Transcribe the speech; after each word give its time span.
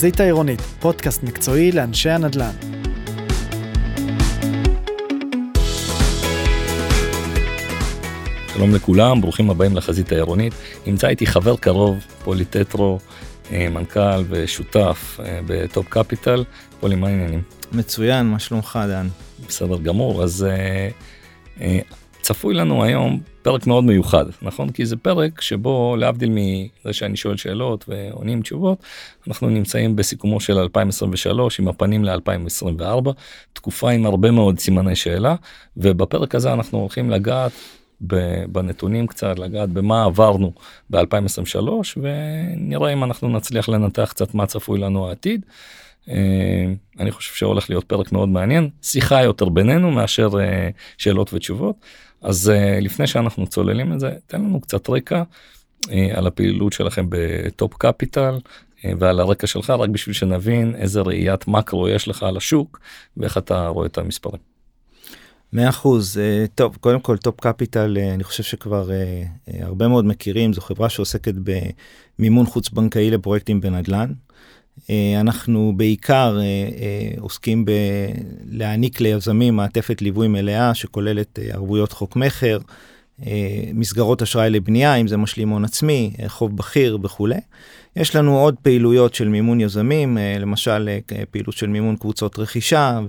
החזית 0.00 0.20
העירונית, 0.20 0.60
פודקאסט 0.60 1.22
מקצועי 1.22 1.72
לאנשי 1.72 2.10
הנדל"ן. 2.10 2.50
שלום 8.54 8.74
לכולם, 8.74 9.20
ברוכים 9.20 9.50
הבאים 9.50 9.76
לחזית 9.76 10.12
העירונית. 10.12 10.52
נמצא 10.86 11.08
איתי 11.08 11.26
חבר 11.26 11.56
קרוב, 11.56 11.98
פולי 12.24 12.57
טטרו, 12.57 12.98
אה, 13.52 13.68
מנכ"ל 13.68 14.24
ושותף 14.28 15.20
אה, 15.24 15.40
בטופ 15.46 15.86
קפיטל. 15.88 16.44
פולי, 16.80 16.96
מה 16.96 17.08
העניינים? 17.08 17.42
מצוין, 17.72 18.26
מה 18.26 18.38
שלומך 18.38 18.78
דן? 18.88 19.08
בסדר 19.48 19.78
גמור, 19.78 20.22
אז 20.22 20.46
אה, 21.60 21.78
צפוי 22.20 22.54
לנו 22.54 22.84
היום 22.84 23.20
פרק 23.42 23.66
מאוד 23.66 23.84
מיוחד, 23.84 24.24
נכון? 24.42 24.70
כי 24.70 24.86
זה 24.86 24.96
פרק 24.96 25.40
שבו 25.40 25.96
להבדיל 25.98 26.30
מזה 26.30 26.92
שאני 26.92 27.16
שואל 27.16 27.36
שאלות 27.36 27.84
ועונים 27.88 28.42
תשובות, 28.42 28.78
אנחנו 29.28 29.48
נמצאים 29.48 29.96
בסיכומו 29.96 30.40
של 30.40 30.58
2023 30.58 31.60
עם 31.60 31.68
הפנים 31.68 32.04
ל-2024, 32.04 33.10
תקופה 33.52 33.90
עם 33.90 34.06
הרבה 34.06 34.30
מאוד 34.30 34.58
סימני 34.58 34.96
שאלה, 34.96 35.34
ובפרק 35.76 36.34
הזה 36.34 36.52
אנחנו 36.52 36.78
הולכים 36.78 37.10
לגעת 37.10 37.52
בנתונים 38.48 39.06
קצת, 39.06 39.38
לגעת 39.38 39.68
במה 39.68 40.04
עברנו 40.04 40.52
ב-2023, 40.90 41.68
ונראה 41.96 42.92
אם 42.92 43.04
אנחנו 43.04 43.28
נצליח 43.28 43.68
לנתח 43.68 44.08
קצת 44.10 44.34
מה 44.34 44.46
צפוי 44.46 44.78
לנו 44.78 45.08
העתיד. 45.08 45.46
אה, 46.08 46.14
אני 46.98 47.10
חושב 47.10 47.34
שהולך 47.34 47.70
להיות 47.70 47.84
פרק 47.84 48.12
מאוד 48.12 48.28
מעניין, 48.28 48.68
שיחה 48.82 49.22
יותר 49.22 49.48
בינינו 49.48 49.90
מאשר 49.90 50.28
אה, 50.40 50.68
שאלות 50.98 51.34
ותשובות. 51.34 51.76
אז 52.22 52.52
uh, 52.54 52.80
לפני 52.84 53.06
שאנחנו 53.06 53.46
צוללים 53.46 53.92
את 53.92 54.00
זה, 54.00 54.10
תן 54.26 54.40
לנו 54.40 54.60
קצת 54.60 54.90
רקע 54.90 55.22
אה, 55.86 55.88
על 56.14 56.26
הפעילות 56.26 56.72
שלכם 56.72 57.06
בטופ 57.08 57.74
קפיטל 57.74 58.38
אה, 58.78 58.84
ועל 58.98 59.20
הרקע 59.20 59.46
שלך, 59.46 59.70
רק 59.70 59.90
בשביל 59.90 60.14
שנבין 60.14 60.74
איזה 60.74 61.00
ראיית 61.00 61.48
מקרו 61.48 61.88
יש 61.88 62.08
לך 62.08 62.22
על 62.22 62.36
השוק 62.36 62.80
ואיך 63.16 63.38
אתה 63.38 63.66
רואה 63.68 63.86
את 63.86 63.98
המספרים. 63.98 64.50
מאה 65.52 65.68
אחוז, 65.68 66.20
טוב, 66.54 66.76
קודם 66.80 67.00
כל 67.00 67.16
טופ 67.16 67.40
קפיטל, 67.40 67.98
אני 68.14 68.24
חושב 68.24 68.42
שכבר 68.42 68.90
הרבה 69.60 69.88
מאוד 69.88 70.04
מכירים, 70.04 70.52
זו 70.52 70.60
חברה 70.60 70.88
שעוסקת 70.88 71.34
במימון 72.18 72.46
חוץ 72.46 72.68
בנקאי 72.68 73.10
לפרויקטים 73.10 73.60
בנדל"ן. 73.60 74.12
אה, 74.90 75.20
אנחנו 75.20 75.72
בעיקר 75.76 76.38
אה, 76.38 76.42
אה, 76.42 77.20
עוסקים 77.20 77.64
בלהעניק 77.64 79.00
ליזמים 79.00 79.56
מעטפת 79.56 80.02
ליווי 80.02 80.28
מלאה 80.28 80.74
שכוללת 80.74 81.38
ערבויות 81.42 81.92
חוק 81.92 82.16
מכר, 82.16 82.58
מסגרות 83.74 84.22
אשראי 84.22 84.50
לבנייה, 84.50 84.94
אם 84.94 85.08
זה 85.08 85.16
משלים 85.16 85.48
הון 85.48 85.64
עצמי, 85.64 86.12
חוב 86.26 86.56
בכיר 86.56 86.98
וכולי. 87.02 87.40
יש 87.96 88.16
לנו 88.16 88.38
עוד 88.38 88.54
פעילויות 88.62 89.14
של 89.14 89.28
מימון 89.28 89.60
יזמים, 89.60 90.18
למשל 90.40 90.88
פעילות 91.30 91.56
של 91.56 91.66
מימון 91.66 91.96
קבוצות 91.96 92.38
רכישה 92.38 93.00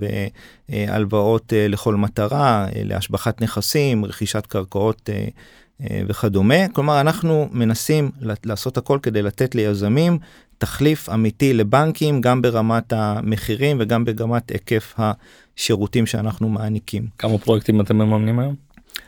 והלוואות 0.68 1.52
לכל 1.56 1.96
מטרה, 1.96 2.66
להשבחת 2.74 3.42
נכסים, 3.42 4.04
רכישת 4.04 4.46
קרקעות 4.46 5.10
וכדומה. 5.80 6.68
כלומר, 6.68 7.00
אנחנו 7.00 7.48
מנסים 7.52 8.10
לעשות 8.44 8.76
הכל 8.76 8.98
כדי 9.02 9.22
לתת 9.22 9.54
ליזמים 9.54 10.18
תחליף 10.62 11.08
אמיתי 11.08 11.52
לבנקים, 11.52 12.20
גם 12.20 12.42
ברמת 12.42 12.92
המחירים 12.92 13.76
וגם 13.80 14.04
ברמת 14.04 14.50
היקף 14.50 14.94
השירותים 14.98 16.06
שאנחנו 16.06 16.48
מעניקים. 16.48 17.06
כמה 17.18 17.38
פרויקטים 17.38 17.80
אתם 17.80 17.96
מממנים 17.96 18.38
היום? 18.38 18.54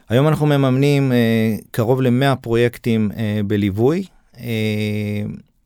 היום 0.09 0.29
אנחנו 0.29 0.47
מממנים 0.47 1.13
אה, 1.13 1.57
קרוב 1.71 2.03
ל-100 2.03 2.37
פרויקטים 2.37 3.11
אה, 3.17 3.41
בליווי. 3.47 4.05
אה, 4.39 4.45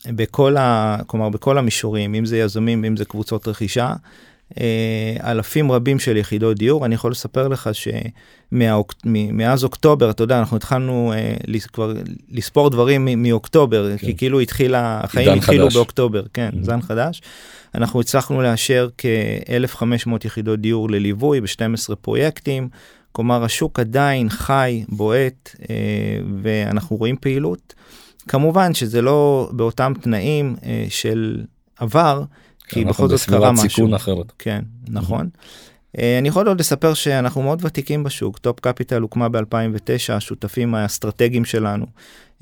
בכל 0.06 0.56
ה... 0.56 0.96
כלומר 1.06 1.28
בכל 1.28 1.58
המישורים, 1.58 2.14
אם 2.14 2.26
זה 2.26 2.38
יזמים, 2.38 2.84
אם 2.84 2.96
זה 2.96 3.04
קבוצות 3.04 3.48
רכישה, 3.48 3.92
אלפים 5.24 5.72
רבים 5.72 5.98
של 5.98 6.16
יחידות 6.16 6.56
דיור. 6.56 6.86
אני 6.86 6.94
יכול 6.94 7.10
לספר 7.10 7.48
לך 7.48 7.70
שמאז 7.72 9.64
אוקטובר, 9.64 10.10
אתה 10.10 10.22
יודע, 10.22 10.38
אנחנו 10.38 10.56
התחלנו 10.56 11.12
אה, 11.16 11.58
כבר 11.72 11.92
לספור 12.30 12.70
דברים 12.70 13.22
מאוקטובר, 13.22 13.90
כן. 13.96 14.06
כי 14.06 14.16
כאילו 14.16 14.40
התחיל, 14.40 14.74
החיים 14.74 15.38
התחילו 15.38 15.64
חדש. 15.64 15.76
באוקטובר, 15.76 16.22
כן, 16.34 16.50
mm-hmm. 16.52 16.64
זן 16.64 16.80
חדש. 16.80 17.22
אנחנו 17.74 18.00
הצלחנו 18.00 18.42
לאשר 18.42 18.88
כ-1,500 18.98 20.10
יחידות 20.24 20.60
דיור 20.60 20.90
לליווי 20.90 21.40
ב-12 21.40 21.94
פרויקטים. 22.00 22.68
כלומר, 23.12 23.44
השוק 23.44 23.80
עדיין 23.80 24.28
חי, 24.28 24.84
בועט, 24.88 25.56
אה, 25.70 25.74
ואנחנו 26.42 26.96
רואים 26.96 27.16
פעילות. 27.16 27.74
כמובן 28.28 28.74
שזה 28.74 29.02
לא 29.02 29.50
באותם 29.52 29.92
תנאים 30.02 30.56
אה, 30.64 30.86
של 30.88 31.44
עבר, 31.78 32.22
כי 32.68 32.84
בכל 32.84 33.08
זאת 33.08 33.20
קרה 33.28 33.52
משהו. 33.52 33.68
סיכון 33.70 33.94
אחרת. 33.94 34.32
כן, 34.38 34.62
נכון. 34.88 35.28
אמ-המ. 35.32 36.00
אני 36.18 36.28
יכול 36.28 36.48
עוד 36.48 36.60
לספר 36.60 36.94
שאנחנו 36.94 37.42
מאוד 37.42 37.64
ותיקים 37.64 38.04
בשוק, 38.04 38.38
טופ 38.38 38.60
קפיטל 38.60 39.02
הוקמה 39.02 39.28
ב-2009, 39.28 40.12
השותפים 40.12 40.74
האסטרטגיים 40.74 41.44
שלנו, 41.44 41.86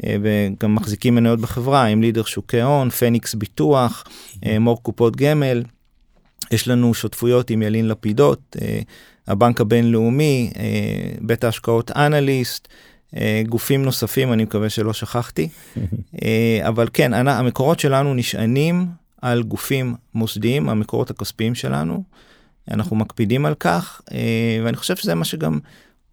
אה, 0.05 0.17
וגם 0.23 0.75
מחזיקים 0.75 1.15
מניות 1.15 1.41
בחברה, 1.41 1.85
הם 1.85 2.03
לידר 2.03 2.25
שוקי 2.25 2.61
הון, 2.61 2.91
פניקס 2.91 3.35
ביטוח, 3.35 4.05
אמ-המ. 4.07 4.49
מור 4.61 4.83
קופות 4.83 5.17
גמל. 5.17 5.63
יש 6.51 6.69
לנו 6.69 6.95
שותפויות 6.95 7.51
עם 7.51 7.63
ילין 7.63 7.89
לפידות, 7.89 8.57
הבנק 9.29 9.61
הבינלאומי, 9.61 10.51
בית 11.21 11.45
ההשקעות 11.45 11.91
אנליסט, 11.91 12.69
גופים 13.49 13.83
נוספים, 13.83 14.33
אני 14.33 14.43
מקווה 14.43 14.69
שלא 14.69 14.93
שכחתי. 14.93 15.49
אבל 16.69 16.89
כן, 16.93 17.29
המקורות 17.29 17.81
שלנו 17.81 18.15
נשענים 18.15 18.87
על 19.27 19.43
גופים 19.43 19.95
מוסדיים, 20.15 20.69
המקורות 20.69 21.11
הכספיים 21.11 21.55
שלנו. 21.55 22.03
אנחנו 22.71 22.97
מקפידים 22.97 23.47
על 23.47 23.55
כך, 23.55 24.01
אה, 24.13 24.61
ואני 24.65 24.77
חושב 24.77 24.97
שזה 24.97 25.15
מה 25.15 25.25
שגם 25.25 25.59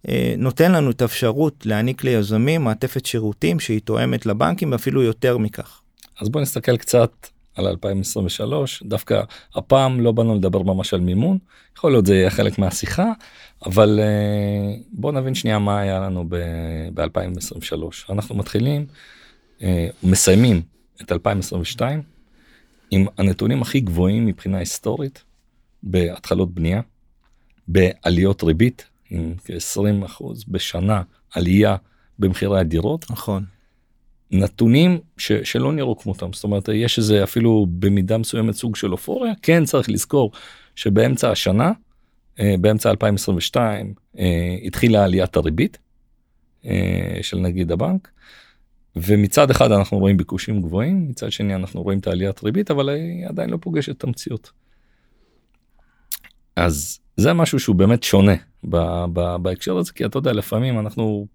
אה, 0.08 0.34
נותן 0.38 0.72
לנו 0.72 0.90
את 0.90 1.02
האפשרות 1.02 1.66
להעניק 1.66 2.04
ליזמים 2.04 2.64
מעטפת 2.64 3.06
שירותים 3.06 3.60
שהיא 3.60 3.80
תואמת 3.80 4.26
לבנקים, 4.26 4.72
ואפילו 4.72 5.02
יותר 5.02 5.38
מכך. 5.38 5.80
אז 6.20 6.28
בוא 6.28 6.40
נסתכל 6.40 6.76
קצת 6.76 7.10
על 7.54 7.66
2023, 7.66 8.82
דווקא 8.86 9.22
הפעם 9.54 10.00
לא 10.00 10.12
באנו 10.12 10.34
לדבר 10.34 10.62
ממש 10.62 10.94
על 10.94 11.00
מימון, 11.00 11.38
יכול 11.76 11.92
להיות 11.92 12.06
זה 12.06 12.14
יהיה 12.14 12.30
חלק 12.30 12.58
מהשיחה, 12.58 13.12
אבל 13.66 14.00
אה, 14.02 14.74
בוא 14.92 15.12
נבין 15.12 15.34
שנייה 15.34 15.58
מה 15.58 15.80
היה 15.80 16.00
לנו 16.00 16.24
ב-2023. 16.28 18.12
אנחנו 18.12 18.34
מתחילים, 18.34 18.86
מסיימים 20.02 20.62
את 21.02 21.12
2022, 21.12 22.13
עם 22.90 23.06
הנתונים 23.18 23.62
הכי 23.62 23.80
גבוהים 23.80 24.26
מבחינה 24.26 24.58
היסטורית 24.58 25.24
בהתחלות 25.82 26.54
בנייה, 26.54 26.80
בעליות 27.68 28.42
ריבית, 28.42 28.86
עם 29.10 29.34
כ-20% 29.44 30.24
בשנה 30.48 31.02
עלייה 31.34 31.76
במחירי 32.18 32.60
הדירות. 32.60 33.10
נכון. 33.10 33.44
נתונים 34.30 34.98
ש, 35.16 35.32
שלא 35.32 35.72
נראו 35.72 35.98
כמותם, 35.98 36.32
זאת 36.32 36.44
אומרת 36.44 36.68
יש 36.68 36.98
איזה 36.98 37.24
אפילו 37.24 37.66
במידה 37.70 38.18
מסוימת 38.18 38.54
סוג 38.54 38.76
של 38.76 38.92
אופוריה, 38.92 39.32
כן 39.42 39.64
צריך 39.64 39.90
לזכור 39.90 40.32
שבאמצע 40.76 41.30
השנה, 41.30 41.72
אה, 42.40 42.54
באמצע 42.60 42.90
2022, 42.90 43.94
אה, 44.18 44.56
התחילה 44.64 45.04
עליית 45.04 45.36
הריבית 45.36 45.78
אה, 46.66 47.18
של 47.22 47.36
נגיד 47.36 47.72
הבנק, 47.72 48.10
ומצד 48.96 49.50
אחד 49.50 49.72
אנחנו 49.72 49.98
רואים 49.98 50.16
ביקושים 50.16 50.62
גבוהים, 50.62 51.08
מצד 51.08 51.32
שני 51.32 51.54
אנחנו 51.54 51.82
רואים 51.82 51.98
את 51.98 52.06
העליית 52.06 52.44
ריבית, 52.44 52.70
אבל 52.70 52.88
היא 52.88 53.26
עדיין 53.26 53.50
לא 53.50 53.58
פוגשת 53.60 53.96
את 53.96 54.04
המציאות. 54.04 54.50
אז 56.56 57.00
זה 57.16 57.32
משהו 57.32 57.60
שהוא 57.60 57.76
באמת 57.76 58.02
שונה 58.02 58.34
ב- 58.64 59.04
ב- 59.12 59.36
בהקשר 59.42 59.76
הזה, 59.76 59.92
כי 59.92 60.04
אתה 60.04 60.18
יודע, 60.18 60.32
לפעמים 60.32 60.78
אנחנו 60.78 61.26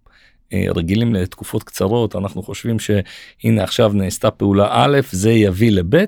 אה, 0.53 0.65
רגילים 0.75 1.13
לתקופות 1.13 1.63
קצרות, 1.63 2.15
אנחנו 2.15 2.43
חושבים 2.43 2.77
שהנה 2.79 3.63
עכשיו 3.63 3.93
נעשתה 3.93 4.31
פעולה 4.31 4.67
א', 4.71 4.99
זה 5.11 5.31
יביא 5.31 5.71
לב', 5.71 6.05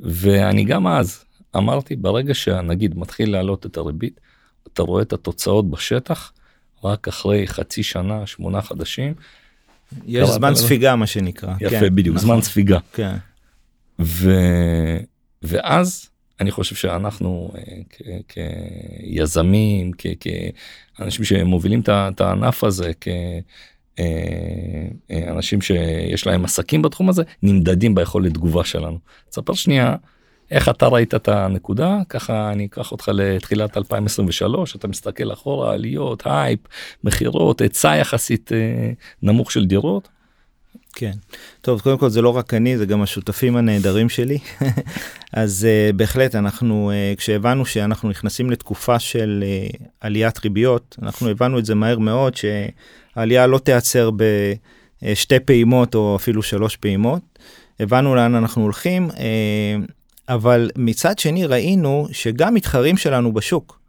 ואני 0.00 0.64
גם 0.64 0.86
אז 0.86 1.24
אמרתי, 1.56 1.96
ברגע 1.96 2.34
שהנגיד 2.34 2.98
מתחיל 2.98 3.32
להעלות 3.32 3.66
את 3.66 3.76
הריבית, 3.76 4.20
אתה 4.72 4.82
רואה 4.82 5.02
את 5.02 5.12
התוצאות 5.12 5.70
בשטח, 5.70 6.32
רק 6.84 7.08
אחרי 7.08 7.46
חצי 7.46 7.82
שנה, 7.82 8.26
שמונה 8.26 8.62
חודשים, 8.62 9.14
יש 10.06 10.28
זמן 10.28 10.54
ספיגה 10.54 10.96
מה 10.96 11.06
שנקרא. 11.06 11.54
יפה 11.60 11.80
כן, 11.80 11.94
בדיוק 11.94 12.16
נכון. 12.16 12.28
זמן 12.28 12.42
ספיגה. 12.42 12.78
כן. 12.92 13.14
ו... 14.00 14.30
ואז 15.42 16.08
אני 16.40 16.50
חושב 16.50 16.76
שאנחנו 16.76 17.50
אה, 17.56 17.62
כ... 17.90 18.02
כיזמים 18.28 19.90
כאנשים 20.96 21.24
שמובילים 21.24 21.82
את 21.88 22.20
הענף 22.20 22.64
הזה 22.64 22.92
כאנשים 23.00 24.00
אה, 25.60 25.76
אה, 25.76 26.10
שיש 26.10 26.26
להם 26.26 26.44
עסקים 26.44 26.82
בתחום 26.82 27.08
הזה 27.08 27.22
נמדדים 27.42 27.94
ביכולת 27.94 28.34
תגובה 28.34 28.64
שלנו. 28.64 28.98
תספר 29.30 29.54
שנייה 29.54 29.96
איך 30.54 30.68
אתה 30.68 30.86
ראית 30.86 31.14
את 31.14 31.28
הנקודה 31.28 31.98
ככה 32.08 32.52
אני 32.52 32.66
אקח 32.66 32.92
אותך 32.92 33.10
לתחילת 33.14 33.76
2023 33.76 34.76
אתה 34.76 34.88
מסתכל 34.88 35.32
אחורה 35.32 35.72
עליות 35.72 36.22
הייפ 36.24 36.60
מכירות 37.04 37.60
היצע 37.60 37.96
יחסית 37.96 38.52
אה, 38.52 38.90
נמוך 39.22 39.52
של 39.52 39.66
דירות. 39.66 40.08
כן. 40.92 41.12
טוב, 41.60 41.80
קודם 41.80 41.98
כל 41.98 42.08
זה 42.08 42.22
לא 42.22 42.28
רק 42.28 42.54
אני, 42.54 42.78
זה 42.78 42.86
גם 42.86 43.02
השותפים 43.02 43.56
הנהדרים 43.56 44.08
שלי. 44.08 44.38
אז 45.32 45.66
uh, 45.66 45.96
בהחלט 45.96 46.34
אנחנו, 46.34 46.92
uh, 46.92 47.18
כשהבנו 47.18 47.66
שאנחנו 47.66 48.08
נכנסים 48.08 48.50
לתקופה 48.50 48.98
של 48.98 49.44
uh, 49.44 49.84
עליית 50.00 50.38
ריביות, 50.44 50.96
אנחנו 51.02 51.28
הבנו 51.28 51.58
את 51.58 51.64
זה 51.64 51.74
מהר 51.74 51.98
מאוד, 51.98 52.34
שהעלייה 52.34 53.46
לא 53.46 53.58
תיעצר 53.58 54.10
בשתי 55.02 55.40
פעימות 55.40 55.94
או 55.94 56.16
אפילו 56.16 56.42
שלוש 56.42 56.76
פעימות. 56.76 57.22
הבנו 57.80 58.14
לאן 58.14 58.34
אנחנו 58.34 58.62
הולכים, 58.62 59.10
uh, 59.10 59.14
אבל 60.28 60.70
מצד 60.76 61.18
שני 61.18 61.46
ראינו 61.46 62.08
שגם 62.12 62.54
מתחרים 62.54 62.96
שלנו 62.96 63.32
בשוק, 63.32 63.80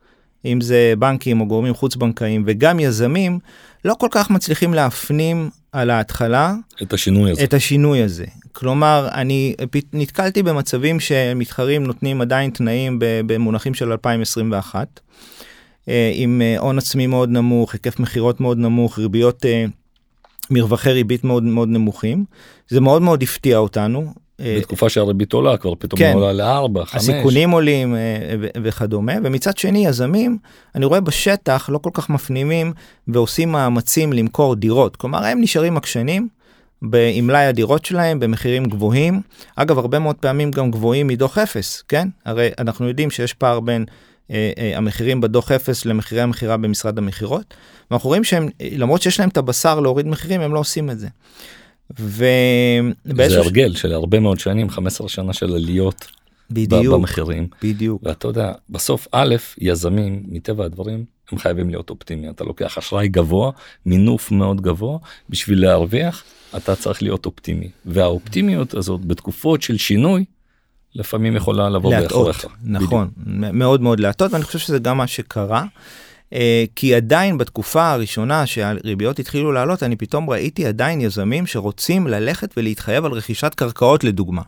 אם 0.45 0.61
זה 0.61 0.93
בנקים 0.99 1.41
או 1.41 1.45
גורמים 1.47 1.73
חוץ 1.73 1.95
בנקאיים 1.95 2.43
וגם 2.47 2.79
יזמים, 2.79 3.39
לא 3.85 3.93
כל 3.99 4.07
כך 4.11 4.29
מצליחים 4.29 4.73
להפנים 4.73 5.49
על 5.71 5.89
ההתחלה 5.89 6.53
את 6.81 6.93
השינוי 6.93 7.31
הזה. 7.31 7.43
את 7.43 7.53
השינוי 7.53 8.03
הזה. 8.03 8.25
כלומר, 8.51 9.07
אני 9.13 9.55
נתקלתי 9.93 10.43
במצבים 10.43 10.99
שמתחרים 10.99 11.83
נותנים 11.83 12.21
עדיין 12.21 12.51
תנאים 12.51 12.99
במונחים 13.01 13.73
של 13.73 13.91
2021, 13.91 14.99
אה, 15.89 16.11
עם 16.13 16.41
אה, 16.41 16.59
הון 16.59 16.77
עצמי 16.77 17.07
מאוד 17.07 17.29
נמוך, 17.29 17.73
היקף 17.73 17.99
מכירות 17.99 18.41
מאוד 18.41 18.57
נמוך, 18.57 18.99
ריביות, 18.99 19.45
אה, 19.45 19.65
מרווחי 20.51 20.91
ריבית 20.91 21.23
מאוד 21.23 21.43
מאוד 21.43 21.69
נמוכים. 21.69 22.25
זה 22.67 22.81
מאוד 22.81 23.01
מאוד 23.01 23.23
הפתיע 23.23 23.57
אותנו. 23.57 24.13
אה, 24.39 24.55
בתקופה 24.59 24.89
שהריבית 24.89 25.33
עולה 25.33 25.57
כבר 25.57 25.75
פתאום 25.75 25.99
כן, 25.99 26.13
עולה 26.13 26.33
לארבע, 26.33 26.85
חמש. 26.85 27.01
הסיכונים 27.01 27.51
עולים 27.51 27.95
אה, 27.95 27.99
וכדומה, 28.63 29.13
ומצד 29.23 29.57
שני 29.57 29.87
יזמים, 29.87 30.37
אני 30.75 30.85
רואה 30.85 30.99
בשטח 30.99 31.69
לא 31.69 31.77
כל 31.77 31.89
כך 31.93 32.09
מפנימים 32.09 32.73
ועושים 33.07 33.51
מאמצים 33.51 34.13
למכור 34.13 34.55
דירות, 34.55 34.95
כלומר 34.95 35.25
הם 35.25 35.41
נשארים 35.41 35.77
עקשנים. 35.77 36.27
עם 37.13 37.27
מלאי 37.27 37.45
הדירות 37.45 37.85
שלהם 37.85 38.19
במחירים 38.19 38.65
גבוהים, 38.65 39.21
אגב 39.55 39.77
הרבה 39.77 39.99
מאוד 39.99 40.15
פעמים 40.15 40.51
גם 40.51 40.71
גבוהים 40.71 41.07
מדוח 41.07 41.37
אפס, 41.37 41.83
כן? 41.87 42.07
הרי 42.25 42.49
אנחנו 42.59 42.87
יודעים 42.87 43.11
שיש 43.11 43.33
פער 43.33 43.59
בין 43.59 43.85
אה, 44.31 44.51
אה, 44.57 44.77
המחירים 44.77 45.21
בדוח 45.21 45.51
אפס 45.51 45.85
למחירי 45.85 46.21
המכירה 46.21 46.57
במשרד 46.57 46.97
המכירות, 46.97 47.53
ואנחנו 47.91 48.07
רואים 48.07 48.23
שהם, 48.23 48.49
למרות 48.71 49.01
שיש 49.01 49.19
להם 49.19 49.29
את 49.29 49.37
הבשר 49.37 49.79
להוריד 49.79 50.07
מחירים, 50.07 50.41
הם 50.41 50.53
לא 50.53 50.59
עושים 50.59 50.89
את 50.89 50.99
זה. 50.99 51.07
ו... 51.99 52.25
זה 53.05 53.39
הרגל 53.39 53.75
של 53.75 53.93
הרבה 53.93 54.19
מאוד 54.19 54.39
שנים 54.39 54.69
15 54.69 55.09
שנה 55.09 55.33
של 55.33 55.55
עליות 55.55 56.07
בדיוק 56.51 56.93
במחירים 56.93 57.47
בדיוק 57.63 58.01
ואתה 58.05 58.27
יודע 58.27 58.51
בסוף 58.69 59.07
א' 59.11 59.35
יזמים 59.57 60.23
מטבע 60.27 60.65
הדברים 60.65 61.05
הם 61.31 61.37
חייבים 61.37 61.69
להיות 61.69 61.89
אופטימי 61.89 62.29
אתה 62.29 62.43
לוקח 62.43 62.77
אשראי 62.77 63.07
גבוה 63.07 63.51
מינוף 63.85 64.31
מאוד 64.31 64.61
גבוה 64.61 64.97
בשביל 65.29 65.61
להרוויח 65.61 66.23
אתה 66.57 66.75
צריך 66.75 67.03
להיות 67.03 67.25
אופטימי 67.25 67.69
והאופטימיות 67.85 68.73
הזאת 68.73 69.05
בתקופות 69.05 69.61
של 69.61 69.77
שינוי 69.77 70.25
לפעמים 70.95 71.35
יכולה 71.35 71.69
לבוא 71.69 71.91
באחוריך. 71.91 72.45
נכון 72.63 73.09
בדיוק. 73.17 73.53
מאוד 73.53 73.81
מאוד 73.81 73.99
להטות 73.99 74.33
ואני 74.33 74.43
חושב 74.43 74.59
שזה 74.59 74.79
גם 74.79 74.97
מה 74.97 75.07
שקרה. 75.07 75.65
אה, 76.35 76.63
כי 76.75 76.95
עדיין 76.95 77.37
בתקופה 77.37 77.91
הראשונה 77.91 78.45
שהריביות 78.45 79.19
התחילו 79.19 79.51
לעלות, 79.51 79.83
אני 79.83 79.95
פתאום 79.95 80.29
ראיתי 80.29 80.65
עדיין 80.65 81.01
יזמים 81.01 81.45
שרוצים 81.47 82.07
ללכת 82.07 82.53
ולהתחייב 82.57 83.05
על 83.05 83.11
רכישת 83.11 83.53
קרקעות 83.55 84.03
לדוגמה. 84.03 84.41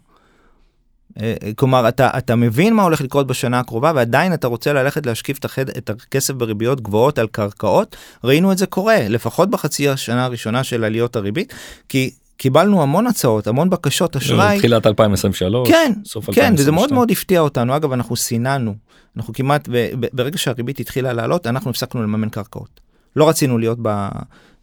אה, 1.21 1.35
כלומר, 1.55 1.87
אתה, 1.87 2.09
אתה 2.17 2.35
מבין 2.35 2.73
מה 2.73 2.83
הולך 2.83 3.01
לקרות 3.01 3.27
בשנה 3.27 3.59
הקרובה, 3.59 3.91
ועדיין 3.95 4.33
אתה 4.33 4.47
רוצה 4.47 4.73
ללכת 4.73 5.05
להשקיף 5.05 5.37
את, 5.37 5.45
החד, 5.45 5.69
את 5.69 5.89
הכסף 5.89 6.33
בריביות 6.33 6.81
גבוהות 6.81 7.19
על 7.19 7.27
קרקעות. 7.27 7.95
ראינו 8.23 8.51
את 8.51 8.57
זה 8.57 8.65
קורה, 8.65 9.07
לפחות 9.09 9.49
בחצי 9.49 9.89
השנה 9.89 10.25
הראשונה 10.25 10.63
של 10.63 10.83
עליות 10.83 11.15
הריבית, 11.15 11.53
כי 11.89 12.11
קיבלנו 12.37 12.81
המון 12.81 13.07
הצעות, 13.07 13.47
המון 13.47 13.69
בקשות 13.69 14.15
אשראי. 14.15 14.57
תחילת 14.57 14.87
2023, 14.87 15.69
כן, 15.69 15.91
סוף 16.05 16.29
2022. 16.29 16.55
כן, 16.55 16.61
וזה 16.61 16.71
מאוד 16.71 16.93
מאוד 16.93 17.11
הפתיע 17.11 17.39
אותנו. 17.39 17.75
אגב, 17.75 17.91
אנחנו 17.91 18.15
סיננו, 18.15 18.75
אנחנו 19.17 19.33
כמעט, 19.33 19.69
ברגע 20.13 20.37
שהריבית 20.37 20.79
התחילה 20.79 21.13
לעלות, 21.13 21.47
אנחנו 21.47 21.69
הפסקנו 21.69 22.03
לממן 22.03 22.29
קרקעות. 22.29 22.79
לא 23.15 23.29
רצינו 23.29 23.57
להיות 23.57 23.77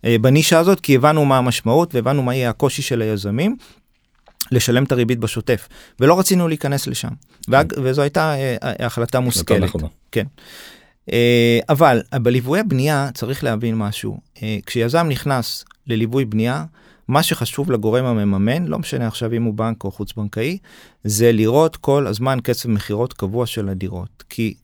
אה, 0.05 0.17
בנישה 0.21 0.59
הזאת, 0.59 0.81
כי 0.81 0.95
הבנו 0.97 1.25
מה 1.25 1.39
המשמעות 1.39 1.95
והבנו 1.95 2.23
מה 2.23 2.35
יהיה 2.35 2.51
הקושי 2.51 2.83
של 2.83 3.03
היזמים. 3.03 3.57
לשלם 4.53 4.85
את 4.85 4.93
הריבית 4.93 5.19
בשוטף 5.19 5.69
ולא 6.01 6.19
רצינו 6.19 6.49
להיכנס 6.49 6.87
לשם 6.87 7.09
והג... 7.49 7.75
כן. 7.75 7.81
וזו 7.85 8.03
הייתה 8.03 8.35
אה, 8.35 8.57
החלטה 8.87 9.21
מושכלת. 9.21 9.71
כן. 10.13 10.27
אה, 11.13 11.59
אבל 11.69 12.03
בליווי 12.15 12.61
הבנייה 12.61 13.09
צריך 13.15 13.45
להבין 13.45 13.75
משהו 13.75 14.21
כשיזם 14.67 15.07
נכנס 15.09 15.65
לליווי 15.87 16.25
בנייה 16.25 16.65
מה 17.09 17.23
שחשוב 17.23 17.71
לגורם 17.73 18.05
המממן, 18.05 18.65
לא 18.65 18.79
משנה 18.79 19.07
עכשיו 19.07 19.33
אם 19.33 19.43
הוא 19.43 19.55
בנק 19.55 19.85
או 19.85 19.91
חוץ 19.91 20.13
בנקאי, 20.13 20.59
זה 21.05 21.33
לראות 21.33 21.77
כל 21.77 22.07
הזמן 22.07 22.39
קצב 22.43 22.69
מכירות 22.69 23.13
קבוע 23.13 23.47
של 23.47 23.69
הדירות. 23.69 24.25
כי 24.29 24.55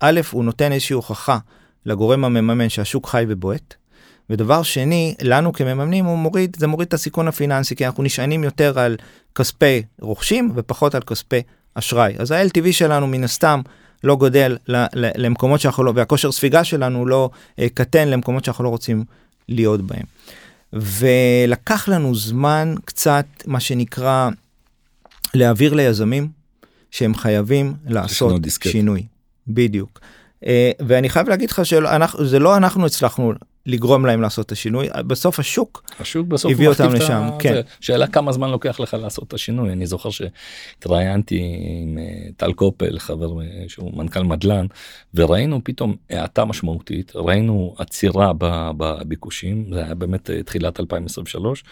א', 0.00 0.20
הוא 0.30 0.44
נותן 0.44 0.72
איזושהי 0.72 0.94
הוכחה 0.94 1.38
לגורם 1.86 2.24
המממן 2.24 2.68
שהשוק 2.68 3.06
חי 3.06 3.24
ובועט. 3.28 3.74
ודבר 4.30 4.62
שני, 4.62 5.14
לנו 5.22 5.52
כמממנים 5.52 6.04
הוא 6.04 6.18
מוריד, 6.18 6.56
זה 6.58 6.66
מוריד 6.66 6.88
את 6.88 6.94
הסיכון 6.94 7.28
הפיננסי, 7.28 7.76
כי 7.76 7.86
אנחנו 7.86 8.02
נשענים 8.02 8.44
יותר 8.44 8.78
על 8.78 8.96
כספי 9.34 9.82
רוכשים 10.00 10.52
ופחות 10.54 10.94
על 10.94 11.02
כספי 11.02 11.40
אשראי. 11.74 12.14
אז 12.18 12.30
ה-LTV 12.30 12.72
שלנו 12.72 13.06
מן 13.06 13.24
הסתם 13.24 13.60
לא 14.04 14.16
גודל 14.16 14.56
למקומות 14.94 15.60
שאנחנו 15.60 15.84
לא, 15.84 15.92
והכושר 15.94 16.32
ספיגה 16.32 16.64
שלנו 16.64 17.06
לא 17.06 17.30
אה, 17.58 17.66
קטן 17.74 18.08
למקומות 18.08 18.44
שאנחנו 18.44 18.64
לא 18.64 18.68
רוצים 18.68 19.04
להיות 19.48 19.82
בהם. 19.82 20.04
ולקח 20.74 21.88
לנו 21.88 22.14
זמן 22.14 22.74
קצת, 22.84 23.26
מה 23.46 23.60
שנקרא, 23.60 24.28
להעביר 25.34 25.74
ליזמים 25.74 26.28
שהם 26.90 27.14
חייבים 27.14 27.74
לעשות 27.86 28.42
שינוי. 28.62 29.06
בדיוק. 29.48 30.00
Uh, 30.44 30.46
ואני 30.86 31.08
חייב 31.08 31.28
להגיד 31.28 31.50
לך 31.50 31.66
שזה 31.66 32.38
לא 32.38 32.56
אנחנו 32.56 32.86
הצלחנו 32.86 33.32
לגרום 33.66 34.06
להם 34.06 34.20
לעשות 34.20 34.46
את 34.46 34.52
השינוי. 34.52 34.88
בסוף 35.06 35.38
השוק 35.38 35.84
השוק 36.00 36.26
בסוף 36.28 36.52
הביא 36.52 36.68
אותם 36.68 36.94
לשם 36.94 37.28
כן. 37.38 37.60
שאלה 37.80 38.06
כמה 38.06 38.32
זמן 38.32 38.50
לוקח 38.50 38.80
לך 38.80 38.94
לעשות 38.94 39.28
את 39.28 39.34
השינוי. 39.34 39.72
אני 39.72 39.86
זוכר 39.86 40.10
שהתראיינתי 40.10 41.40
עם 41.82 41.98
אה, 41.98 42.04
טל 42.36 42.52
קופל 42.52 42.98
חבר 42.98 43.40
אה, 43.40 43.64
שהוא 43.68 43.96
מנכ"ל 43.96 44.22
מדלן 44.22 44.66
וראינו 45.14 45.60
פתאום 45.64 45.96
האטה 46.10 46.44
משמעותית. 46.44 47.12
ראינו 47.14 47.74
עצירה 47.78 48.32
בביקושים 48.76 49.66
זה 49.72 49.84
היה 49.84 49.94
באמת 49.94 50.30
אה, 50.30 50.42
תחילת 50.42 50.80
2023 50.80 51.64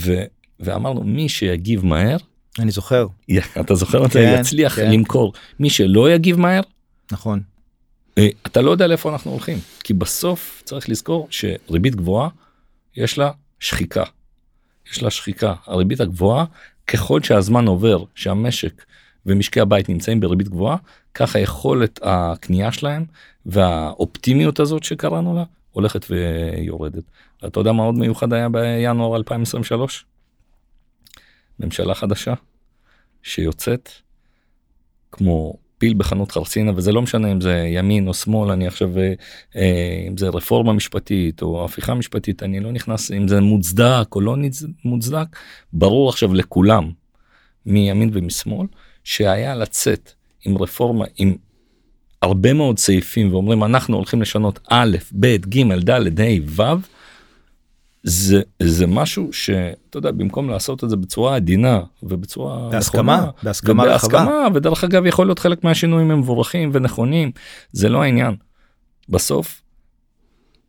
ו, 0.00 0.22
ואמרנו 0.60 1.02
מי 1.04 1.28
שיגיב 1.28 1.86
מהר 1.86 2.16
אני 2.58 2.70
זוכר. 2.70 3.06
אתה 3.60 3.74
זוכר? 3.74 4.04
את 4.06 4.10
זה 4.10 4.18
כן, 4.18 4.40
יצליח 4.40 4.76
כן. 4.76 4.90
למכור. 4.90 5.32
מי 5.60 5.70
שלא 5.70 6.12
יגיב 6.12 6.40
מהר 6.40 6.60
נכון 7.12 7.40
אתה 8.46 8.60
לא 8.60 8.70
יודע 8.70 8.86
לאיפה 8.86 9.12
אנחנו 9.12 9.30
הולכים 9.30 9.58
כי 9.84 9.94
בסוף 9.94 10.62
צריך 10.64 10.88
לזכור 10.88 11.28
שריבית 11.30 11.94
גבוהה 11.94 12.28
יש 12.96 13.18
לה 13.18 13.30
שחיקה. 13.60 14.04
יש 14.92 15.02
לה 15.02 15.10
שחיקה 15.10 15.54
הריבית 15.66 16.00
הגבוהה 16.00 16.44
ככל 16.86 17.22
שהזמן 17.22 17.66
עובר 17.66 18.04
שהמשק 18.14 18.84
ומשקי 19.26 19.60
הבית 19.60 19.88
נמצאים 19.88 20.20
בריבית 20.20 20.48
גבוהה 20.48 20.76
ככה 21.14 21.38
יכולת 21.38 22.00
הקנייה 22.02 22.72
שלהם 22.72 23.04
והאופטימיות 23.46 24.60
הזאת 24.60 24.84
שקראנו 24.84 25.36
לה 25.36 25.44
הולכת 25.72 26.06
ויורדת. 26.10 27.04
אתה 27.46 27.60
יודע 27.60 27.72
מה 27.72 27.82
עוד 27.82 27.94
מיוחד 27.94 28.32
היה 28.32 28.48
בינואר 28.48 29.16
2023? 29.16 30.04
ממשלה 31.60 31.94
חדשה 31.94 32.34
שיוצאת 33.22 33.90
כמו 35.12 35.54
פיל 35.78 35.94
בחנות 35.96 36.32
חרסינה 36.32 36.72
וזה 36.76 36.92
לא 36.92 37.02
משנה 37.02 37.32
אם 37.32 37.40
זה 37.40 37.64
ימין 37.74 38.08
או 38.08 38.14
שמאל 38.14 38.50
אני 38.50 38.66
עכשיו 38.66 38.98
אה, 38.98 39.12
אה, 39.56 40.04
אם 40.08 40.16
זה 40.16 40.28
רפורמה 40.28 40.72
משפטית 40.72 41.42
או 41.42 41.64
הפיכה 41.64 41.94
משפטית 41.94 42.42
אני 42.42 42.60
לא 42.60 42.72
נכנס 42.72 43.10
אם 43.12 43.28
זה 43.28 43.40
מוצדק 43.40 44.14
או 44.14 44.20
לא 44.20 44.36
מוצדק 44.84 45.26
ברור 45.72 46.08
עכשיו 46.08 46.34
לכולם 46.34 46.90
מימין 47.66 48.10
ומשמאל 48.12 48.66
שהיה 49.04 49.54
לצאת 49.54 50.12
עם 50.44 50.58
רפורמה 50.58 51.04
עם 51.16 51.36
הרבה 52.22 52.52
מאוד 52.52 52.78
סעיפים 52.78 53.32
ואומרים 53.32 53.64
אנחנו 53.64 53.96
הולכים 53.96 54.22
לשנות 54.22 54.58
א' 54.70 54.96
ב' 55.12 55.26
ג' 55.26 55.90
ד' 55.90 56.20
ה' 56.20 56.24
ו' 56.46 56.62
זה 58.02 58.42
זה 58.62 58.86
משהו 58.86 59.32
שאתה 59.32 59.98
יודע 59.98 60.10
במקום 60.10 60.50
לעשות 60.50 60.84
את 60.84 60.90
זה 60.90 60.96
בצורה 60.96 61.36
עדינה 61.36 61.80
ובצורה 62.02 62.68
בהסכמה 62.68 63.16
נכונה, 63.16 63.30
בהסכמה 63.42 63.84
רחבה 63.84 64.48
ודרך 64.54 64.84
אגב 64.84 65.06
יכול 65.06 65.26
להיות 65.26 65.38
חלק 65.38 65.64
מהשינויים 65.64 66.10
הם 66.10 66.18
מבורכים 66.18 66.70
ונכונים 66.72 67.30
זה 67.72 67.88
לא 67.88 68.02
העניין. 68.02 68.36
בסוף 69.08 69.62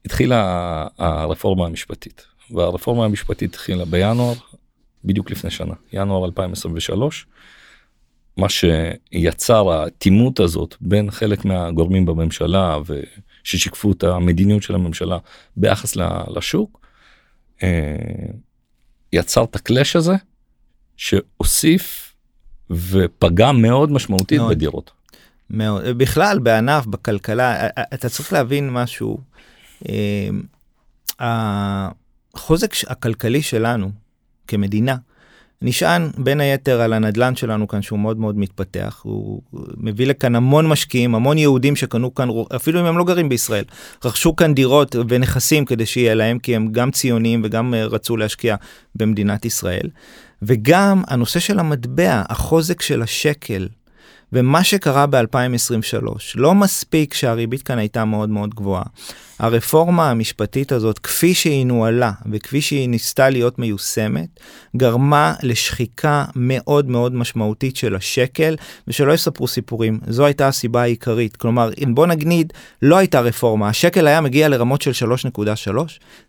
התחילה 0.05 0.88
הרפורמה 0.98 1.65
המשפטית 1.65 2.25
והרפורמה 2.51 3.05
המשפטית 3.05 3.50
התחילה 3.50 3.86
בינואר 3.86 4.33
בדיוק 5.05 5.31
לפני 5.31 5.51
שנה 5.51 5.74
ינואר 5.93 6.25
2023. 6.25 7.27
מה 8.38 8.48
שיצר 8.50 9.71
האטימות 9.71 10.39
הזאת 10.39 10.75
בין 10.81 11.12
חלק 11.12 11.45
מהגורמים 11.45 12.05
בממשלה 12.05 12.77
וששיקפו 12.86 13.91
את 13.91 14.03
המדיניות 14.03 14.63
של 14.63 14.75
הממשלה 14.75 15.17
ביחס 15.57 15.95
לשוק 16.36 16.79
יצר 19.13 19.43
את 19.43 19.55
הקלאש 19.55 19.95
הזה 19.95 20.15
שהוסיף 20.97 22.13
ופגע 22.69 23.51
מאוד 23.51 23.91
משמעותית 23.91 24.39
מאוד. 24.39 24.55
בדירות. 24.55 24.91
מאוד. 25.49 25.83
בכלל 25.97 26.39
בענף, 26.39 26.85
בכלכלה, 26.85 27.67
אתה 27.93 28.09
צריך 28.09 28.33
להבין 28.33 28.69
משהו. 28.69 29.17
אה, 29.89 30.29
החוזק 31.19 32.73
הכלכלי 32.87 33.41
שלנו 33.41 33.91
כמדינה 34.47 34.95
נשען 35.61 36.09
בין 36.17 36.39
היתר 36.39 36.81
על 36.81 36.93
הנדלן 36.93 37.35
שלנו 37.35 37.67
כאן 37.67 37.81
שהוא 37.81 37.99
מאוד 37.99 38.19
מאוד 38.19 38.37
מתפתח 38.37 38.99
הוא 39.03 39.41
מביא 39.77 40.07
לכאן 40.07 40.35
המון 40.35 40.67
משקיעים 40.67 41.15
המון 41.15 41.37
יהודים 41.37 41.75
שקנו 41.75 42.13
כאן 42.15 42.29
אפילו 42.55 42.79
אם 42.79 42.85
הם 42.85 42.97
לא 42.97 43.03
גרים 43.03 43.29
בישראל 43.29 43.63
רכשו 44.05 44.35
כאן 44.35 44.53
דירות 44.53 44.95
ונכסים 45.09 45.65
כדי 45.65 45.85
שיהיה 45.85 46.13
להם 46.13 46.39
כי 46.39 46.55
הם 46.55 46.71
גם 46.71 46.91
ציונים 46.91 47.41
וגם 47.43 47.73
אה, 47.73 47.85
רצו 47.85 48.17
להשקיע 48.17 48.55
במדינת 48.95 49.45
ישראל 49.45 49.89
וגם 50.41 51.03
הנושא 51.07 51.39
של 51.39 51.59
המטבע 51.59 52.21
החוזק 52.29 52.81
של 52.81 53.01
השקל 53.01 53.67
ומה 54.33 54.63
שקרה 54.63 55.05
ב-2023 55.05 56.05
לא 56.35 56.55
מספיק 56.55 57.13
שהריבית 57.13 57.61
כאן 57.61 57.77
הייתה 57.77 58.05
מאוד 58.05 58.29
מאוד 58.29 58.53
גבוהה. 58.53 58.83
הרפורמה 59.39 60.10
המשפטית 60.10 60.72
הזאת, 60.72 61.00
כפי 61.00 61.34
שהיא 61.34 61.65
נוהלה 61.65 62.12
וכפי 62.31 62.62
שהיא 62.62 62.89
ניסתה 62.89 63.29
להיות 63.29 63.60
מיושמת, 63.60 64.39
גרמה 64.77 65.34
לשחיקה 65.43 66.25
מאוד 66.36 66.89
מאוד 66.89 67.15
משמעותית 67.15 67.75
של 67.75 67.96
השקל, 67.96 68.55
ושלא 68.88 69.13
יספרו 69.13 69.48
סיפורים, 69.48 70.00
זו 70.08 70.25
הייתה 70.25 70.48
הסיבה 70.48 70.81
העיקרית. 70.81 71.36
כלומר, 71.36 71.69
אם 71.84 71.96
בוא 71.96 72.08
נגיד, 72.08 72.53
לא 72.81 72.98
הייתה 72.98 73.22
רפורמה, 73.22 73.69
השקל 73.69 74.08
היה 74.08 74.22
מגיע 74.22 74.50
לרמות 74.50 74.81
של 74.81 74.91
3.3, 74.91 75.72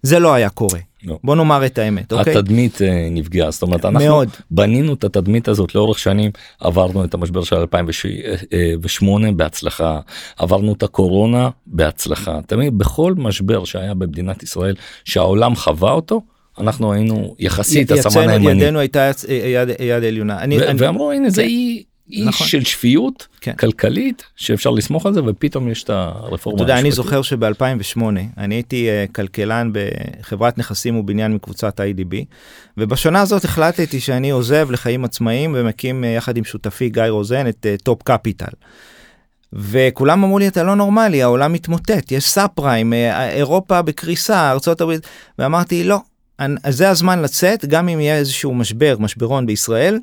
זה 0.03 0.19
לא 0.19 0.35
היה 0.35 0.51
קורה. 0.51 0.79
לא. 1.05 1.19
בוא 1.25 1.37
נאמר 1.37 1.67
את 1.67 1.79
האמת, 1.79 2.13
אוקיי? 2.13 2.37
התדמית 2.37 2.83
אה, 2.83 3.09
נפגעה, 3.11 3.51
זאת 3.51 3.63
אומרת, 3.63 3.85
אנחנו 3.85 4.09
מאוד. 4.09 4.29
בנינו 4.51 4.95
את 4.95 5.05
התדמית 5.05 5.49
הזאת 5.49 5.75
לאורך 5.75 5.99
שנים, 5.99 6.31
עברנו 6.61 7.05
את 7.05 7.15
המשבר 7.15 7.43
של 7.43 7.57
2008 7.57 9.33
בהצלחה, 9.33 10.01
עברנו 10.39 10.73
את 10.73 10.83
הקורונה 10.83 11.49
בהצלחה, 11.67 12.39
תמיד 12.47 12.79
בכל 12.79 13.00
משבר 13.17 13.65
שהיה 13.65 13.95
במדינת 13.95 14.43
ישראל, 14.43 14.75
שהעולם 15.05 15.57
חווה 15.57 15.93
אותו, 15.93 16.23
אנחנו 16.59 16.93
היינו 16.93 17.35
יחסית 17.39 17.91
הסמן 17.91 18.29
הימני. 18.29 18.63
ידנו 18.63 18.79
הייתה 18.79 19.11
יד, 19.29 19.69
יד 19.81 20.05
עליונה. 20.05 20.39
אני, 20.39 20.59
ו- 20.59 20.69
אני, 20.69 20.83
ואמרו 20.83 21.13
הנה 21.13 21.31
זה 21.31 21.43
אי, 21.43 21.83
אי 22.13 22.25
נכון. 22.25 22.47
של 22.47 22.65
שפיות 22.65 23.27
כן. 23.41 23.53
כלכלית 23.53 24.23
שאפשר 24.37 24.71
לסמוך 24.71 25.07
על 25.07 25.15
זה 25.15 25.21
ופתאום 25.27 25.69
יש 25.69 25.83
את 25.83 25.91
הרפורמה. 25.91 26.57
אתה 26.57 26.63
יודע 26.63 26.81
אני 26.81 26.93
זוכר 26.93 27.21
שב2008 27.21 28.03
אני 28.39 28.55
הייתי 28.55 28.89
אה, 28.89 29.13
כלכלן 29.13 29.71
בחברת 29.73 30.59
נכסים 30.59 30.97
ובניין 30.97 31.35
מקבוצת 31.35 31.81
IDB 31.81 32.15
ובשנה 32.77 33.21
הזאת 33.21 33.45
החלטתי 33.45 34.01
שאני 34.01 34.31
עוזב 34.31 34.71
לחיים 34.71 35.05
עצמאיים 35.05 35.55
ומקים 35.59 36.05
אה, 36.05 36.07
יחד 36.07 36.37
עם 36.37 36.45
שותפי 36.45 36.89
גיא 36.89 37.03
רוזן 37.03 37.49
את 37.49 37.67
טופ 37.83 38.01
אה, 38.01 38.05
קפיטל. 38.05 38.53
וכולם 39.53 40.25
אמרו 40.25 40.39
לי 40.39 40.49
אתה 40.49 40.63
לא 40.63 40.75
נורמלי 40.77 41.23
העולם 41.23 41.53
מתמוטט 41.53 42.13
יש 42.13 42.31
סאב 42.31 42.49
פריים 42.55 42.93
אירופה 43.33 43.83
בקריסה 43.83 44.51
ארצות 44.51 44.81
הברית 44.81 45.07
ואמרתי 45.39 45.85
לא 45.85 46.01
זה 46.69 46.91
הזמן 46.91 47.23
לצאת 47.23 47.65
גם 47.65 47.89
אם 47.89 48.01
יהיה 48.01 48.17
איזשהו 48.17 48.55
משבר 48.55 48.97
משברון 48.99 49.47
בישראל. 49.47 49.99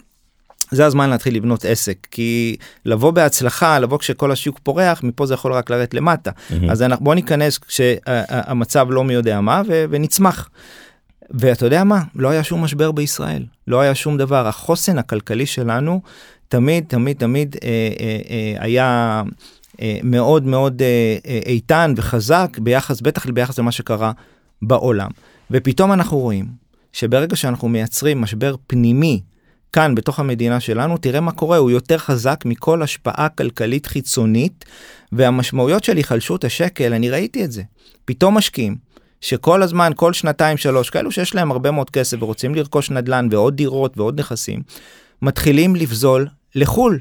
זה 0.72 0.86
הזמן 0.86 1.10
להתחיל 1.10 1.36
לבנות 1.36 1.66
עסק 1.66 2.08
כי 2.12 2.56
לבוא 2.86 3.12
בהצלחה 3.12 3.80
לבוא 3.80 3.98
כשכל 3.98 4.32
השוק 4.32 4.60
פורח 4.64 5.04
מפה 5.04 5.26
זה 5.26 5.34
יכול 5.34 5.54
רק 5.54 5.70
לרדת 5.70 5.94
למטה 5.94 6.32
אמ-המ. 6.32 6.72
אז 6.72 6.82
אנחנו 6.82 7.06
בוא 7.06 7.16
ניכנס 7.16 7.58
כשהמצב 7.58 8.88
לא 8.90 9.04
מי 9.04 9.14
יודע 9.14 9.42
מה 9.42 9.62
ו- 9.68 9.86
ונצמח. 9.90 10.50
ואתה 11.32 11.66
יודע 11.66 11.84
מה 11.84 12.02
לא 12.16 12.30
היה 12.30 12.44
שום 12.44 12.64
משבר 12.64 12.92
בישראל 12.92 13.46
לא 13.68 13.82
היה 13.82 13.96
שום 13.96 14.18
דבר 14.18 14.48
החוסן 14.48 14.98
הכלכלי 14.98 15.46
שלנו 15.46 16.02
תמיד 16.48 16.84
תמיד 16.88 17.18
תמיד 17.18 17.56
אה, 17.64 17.70
אה, 18.00 18.20
אה, 18.30 18.64
היה 18.64 19.24
אה, 19.82 19.98
מאוד 20.04 20.46
מאוד 20.46 20.82
אה, 20.82 21.18
אה, 21.28 21.40
איתן 21.46 21.94
וחזק 21.98 22.58
ביחס 22.62 23.02
בטח 23.02 23.26
ביחס 23.26 23.60
למה 23.60 23.72
שקרה 23.72 24.12
בעולם. 24.62 25.10
ופתאום 25.52 25.94
אנחנו 25.94 26.18
רואים 26.20 26.46
שברגע 26.94 27.36
שאנחנו 27.36 27.70
מייצרים 27.70 28.22
משבר 28.22 28.56
פנימי 28.68 29.22
כאן 29.74 29.96
בתוך 29.96 30.20
המדינה 30.20 30.60
שלנו 30.60 30.98
תראה 30.98 31.22
מה 31.22 31.32
קורה 31.32 31.58
הוא 31.58 31.72
יותר 31.72 31.98
חזק 31.98 32.44
מכל 32.46 32.82
השפעה 32.82 33.30
כלכלית 33.30 33.86
חיצונית 33.86 34.66
והמשמעויות 35.12 35.84
של 35.84 35.98
היחלשות 35.98 36.44
השקל 36.44 36.94
אני 36.94 37.10
ראיתי 37.10 37.44
את 37.44 37.52
זה 37.52 37.64
פתאום 38.06 38.38
משקיעים 38.38 38.76
שכל 39.22 39.64
הזמן 39.64 39.92
כל 39.96 40.14
שנתיים 40.14 40.58
שלוש 40.58 40.90
כאלו 40.90 41.12
שיש 41.12 41.36
להם 41.36 41.52
הרבה 41.52 41.72
מאוד 41.72 41.90
כסף 41.90 42.18
ורוצים 42.24 42.56
לרכוש 42.56 42.92
נדל"ן 42.92 43.28
ועוד 43.32 43.56
דירות 43.56 43.98
ועוד 43.98 44.20
נכסים 44.20 44.62
מתחילים 45.22 45.76
לבזול 45.76 46.28
לחו"ל. 46.58 47.00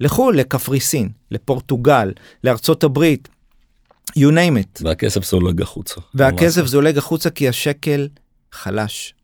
לחו"ל, 0.00 0.36
לקפריסין, 0.36 1.08
לפורטוגל, 1.30 2.12
לארצות 2.44 2.84
הברית, 2.84 3.28
you 4.10 4.30
name 4.30 4.56
it. 4.62 4.80
והכסף 4.84 5.24
זולג 5.24 5.62
החוצה. 5.62 6.00
והכסף 6.14 6.66
זולג 6.66 6.98
החוצה 6.98 7.30
כי 7.30 7.48
השקל 7.48 8.08
חלש. 8.52 9.14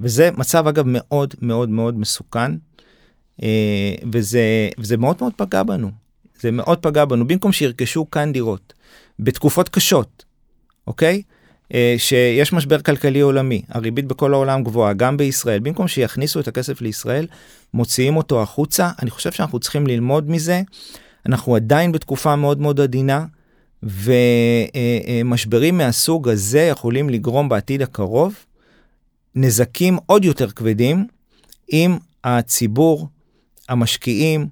וזה 0.00 0.30
מצב 0.36 0.66
אגב 0.66 0.84
מאוד 0.86 1.34
מאוד 1.42 1.68
מאוד 1.68 1.98
מסוכן, 1.98 2.52
אה, 3.42 3.94
וזה, 4.12 4.68
וזה 4.78 4.96
מאוד 4.96 5.16
מאוד 5.20 5.32
פגע 5.36 5.62
בנו. 5.62 5.90
זה 6.40 6.50
מאוד 6.50 6.78
פגע 6.78 7.04
בנו, 7.04 7.26
במקום 7.26 7.52
שירכשו 7.52 8.10
כאן 8.10 8.32
דירות, 8.32 8.72
בתקופות 9.18 9.68
קשות, 9.68 10.24
אוקיי? 10.86 11.22
שיש 11.98 12.52
משבר 12.52 12.82
כלכלי 12.82 13.20
עולמי, 13.20 13.62
הריבית 13.68 14.04
בכל 14.04 14.34
העולם 14.34 14.64
גבוהה, 14.64 14.92
גם 14.92 15.16
בישראל, 15.16 15.58
במקום 15.58 15.88
שיכניסו 15.88 16.40
את 16.40 16.48
הכסף 16.48 16.80
לישראל, 16.80 17.26
מוציאים 17.74 18.16
אותו 18.16 18.42
החוצה. 18.42 18.90
אני 19.02 19.10
חושב 19.10 19.32
שאנחנו 19.32 19.58
צריכים 19.58 19.86
ללמוד 19.86 20.30
מזה. 20.30 20.62
אנחנו 21.26 21.56
עדיין 21.56 21.92
בתקופה 21.92 22.36
מאוד 22.36 22.60
מאוד 22.60 22.80
עדינה, 22.80 23.24
ומשברים 23.82 25.78
מהסוג 25.78 26.28
הזה 26.28 26.60
יכולים 26.60 27.10
לגרום 27.10 27.48
בעתיד 27.48 27.82
הקרוב 27.82 28.34
נזקים 29.34 29.98
עוד 30.06 30.24
יותר 30.24 30.50
כבדים 30.50 31.06
אם 31.72 31.96
הציבור, 32.24 33.08
המשקיעים, 33.68 34.46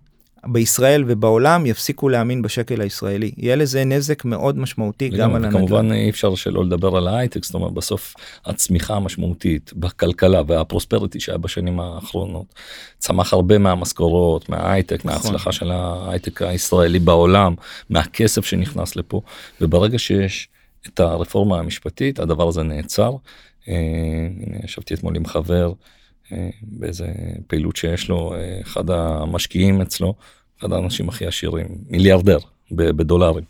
בישראל 0.47 1.05
ובעולם 1.07 1.67
יפסיקו 1.67 2.09
להאמין 2.09 2.43
בשקל 2.43 2.81
הישראלי 2.81 3.33
יהיה 3.37 3.57
לזה 3.57 3.85
נזק 3.85 4.25
מאוד 4.25 4.59
משמעותי 4.59 5.09
גם 5.09 5.35
על 5.35 5.45
הנדל"ן. 5.45 5.59
כמובן 5.59 5.93
אי 5.93 6.11
אפשר 6.11 6.35
שלא 6.35 6.65
לדבר 6.65 6.97
על 6.97 7.09
ההייטק 7.09 7.45
זאת 7.45 7.55
אומרת 7.55 7.73
בסוף 7.73 8.15
הצמיחה 8.47 8.95
המשמעותית 8.95 9.73
בכלכלה 9.77 10.43
והפרוספריטי 10.47 11.21
שהיה 11.21 11.39
בשנים 11.39 11.81
האחרונות 11.81 12.47
צמח 12.99 13.33
הרבה 13.33 13.59
מהמשכורות 13.59 14.49
מההייטק 14.49 15.05
נכון. 15.05 15.11
מההצלחה 15.11 15.53
של 15.53 15.71
ההייטק 15.71 16.43
הישראלי 16.43 16.99
בעולם 16.99 17.55
מהכסף 17.91 18.45
שנכנס 18.45 18.97
לפה 18.97 19.21
וברגע 19.61 19.99
שיש 19.99 20.49
את 20.87 21.01
הרפורמה 21.01 21.59
המשפטית 21.59 22.19
הדבר 22.19 22.49
הזה 22.49 22.63
נעצר. 22.63 23.13
אה, 23.69 23.75
ישבתי 24.65 24.95
אתמול 24.95 25.17
עם 25.17 25.27
חבר. 25.27 25.73
אה, 26.33 26.51
באיזה 26.63 27.13
פעילות 27.47 27.77
שיש 27.77 28.09
לו 28.09 28.35
אה, 28.35 28.59
אחד 28.63 28.91
המשקיעים 28.91 29.81
אצלו 29.81 30.15
אחד 30.61 30.73
האנשים 30.73 31.09
הכי 31.09 31.27
עשירים 31.27 31.67
מיליארדר 31.89 32.39
בדולרים. 32.71 33.45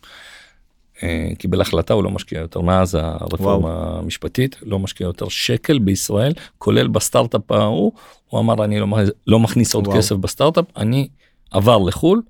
אה, 1.03 1.29
קיבל 1.39 1.61
החלטה 1.61 1.95
הוא 1.95 2.05
לא 2.05 2.11
משקיע 2.11 2.41
יותר 2.41 2.61
מאז 2.61 2.95
הרפורמה 2.95 3.69
וואו. 3.69 3.99
המשפטית 3.99 4.57
לא 4.63 4.79
משקיע 4.79 5.05
יותר 5.05 5.29
שקל 5.29 5.79
בישראל 5.79 6.33
כולל 6.59 6.89
בסטארט-אפ 6.89 7.53
ההוא 7.53 7.93
הוא 8.29 8.41
אמר 8.41 8.65
אני 8.65 8.81
לא, 8.81 8.87
לא 9.27 9.39
מכניס 9.39 9.75
עוד 9.75 9.87
וואו. 9.87 9.99
כסף 9.99 10.17
בסטארט-אפ 10.17 10.65
אני 10.77 11.09
עבר 11.51 11.79
לחו"ל 11.79 12.23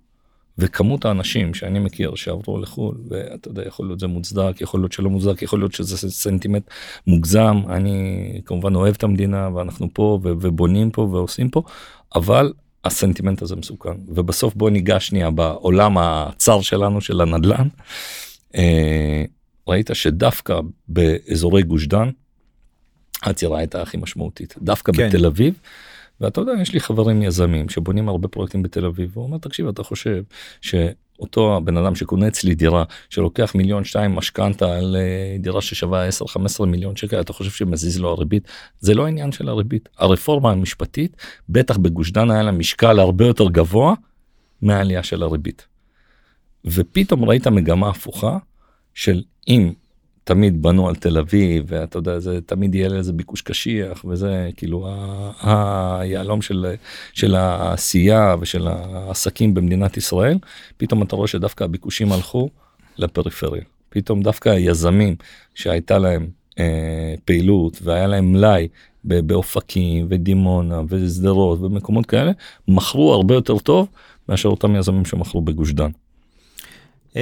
וכמות 0.59 1.05
האנשים 1.05 1.55
שאני 1.55 1.79
מכיר 1.79 2.15
שעברו 2.15 2.59
לחו"ל 2.59 2.97
ואתה 3.09 3.49
יודע 3.49 3.67
יכול 3.67 3.87
להיות 3.87 4.01
זה 4.01 4.07
מוצדק 4.07 4.61
יכול 4.61 4.81
להיות 4.81 4.93
שלא 4.93 5.11
מוצדק 5.11 5.43
יכול 5.43 5.59
להיות 5.59 5.73
שזה 5.73 6.11
סנטימנט 6.11 6.71
מוגזם 7.07 7.57
אני 7.69 8.41
כמובן 8.45 8.75
אוהב 8.75 8.95
את 8.95 9.03
המדינה 9.03 9.49
ואנחנו 9.55 9.89
פה 9.93 10.19
ובונים 10.23 10.91
פה 10.91 11.03
ועושים 11.03 11.49
פה 11.49 11.63
אבל 12.15 12.53
הסנטימנט 12.85 13.43
הזה 13.43 13.57
מסוכן 13.57 13.95
ובסוף 14.09 14.55
בוא 14.55 14.71
ניגש 14.71 15.07
שנייה 15.07 15.31
בעולם 15.31 15.99
הצר 15.99 16.61
שלנו 16.61 17.01
של 17.01 17.21
הנדל"ן. 17.21 17.69
אה, 18.55 19.25
ראית 19.69 19.91
שדווקא 19.93 20.61
באזורי 20.89 21.63
גוש 21.63 21.87
דן 21.87 22.11
העצירה 23.23 23.59
הייתה 23.59 23.83
הכי 23.83 23.97
משמעותית 23.97 24.55
דווקא 24.63 24.93
כן. 24.93 25.09
בתל 25.09 25.27
אביב. 25.27 25.55
ואתה 26.25 26.41
יודע 26.41 26.53
יש 26.63 26.73
לי 26.73 26.81
חברים 26.81 27.23
יזמים 27.23 27.69
שבונים 27.69 28.09
הרבה 28.09 28.29
פרויקטים 28.29 28.63
בתל 28.63 28.87
אביב 28.87 29.11
והוא 29.13 29.25
אומר 29.25 29.39
תקשיב 29.39 29.69
אתה 29.69 29.83
חושב 29.83 30.23
שאותו 30.61 31.57
הבן 31.57 31.77
אדם 31.77 31.95
שקונה 31.95 32.29
אצלי 32.29 32.55
דירה 32.55 32.85
שלוקח 33.11 33.55
מיליון 33.55 33.85
שתיים 33.85 34.15
משכנתה 34.15 34.77
על 34.77 34.97
אה, 34.97 35.37
דירה 35.39 35.61
ששווה 35.61 36.07
10 36.07 36.27
15 36.27 36.67
מיליון 36.67 36.97
שקל 36.97 37.21
אתה 37.21 37.33
חושב 37.33 37.51
שמזיז 37.51 38.01
לו 38.01 38.11
הריבית 38.11 38.49
זה 38.81 38.95
לא 38.95 39.05
העניין 39.05 39.33
של 39.33 39.49
הריבית 39.49 39.89
הרפורמה 39.99 40.51
המשפטית 40.51 41.17
בטח 41.49 41.77
בגוש 41.77 42.11
דן 42.11 42.31
היה 42.31 42.43
לה 42.43 42.53
משקל 42.53 42.99
הרבה 42.99 43.27
יותר 43.27 43.49
גבוה 43.49 43.95
מהעלייה 44.63 45.03
של 45.03 45.23
הריבית. 45.23 45.67
ופתאום 46.65 47.25
ראית 47.25 47.47
מגמה 47.47 47.89
הפוכה 47.89 48.39
של 48.95 49.23
אם 49.49 49.73
תמיד 50.25 50.63
בנו 50.63 50.89
על 50.89 50.95
תל 50.95 51.19
אביב 51.19 51.65
ואתה 51.69 51.99
יודע 51.99 52.19
זה 52.19 52.41
תמיד 52.47 52.75
יהיה 52.75 52.89
לזה 52.89 53.13
ביקוש 53.13 53.43
קשיח 53.43 54.05
וזה 54.05 54.51
כאילו 54.57 54.89
היהלום 55.43 56.43
של 56.43 56.75
של 57.13 57.35
העשייה 57.35 58.37
ושל 58.41 58.69
העסקים 58.69 59.55
במדינת 59.55 59.97
ישראל 59.97 60.39
פתאום 60.77 61.03
אתה 61.03 61.17
רואה 61.17 61.29
שדווקא 61.29 61.65
הביקושים 61.65 62.13
הלכו 62.13 62.49
לפריפריה 62.99 63.63
פתאום 63.89 64.23
דווקא 64.23 64.49
היזמים 64.49 65.17
שהייתה 65.55 65.99
להם 65.99 66.29
אה, 66.59 67.15
פעילות 67.25 67.79
והיה 67.83 68.07
להם 68.07 68.33
מלאי 68.33 68.69
באופקים 69.05 70.07
ודימונה 70.09 70.83
ושדרות 70.89 71.61
ומקומות 71.61 72.07
כאלה 72.07 72.33
מכרו 72.69 73.15
הרבה 73.15 73.35
יותר 73.35 73.59
טוב 73.59 73.89
מאשר 74.29 74.49
אותם 74.49 74.77
יזמים 74.77 75.05
שמכרו 75.05 75.43
בגוש 75.43 75.73
דן. 75.73 75.91
Uh, 77.15 77.17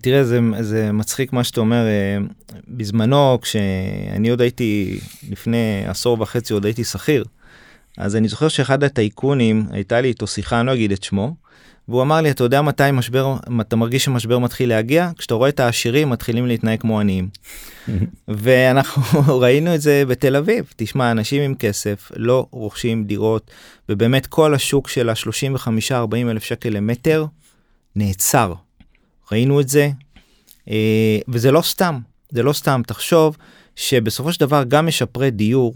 תראה 0.00 0.24
זה, 0.24 0.40
זה 0.60 0.92
מצחיק 0.92 1.32
מה 1.32 1.44
שאתה 1.44 1.60
אומר 1.60 1.84
uh, 1.86 2.52
בזמנו 2.68 3.38
כשאני 3.42 4.28
עוד 4.30 4.40
הייתי 4.40 5.00
לפני 5.30 5.84
עשור 5.86 6.20
וחצי 6.20 6.52
עוד 6.52 6.64
הייתי 6.64 6.84
שכיר 6.84 7.24
אז 7.98 8.16
אני 8.16 8.28
זוכר 8.28 8.48
שאחד 8.48 8.84
הטייקונים 8.84 9.66
הייתה 9.70 10.00
לי 10.00 10.08
איתו 10.08 10.26
שיחה 10.26 10.60
אני 10.60 10.66
לא 10.66 10.74
אגיד 10.74 10.92
את 10.92 11.02
שמו 11.02 11.34
והוא 11.88 12.02
אמר 12.02 12.20
לי 12.20 12.30
אתה 12.30 12.44
יודע 12.44 12.62
מתי 12.62 12.90
משבר 12.92 13.36
אתה 13.60 13.76
מרגיש 13.76 14.04
שמשבר 14.04 14.38
מתחיל 14.38 14.68
להגיע 14.68 15.10
כשאתה 15.18 15.34
רואה 15.34 15.48
את 15.48 15.60
העשירים 15.60 16.10
מתחילים 16.10 16.46
להתנהג 16.46 16.80
כמו 16.80 17.00
עניים. 17.00 17.28
ואנחנו 18.28 19.02
ראינו 19.42 19.74
את 19.74 19.80
זה 19.80 20.02
בתל 20.08 20.36
אביב 20.36 20.72
תשמע 20.76 21.10
אנשים 21.10 21.42
עם 21.42 21.54
כסף 21.54 22.10
לא 22.16 22.46
רוכשים 22.50 23.04
דירות 23.04 23.50
ובאמת 23.88 24.26
כל 24.26 24.54
השוק 24.54 24.88
של 24.88 25.08
ה-35-40 25.08 26.14
אלף 26.30 26.44
שקל 26.44 26.68
למטר 26.68 27.26
נעצר. 27.96 28.52
ראינו 29.32 29.60
את 29.60 29.68
זה 29.68 29.90
אה, 30.70 31.18
וזה 31.28 31.50
לא 31.50 31.62
סתם 31.62 31.98
זה 32.30 32.42
לא 32.42 32.52
סתם. 32.52 32.82
תחשוב 32.86 33.36
שבסופו 33.76 34.32
של 34.32 34.40
דבר 34.40 34.64
גם 34.68 34.86
משפרי 34.86 35.30
דיור 35.30 35.74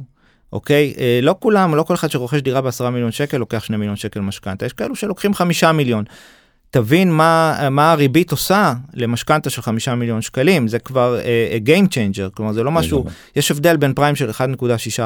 אוקיי? 0.53 0.95
אה, 0.99 1.19
לא 1.23 1.35
כולם 1.39 1.75
לא 1.75 1.83
כל 1.83 1.95
אחד 1.95 2.11
שרוכש 2.11 2.41
דירה 2.41 2.61
בעשרה 2.61 2.91
מיליון 2.91 3.13
שקל 3.13 3.37
לוקח 3.37 3.65
שני 3.65 3.77
מיליון 3.77 3.97
שקל 3.97 4.21
משכנתה. 4.21 4.67
יש 4.67 4.73
כאלו 4.73 4.97
שלוקחים 4.97 5.35
חמישה 5.35 5.73
מיליון. 5.73 6.05
תבין 6.73 7.13
מה 7.13 7.69
מה 7.71 7.93
הריבית 7.93 8.31
עושה 8.31 8.75
למשכנתה 8.95 9.51
של 9.51 9.63
חמישה 9.63 9.95
מיליון 9.95 10.23
שקלים 10.23 10.69
זה 10.69 10.79
כבר 10.79 11.19
uh, 11.21 11.69
game 11.69 11.89
changer 11.89 12.31
כלומר 12.35 12.53
זה 12.53 12.63
לא 12.63 12.71
משהו 12.71 13.05
יש 13.37 13.51
הבדל 13.51 13.77
בין 13.77 13.95
פריים 13.95 14.17
של 14.17 14.31
1.6 14.31 14.37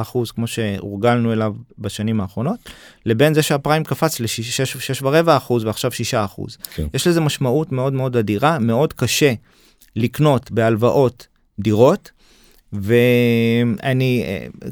אחוז 0.00 0.30
כמו 0.30 0.46
שהורגלנו 0.46 1.32
אליו 1.32 1.54
בשנים 1.78 2.20
האחרונות 2.20 2.58
לבין 3.06 3.35
זה 3.35 3.42
שהפריים 3.42 3.85
קפץ 3.85 4.20
ל-6 4.20 5.00
ורבע 5.02 5.37
אחוז 5.37 5.64
ועכשיו 5.64 5.92
6 5.92 6.14
אחוז 6.14 6.58
כן. 6.75 6.87
יש 6.94 7.06
לזה 7.06 7.20
משמעות 7.20 7.73
מאוד 7.73 7.92
מאוד 7.92 8.16
אדירה 8.16 8.58
מאוד 8.58 8.92
קשה 8.92 9.32
לקנות 9.96 10.50
בהלוואות 10.50 11.26
דירות 11.58 12.11
ואני 12.80 14.25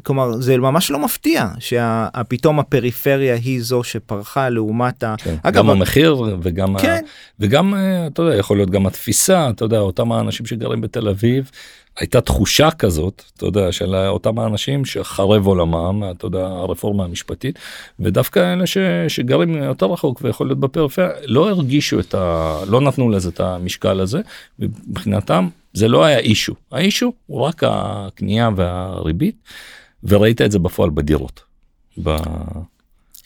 כלומר 0.03 0.31
זה 0.31 0.57
ממש 0.57 0.91
לא 0.91 0.99
מפתיע 0.99 1.47
שפתאום 1.59 2.59
הפריפריה 2.59 3.35
היא 3.35 3.61
זו 3.61 3.83
שפרחה 3.83 4.49
לעומת 4.49 5.03
ה... 5.03 5.15
כן, 5.17 5.35
אגב, 5.43 5.57
גם 5.57 5.69
המחיר 5.69 6.23
וגם 6.41 6.77
כן. 6.77 7.01
ה... 7.05 7.07
וגם 7.39 7.73
אתה 8.07 8.21
יודע 8.21 8.35
יכול 8.35 8.57
להיות 8.57 8.69
גם 8.69 8.87
התפיסה 8.87 9.49
אתה 9.49 9.65
יודע 9.65 9.79
אותם 9.79 10.11
האנשים 10.11 10.45
שגרים 10.45 10.81
בתל 10.81 11.09
אביב 11.09 11.51
הייתה 11.99 12.21
תחושה 12.21 12.71
כזאת 12.71 13.23
אתה 13.37 13.45
יודע 13.45 13.71
של 13.71 13.95
אותם 13.95 14.39
האנשים 14.39 14.85
שחרב 14.85 15.47
עולמם 15.47 16.03
אתה 16.11 16.25
יודע 16.25 16.45
הרפורמה 16.45 17.03
המשפטית 17.03 17.59
ודווקא 17.99 18.53
אלה 18.53 18.67
ש, 18.67 18.77
שגרים 19.07 19.55
יותר 19.55 19.85
רחוק 19.85 20.21
ויכול 20.23 20.47
להיות 20.47 20.59
בפריפריה 20.59 21.09
לא 21.25 21.49
הרגישו 21.49 21.99
את 21.99 22.15
ה... 22.15 22.59
לא 22.67 22.81
נתנו 22.81 23.09
לזה 23.09 23.29
את 23.29 23.39
המשקל 23.39 23.99
הזה 23.99 24.21
מבחינתם 24.59 25.47
זה 25.75 25.87
לא 25.87 26.05
היה 26.05 26.19
אישו 26.19 26.53
האישו 26.71 27.13
הוא 27.25 27.41
רק 27.41 27.63
הקנייה 27.67 28.49
והריבית 28.55 29.35
וראית 30.03 30.41
את 30.41 30.51
זה 30.51 30.59
בפועל 30.59 30.89
בדירות. 30.89 31.43
ב... 32.03 32.15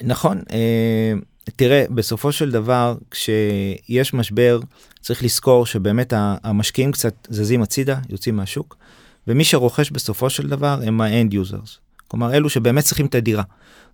נכון 0.01 0.41
אה, 0.51 1.13
תראה 1.55 1.85
בסופו 1.89 2.31
של 2.31 2.51
דבר 2.51 2.95
כשיש 3.12 4.13
משבר 4.13 4.59
צריך 5.01 5.23
לזכור 5.23 5.65
שבאמת 5.65 6.13
המשקיעים 6.17 6.91
קצת 6.91 7.27
זזים 7.29 7.62
הצידה 7.62 7.99
יוצאים 8.09 8.35
מהשוק 8.35 8.77
ומי 9.27 9.43
שרוכש 9.43 9.91
בסופו 9.91 10.29
של 10.29 10.47
דבר 10.47 10.79
הם 10.83 11.01
ה 11.01 11.10
end 11.10 11.34
users 11.34 11.79
כלומר 12.07 12.33
אלו 12.33 12.49
שבאמת 12.49 12.83
צריכים 12.83 13.05
את 13.05 13.15
הדירה. 13.15 13.43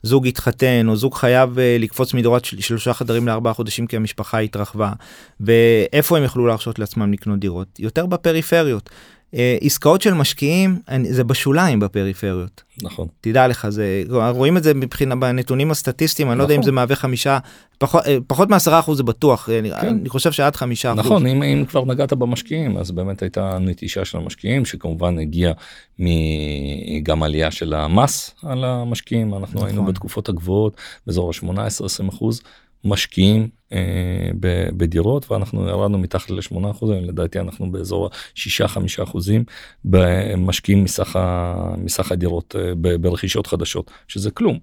זוג 0.03 0.27
התחתן 0.27 0.86
או 0.88 0.95
זוג 0.95 1.15
חייב 1.15 1.60
אה, 1.60 1.77
לקפוץ 1.79 2.13
מדירת 2.13 2.45
של 2.45 2.62
שלושה 2.62 2.93
חדרים 2.93 3.27
לארבעה 3.27 3.53
חדרים 3.53 3.88
כי 3.88 3.95
המשפחה 3.95 4.39
התרחבה 4.39 4.91
ואיפה 5.39 6.17
הם 6.17 6.23
יכלו 6.23 6.47
להרשות 6.47 6.79
לעצמם 6.79 7.13
לקנות 7.13 7.39
דירות 7.39 7.79
יותר 7.79 8.05
בפריפריות. 8.05 8.89
אה, 9.35 9.57
עסקאות 9.61 10.01
של 10.01 10.13
משקיעים 10.13 10.79
זה 11.03 11.23
בשוליים 11.23 11.79
בפריפריות. 11.79 12.63
נכון. 12.81 13.07
תדע 13.21 13.47
לך 13.47 13.69
זה 13.69 14.03
רואים 14.09 14.57
את 14.57 14.63
זה 14.63 14.73
מבחינה 14.73 15.15
בנתונים 15.15 15.71
הסטטיסטיים 15.71 16.31
אני 16.31 16.37
לא 16.37 16.43
יודע 16.43 16.55
אם 16.55 16.59
נכון. 16.59 16.65
זה 16.65 16.71
מהווה 16.71 16.95
חמישה 16.95 17.39
פחות 17.77 18.07
אה, 18.07 18.17
פחות 18.27 18.49
מעשרה 18.49 18.79
אחוז 18.79 18.97
זה 18.97 19.03
בטוח 19.03 19.45
כן. 19.45 19.65
אני 19.83 20.09
חושב 20.09 20.31
שעד 20.31 20.55
חמישה 20.55 20.91
אחוז. 20.91 20.99
נכון 21.05 21.27
אם, 21.27 21.43
אם 21.43 21.65
כבר 21.65 21.85
נגעת 21.85 22.13
במשקיעים 22.13 22.77
אז 22.77 22.91
באמת 22.91 23.21
הייתה 23.21 23.57
נטישה 23.59 24.05
של 24.05 24.17
המשקיעים 24.17 24.65
שכמשכומן 24.65 25.19
הגיעה 25.19 25.53
גם 27.03 27.23
עלייה 27.23 27.51
של 27.51 27.73
המס 27.73 28.35
על 28.43 28.63
המשקיעים 28.63 29.33
אנחנו 29.33 29.55
נכון. 29.55 29.67
היינו 29.67 29.85
בתקופות 29.85 30.29
הגבוהות 30.29 30.77
באזור 31.07 31.29
ה-18-20 31.29 32.09
אחוז 32.09 32.41
משקיעים 32.85 33.47
אה, 33.73 33.79
בדירות 34.77 35.31
ואנחנו 35.31 35.67
ירדנו 35.69 35.97
מתחת 35.97 36.29
ל-8 36.29 36.71
אחוזים 36.71 37.05
לדעתי 37.05 37.39
אנחנו 37.39 37.71
באזור 37.71 38.09
6-5 38.35 38.39
אחוזים 39.03 39.43
משקיעים 40.37 40.83
מסך, 40.83 41.19
מסך 41.77 42.11
הדירות 42.11 42.55
אה, 42.59 42.97
ברכישות 42.97 43.47
חדשות 43.47 43.91
שזה 44.07 44.31
כלום. 44.31 44.59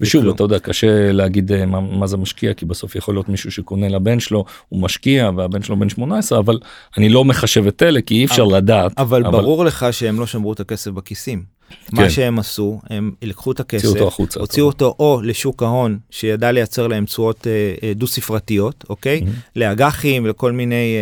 ושוב 0.00 0.22
כלום. 0.22 0.34
אתה 0.34 0.42
יודע 0.42 0.58
קשה 0.58 1.12
להגיד 1.12 1.52
אה, 1.52 1.66
מה, 1.66 1.80
מה 1.80 2.06
זה 2.06 2.16
משקיע 2.16 2.54
כי 2.54 2.66
בסוף 2.66 2.96
יכול 2.96 3.14
להיות 3.14 3.28
מישהו 3.28 3.52
שקונה 3.52 3.88
לבן 3.88 4.20
שלו 4.20 4.44
הוא 4.68 4.80
משקיע 4.80 5.30
והבן 5.36 5.62
שלו 5.62 5.76
בן 5.76 5.88
18 5.88 6.38
אבל 6.38 6.58
אני 6.96 7.08
לא 7.08 7.24
מחשב 7.24 7.66
את 7.66 7.82
אלה 7.82 8.00
כי 8.00 8.14
אי 8.14 8.24
אפשר 8.24 8.42
אבל, 8.42 8.56
לדעת. 8.56 8.92
אבל, 8.98 9.26
אבל 9.26 9.40
ברור 9.40 9.64
לך 9.64 9.86
שהם 9.90 10.20
לא 10.20 10.26
שמרו 10.26 10.52
את 10.52 10.60
הכסף 10.60 10.90
בכיסים. 10.90 11.51
כן. 11.70 12.02
מה 12.02 12.10
שהם 12.10 12.38
עשו 12.38 12.80
הם 12.90 13.12
לקחו 13.22 13.52
את 13.52 13.60
הכסף 13.60 13.84
הוציאו 13.84 14.02
אותו 14.02 14.08
החוצה 14.08 14.40
הוציאו 14.40 14.66
אותו 14.66 14.94
או 14.98 15.20
לשוק 15.24 15.62
ההון 15.62 15.98
שידע 16.10 16.52
לייצר 16.52 16.86
להם 16.86 17.04
תשואות 17.04 17.46
אה, 17.46 17.74
אה, 17.82 17.94
דו 17.94 18.06
ספרתיות 18.06 18.84
אוקיי? 18.88 19.20
Mm-hmm. 19.20 19.50
לאג"חים 19.56 20.26
לכל 20.26 20.52
מיני 20.52 20.96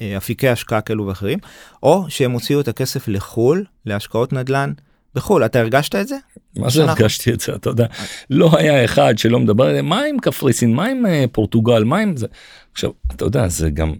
אה, 0.00 0.16
אפיקי 0.16 0.48
השקעה 0.48 0.80
כאלו 0.80 1.06
ואחרים 1.06 1.38
או 1.82 2.04
שהם 2.08 2.32
הוציאו 2.32 2.60
את 2.60 2.68
הכסף 2.68 3.08
לחו"ל 3.08 3.64
להשקעות 3.86 4.32
נדל"ן 4.32 4.72
בחו"ל. 5.14 5.44
אתה 5.44 5.60
הרגשת 5.60 5.94
את 5.94 6.08
זה? 6.08 6.16
מה 6.56 6.70
זה 6.70 6.84
הרגשתי 6.84 7.32
את 7.32 7.40
זה? 7.40 7.54
אתה 7.54 7.70
יודע 7.70 7.86
לא 8.30 8.50
היה 8.58 8.84
אחד 8.84 9.18
שלא 9.18 9.40
מדבר 9.40 9.82
מה 9.82 10.02
עם 10.02 10.18
קפריסין? 10.18 10.74
מה 10.74 10.86
עם 10.86 11.04
פורטוגל? 11.32 11.84
מה 11.84 11.98
עם 11.98 12.16
זה? 12.16 12.26
עכשיו 12.72 12.90
אתה 13.14 13.24
יודע 13.24 13.48
זה 13.48 13.70
גם 13.70 13.94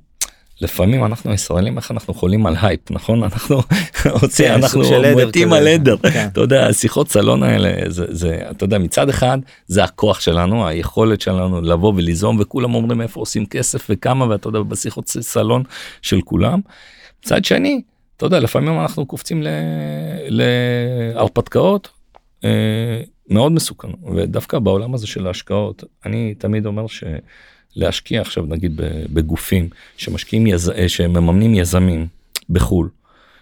לפעמים 0.61 1.05
אנחנו 1.05 1.33
ישראלים 1.33 1.77
איך 1.77 1.91
אנחנו 1.91 2.15
חולים 2.15 2.47
על 2.47 2.55
הייפ 2.63 2.91
נכון 2.91 3.23
אנחנו 3.23 3.57
רוצים 4.23 4.47
כן, 4.47 4.53
אנחנו 4.53 4.83
מתים 5.17 5.53
על 5.53 5.69
עדר 5.69 5.97
כן. 5.97 6.29
אתה 6.33 6.41
יודע 6.41 6.67
השיחות 6.67 7.09
סלון 7.09 7.43
האלה 7.43 7.91
זה 7.91 8.05
זה 8.09 8.39
אתה 8.51 8.65
יודע 8.65 8.79
מצד 8.79 9.09
אחד 9.09 9.39
זה 9.67 9.85
הכוח 9.85 10.21
שלנו 10.21 10.67
היכולת 10.67 11.21
שלנו 11.21 11.61
לבוא 11.61 11.93
וליזום 11.97 12.37
וכולם 12.41 12.75
אומרים 12.75 13.01
איפה 13.01 13.21
עושים 13.21 13.47
כסף 13.47 13.87
וכמה 13.91 14.29
ואתה 14.29 14.49
יודע 14.49 14.61
בשיחות 14.61 15.09
סלון 15.09 15.63
של 16.03 16.21
כולם. 16.21 16.61
מצד 17.25 17.45
שני 17.45 17.83
אתה 18.17 18.27
יודע 18.27 18.41
לפעמים 18.41 18.81
אנחנו 18.81 19.07
קופצים 19.07 19.43
להרפתקאות 20.29 21.89
אה, 22.45 23.01
מאוד 23.29 23.53
מסוכנות 23.53 23.99
ודווקא 24.17 24.59
בעולם 24.59 24.95
הזה 24.95 25.07
של 25.07 25.27
ההשקעות 25.27 25.85
אני 26.07 26.35
תמיד 26.35 26.67
אומר 26.67 26.87
ש... 26.87 27.05
להשקיע 27.77 28.21
עכשיו 28.21 28.47
נגיד 28.47 28.73
בגופים 29.13 29.69
שמשקיעים 29.97 30.47
יז... 30.47 30.73
שמממנים 30.87 31.55
יזמים 31.55 32.07
בחו"ל 32.51 32.89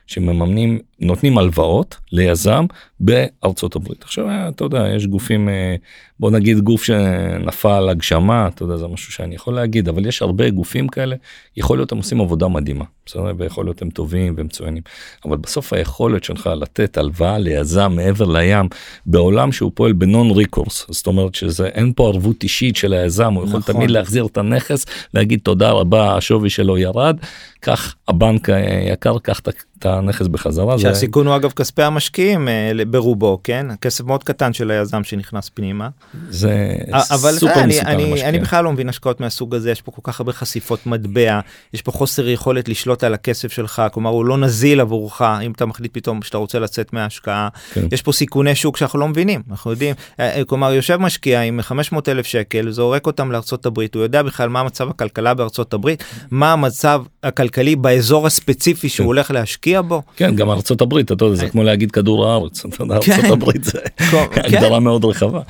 שמממנים 0.07 0.79
נותנים 1.01 1.39
הלוואות 1.39 1.97
ליזם 2.13 2.65
בארצות 3.01 3.77
הברית 3.77 4.03
עכשיו 4.03 4.27
אתה 4.49 4.65
יודע 4.65 4.89
יש 4.97 5.07
גופים 5.07 5.49
אה, 5.49 5.77
בוא 6.21 6.31
נגיד 6.31 6.59
גוף 6.61 6.85
שנפל 6.85 7.89
הגשמה 7.91 8.49
אתה 8.49 8.63
יודע 8.63 8.77
זה 8.77 8.87
משהו 8.87 9.13
שאני 9.13 9.35
יכול 9.35 9.55
להגיד 9.55 9.89
אבל 9.89 10.07
יש 10.07 10.23
הרבה 10.23 10.51
גופים 10.51 10.89
כאלה 10.89 11.17
יכול 11.57 11.79
להיות 11.79 11.93
הם 11.93 11.99
עושים 11.99 12.21
עבודה 12.21 12.49
מדהימה 12.49 12.85
בסדר 13.07 13.33
ויכול 13.39 13.65
להיות 13.65 13.83
הם 13.83 13.91
טובים 13.91 14.35
ומצוינים 14.37 14.83
אבל 15.25 15.37
בסוף 15.37 15.73
היכולת 15.73 16.25
שלך 16.25 16.51
לתת 16.57 16.99
הלוואה 16.99 17.39
ליזם 17.39 17.93
מעבר 17.97 18.25
לים 18.25 18.69
בעולם 19.07 19.53
שהוא 19.53 19.73
פועל 19.75 19.93
בנון 19.93 20.31
ריקורס 20.31 20.87
זאת 20.91 21.07
אומרת 21.07 21.35
שזה 21.35 21.67
אין 21.67 21.93
פה 21.97 22.09
ערבות 22.09 22.43
אישית 22.43 22.77
של 22.77 22.93
היזם 22.93 23.35
הוא 23.35 23.45
יכול 23.45 23.59
נכון. 23.59 23.75
תמיד 23.75 23.91
להחזיר 23.91 24.27
את 24.27 24.37
הנכס 24.37 24.87
להגיד 25.15 25.41
תודה 25.43 25.71
רבה 25.71 26.17
השווי 26.17 26.51
שלו 26.51 26.79
ירד 26.79 27.17
קח 27.61 27.95
הבנק 28.09 28.49
יקר 28.93 29.19
קח 29.19 29.41
את 29.41 29.87
הנכס 29.87 30.27
בחזרה. 30.27 30.79
זה... 30.95 31.01
שהסיכון 31.01 31.27
הוא 31.27 31.37
אגב 31.37 31.53
כספי 31.53 31.83
המשקיעים 31.83 32.49
אה, 32.49 32.73
ברובו 32.91 33.41
כן 33.45 33.71
הכסף 33.71 34.05
מאוד 34.05 34.25
קטן 34.25 34.53
של 34.53 34.71
היזם 34.71 35.05
שנכנס 35.05 35.51
פנימה. 35.55 35.89
זה 36.31 36.77
אבל 37.11 37.33
סופר 37.33 37.55
אני, 37.55 37.67
מסוכן 37.67 37.87
אני, 37.87 38.11
למשקיע. 38.11 38.29
אני 38.29 38.39
בכלל 38.39 38.65
לא 38.65 38.73
מבין 38.73 38.89
השקעות 38.89 39.21
מהסוג 39.21 39.55
הזה 39.55 39.71
יש 39.71 39.83
פה 39.83 39.93
כל 39.93 40.01
כך 40.05 40.21
הרבה 40.21 40.33
חשיפות 40.33 40.87
מטבע 40.87 41.41
יש 41.75 41.83
פה 41.83 41.93
חוסר 41.93 42.29
יכולת 42.29 42.69
לשלוט 42.69 43.05
על 43.05 43.15
הכסף 43.15 43.53
שלך 43.53 43.83
כלומר 43.93 44.11
הוא 44.11 44.25
לא 44.25 44.39
נזיל 44.39 44.81
עבורך 44.81 45.23
אם 45.23 45.53
אתה 45.53 45.67
מחליט 45.67 45.95
פתאום 45.95 46.23
שאתה 46.23 46.39
רוצה 46.39 46.59
לצאת 46.59 46.93
מההשקעה 46.93 47.49
כן. 47.75 47.87
יש 47.93 48.03
פה 48.03 48.13
סיכוני 48.13 48.55
שוק 48.55 48.77
שאנחנו 48.77 48.99
לא 48.99 49.09
מבינים 49.09 49.43
אנחנו 49.51 49.71
יודעים 49.71 49.95
אה, 50.21 50.39
אה, 50.39 50.45
כלומר 50.45 50.73
יושב 50.73 50.97
משקיע 50.97 51.41
עם 51.41 51.63
500 51.63 52.09
אלף 52.09 52.27
שקל 52.27 52.71
זורק 52.71 53.07
אותם 53.07 53.33
לארצות 53.33 53.67
הברית 53.67 53.95
הוא 53.95 54.03
יודע 54.03 54.23
בכלל 54.23 54.49
מה 54.49 54.63
מצב 54.63 54.89
הכלכלה 54.89 55.35
בארצות 55.35 55.75
הברית 55.75 56.05
מה 56.31 56.53
המצב 56.53 57.03
הכלכלי 57.23 57.77
באזור 57.77 58.27
הספציפי 58.27 58.89
שהוא 58.89 59.05
כן. 59.05 59.07
הולך 59.07 59.31
להשקיע 59.31 59.83
בו. 59.83 60.03
כן 60.17 60.35
גם 60.35 60.51
ארצות 60.51 60.74
הברית 60.81 61.13
אתה 61.13 61.25
יודע 61.25 61.37
זה 61.37 61.49
כמו 61.49 61.63
להגיד 61.63 61.91
כדור 61.91 62.27
הארץ 62.27 62.67
כן. 62.67 62.91
ארצות 62.91 63.25
הברית 63.31 63.65
זה 63.65 63.81
כן. 64.11 64.41
הגדרה 64.45 64.81
מאוד 64.81 65.05
רחבה. 65.05 65.41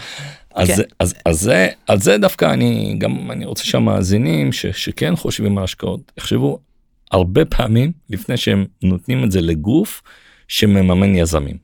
אז, 0.54 0.68
כן. 0.68 0.74
זה- 0.76 0.82
אז, 1.00 1.14
אז 1.24 1.40
זה 1.40 1.68
על 1.86 2.00
זה 2.00 2.18
דווקא 2.18 2.44
אני 2.52 2.94
גם 2.98 3.30
אני 3.30 3.44
רוצה 3.44 3.64
שהמאזינים 3.64 4.52
ש, 4.52 4.66
שכן 4.66 5.16
חושבים 5.16 5.58
על 5.58 5.64
השקעות 5.64 6.12
יחשבו 6.18 6.58
הרבה 7.10 7.44
פעמים 7.44 7.92
לפני 8.10 8.36
שהם 8.36 8.64
נותנים 8.82 9.24
את 9.24 9.30
זה 9.32 9.40
לגוף 9.40 10.02
שמממן 10.48 11.14
יזמים. 11.14 11.63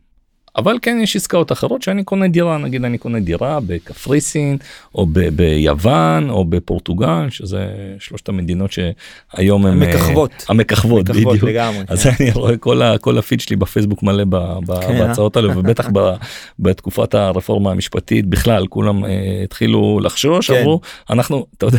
אבל 0.56 0.78
כן 0.82 0.98
יש 1.02 1.16
עסקאות 1.16 1.52
אחרות 1.52 1.82
שאני 1.82 2.04
קונה 2.04 2.28
דירה 2.28 2.58
נגיד 2.58 2.84
אני 2.84 2.98
קונה 2.98 3.20
דירה 3.20 3.58
בקפריסין 3.66 4.56
או 4.94 5.06
ב- 5.06 5.28
ביוון 5.28 6.30
או 6.30 6.44
בפורטוגל 6.44 7.30
שזה 7.30 7.66
שלושת 7.98 8.28
המדינות 8.28 8.70
שהיום 8.72 9.66
הם 9.66 9.82
אה, 9.82 9.88
מככבות. 9.88 10.44
המככבות 10.48 11.10
מככבות 11.10 11.36
בדיוק. 11.36 11.50
לגמרי. 11.50 11.84
אז 11.88 12.02
כן. 12.02 12.10
אני 12.20 12.30
רואה 12.30 12.56
כל, 12.56 12.82
ה, 12.82 12.98
כל 12.98 13.18
הפיד 13.18 13.40
שלי 13.40 13.56
בפייסבוק 13.56 14.02
מלא 14.02 14.24
ב, 14.24 14.36
ב, 14.66 14.80
כן, 14.80 14.98
בהצעות 14.98 15.36
האלה 15.36 15.58
ובטח 15.58 15.88
ב, 15.92 16.14
בתקופת 16.58 17.14
הרפורמה 17.14 17.70
המשפטית 17.70 18.26
בכלל 18.26 18.66
כולם 18.66 19.04
אה, 19.04 19.10
התחילו 19.44 20.00
לחשוש 20.02 20.50
כן. 20.50 20.60
אמרו 20.60 20.80
אנחנו 21.10 21.46
אתה 21.56 21.66
יודע 21.66 21.78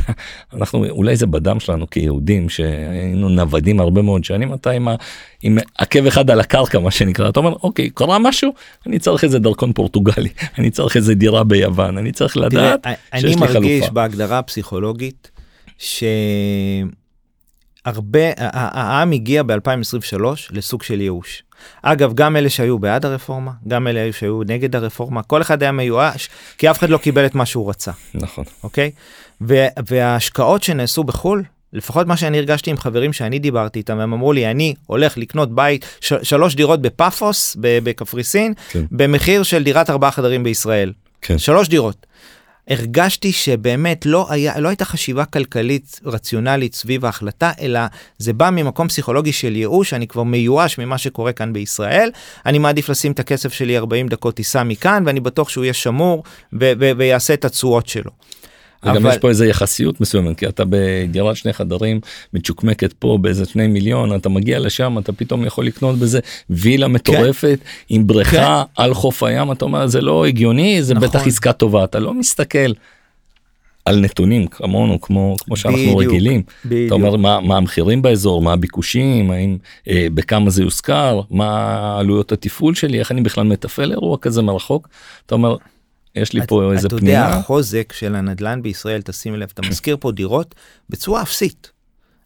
אנחנו 0.53 0.85
אולי 0.89 1.15
זה 1.15 1.27
בדם 1.27 1.59
שלנו 1.59 1.89
כיהודים 1.89 2.49
שהיינו 2.49 3.29
נוודים 3.29 3.79
הרבה 3.79 4.01
מאוד 4.01 4.23
שנים 4.23 4.53
אתה 4.53 4.71
עם, 4.71 4.87
ה, 4.87 4.95
עם 5.41 5.57
עקב 5.77 6.05
אחד 6.05 6.31
על 6.31 6.39
הקרקע 6.39 6.79
מה 6.79 6.91
שנקרא 6.91 7.29
אתה 7.29 7.39
אומר 7.39 7.53
אוקיי 7.63 7.89
קרה 7.89 8.19
משהו 8.19 8.53
אני 8.87 8.99
צריך 8.99 9.23
איזה 9.23 9.39
דרכון 9.39 9.73
פורטוגלי 9.73 10.29
אני 10.57 10.71
צריך 10.71 10.97
איזה 10.97 11.15
דירה 11.15 11.43
ביוון 11.43 11.97
אני 11.97 12.11
צריך 12.11 12.37
לדעת 12.37 12.83
תראה, 12.83 12.95
שיש 12.95 13.23
אני 13.23 13.35
לי 13.35 13.35
מרגיש 13.35 13.81
חלופה. 13.81 13.93
בהגדרה 13.93 14.39
הפסיכולוגית 14.39 15.31
שהרבה, 15.77 16.91
העם 18.37 19.11
הגיע 19.11 19.43
ב-2023 19.43 20.21
לסוג 20.51 20.83
של 20.83 21.01
ייאוש. 21.01 21.43
אגב, 21.81 22.13
גם 22.13 22.37
אלה 22.37 22.49
שהיו 22.49 22.79
בעד 22.79 23.05
הרפורמה, 23.05 23.51
גם 23.67 23.87
אלה 23.87 24.13
שהיו 24.13 24.41
נגד 24.47 24.75
הרפורמה, 24.75 25.23
כל 25.23 25.41
אחד 25.41 25.63
היה 25.63 25.71
מיואש, 25.71 26.29
כי 26.57 26.71
אף 26.71 26.79
אחד 26.79 26.89
לא 26.89 26.97
קיבל 26.97 27.25
את 27.25 27.35
מה 27.35 27.45
שהוא 27.45 27.69
רצה, 27.69 27.91
נכון 28.13 28.45
אוקיי? 28.63 28.91
וההשקעות 29.87 30.63
שנעשו 30.63 31.03
בחו"ל, 31.03 31.43
לפחות 31.73 32.07
מה 32.07 32.17
שאני 32.17 32.37
הרגשתי 32.37 32.69
עם 32.71 32.77
חברים 32.77 33.13
שאני 33.13 33.39
דיברתי 33.39 33.79
איתם, 33.79 33.99
הם 33.99 34.13
אמרו 34.13 34.33
לי, 34.33 34.51
אני 34.51 34.73
הולך 34.87 35.17
לקנות 35.17 35.55
בית, 35.55 35.85
ש- 36.01 36.13
שלוש 36.23 36.55
דירות 36.55 36.81
בפאפוס, 36.81 37.57
בקפריסין, 37.59 38.53
כן. 38.69 38.83
במחיר 38.91 39.43
של 39.43 39.63
דירת 39.63 39.89
ארבעה 39.89 40.11
חדרים 40.11 40.43
בישראל. 40.43 40.93
כן 41.21 41.37
שלוש 41.37 41.67
דירות. 41.69 42.05
הרגשתי 42.67 43.31
שבאמת 43.31 44.05
לא 44.05 44.27
היה 44.29 44.59
לא 44.59 44.67
הייתה 44.67 44.85
חשיבה 44.85 45.25
כלכלית 45.25 45.99
רציונלית 46.05 46.75
סביב 46.75 47.05
ההחלטה 47.05 47.51
אלא 47.61 47.79
זה 48.17 48.33
בא 48.33 48.49
ממקום 48.49 48.87
פסיכולוגי 48.87 49.31
של 49.31 49.55
ייאוש 49.55 49.93
אני 49.93 50.07
כבר 50.07 50.23
מיואש 50.23 50.77
ממה 50.77 50.97
שקורה 50.97 51.33
כאן 51.33 51.53
בישראל 51.53 52.11
אני 52.45 52.59
מעדיף 52.59 52.89
לשים 52.89 53.11
את 53.11 53.19
הכסף 53.19 53.53
שלי 53.53 53.77
40 53.77 54.07
דקות 54.07 54.35
טיסה 54.35 54.63
מכאן 54.63 55.03
ואני 55.05 55.19
בטוח 55.19 55.49
שהוא 55.49 55.63
יהיה 55.63 55.73
שמור 55.73 56.23
ו- 56.53 56.71
ו- 56.79 56.91
ויעשה 56.97 57.33
את 57.33 57.45
התשואות 57.45 57.87
שלו. 57.87 58.11
וגם 58.83 58.95
אבל- 58.95 59.09
יש 59.11 59.17
פה 59.17 59.29
איזה 59.29 59.47
יחסיות 59.47 60.01
מסוימת 60.01 60.37
כי 60.37 60.47
אתה 60.47 60.63
בדירת 60.69 61.35
שני 61.35 61.53
חדרים 61.53 61.99
מצ'וקמקת 62.33 62.93
פה 62.93 63.17
באיזה 63.21 63.45
שני 63.45 63.67
מיליון 63.67 64.15
אתה 64.15 64.29
מגיע 64.29 64.59
לשם 64.59 64.97
אתה 64.97 65.11
פתאום 65.13 65.45
יכול 65.45 65.65
לקנות 65.65 65.95
בזה 65.99 66.19
וילה 66.49 66.87
מטורפת 66.87 67.59
עם 67.89 68.07
בריכה 68.07 68.63
על 68.77 68.93
חוף 68.93 69.23
הים 69.23 69.51
אתה 69.51 69.65
אומר 69.65 69.87
זה 69.87 70.01
לא 70.01 70.25
הגיוני 70.25 70.83
זה 70.83 70.93
נכון. 70.93 71.09
בטח 71.09 71.27
עסקה 71.27 71.53
טובה. 71.53 71.83
אתה 71.83 71.99
לא 71.99 72.13
מסתכל. 72.13 72.71
על 73.85 73.99
נתונים 73.99 74.47
כמונו 74.47 75.01
כמו 75.01 75.35
כמו 75.45 75.55
שאנחנו 75.55 75.77
בדיוק, 75.79 75.99
רגילים. 76.01 76.43
בדיוק. 76.65 76.87
אתה 76.87 76.93
אומר 76.93 77.15
מה, 77.15 77.39
מה 77.39 77.57
המחירים 77.57 78.01
באזור? 78.01 78.41
מה 78.41 78.53
הביקושים? 78.53 79.31
האם 79.31 79.57
אה, 79.87 80.07
בכמה 80.13 80.49
זה 80.49 80.63
יושכר 80.63 81.21
מה 81.29 81.99
עלויות 81.99 82.31
התפעול 82.31 82.75
שלי? 82.75 82.99
איך 82.99 83.11
אני 83.11 83.21
בכלל 83.21 83.43
מתפעל 83.43 83.91
אירוע 83.91 84.17
כזה 84.17 84.41
מרחוק? 84.41 84.87
אתה 85.25 85.35
אומר 85.35 85.55
יש 86.15 86.33
לי 86.33 86.41
פה 86.47 86.71
איזה 86.73 86.87
אתה 86.87 86.95
יודע 86.95 87.01
פנייה 87.01 87.27
החוזק 87.27 87.93
של 87.97 88.15
הנדלן 88.15 88.61
בישראל 88.61 89.01
תשים 89.01 89.35
לב 89.35 89.49
אתה 89.53 89.61
מזכיר 89.69 89.97
פה 89.99 90.11
דירות 90.11 90.55
בצורה 90.89 91.21
אפסית. 91.21 91.71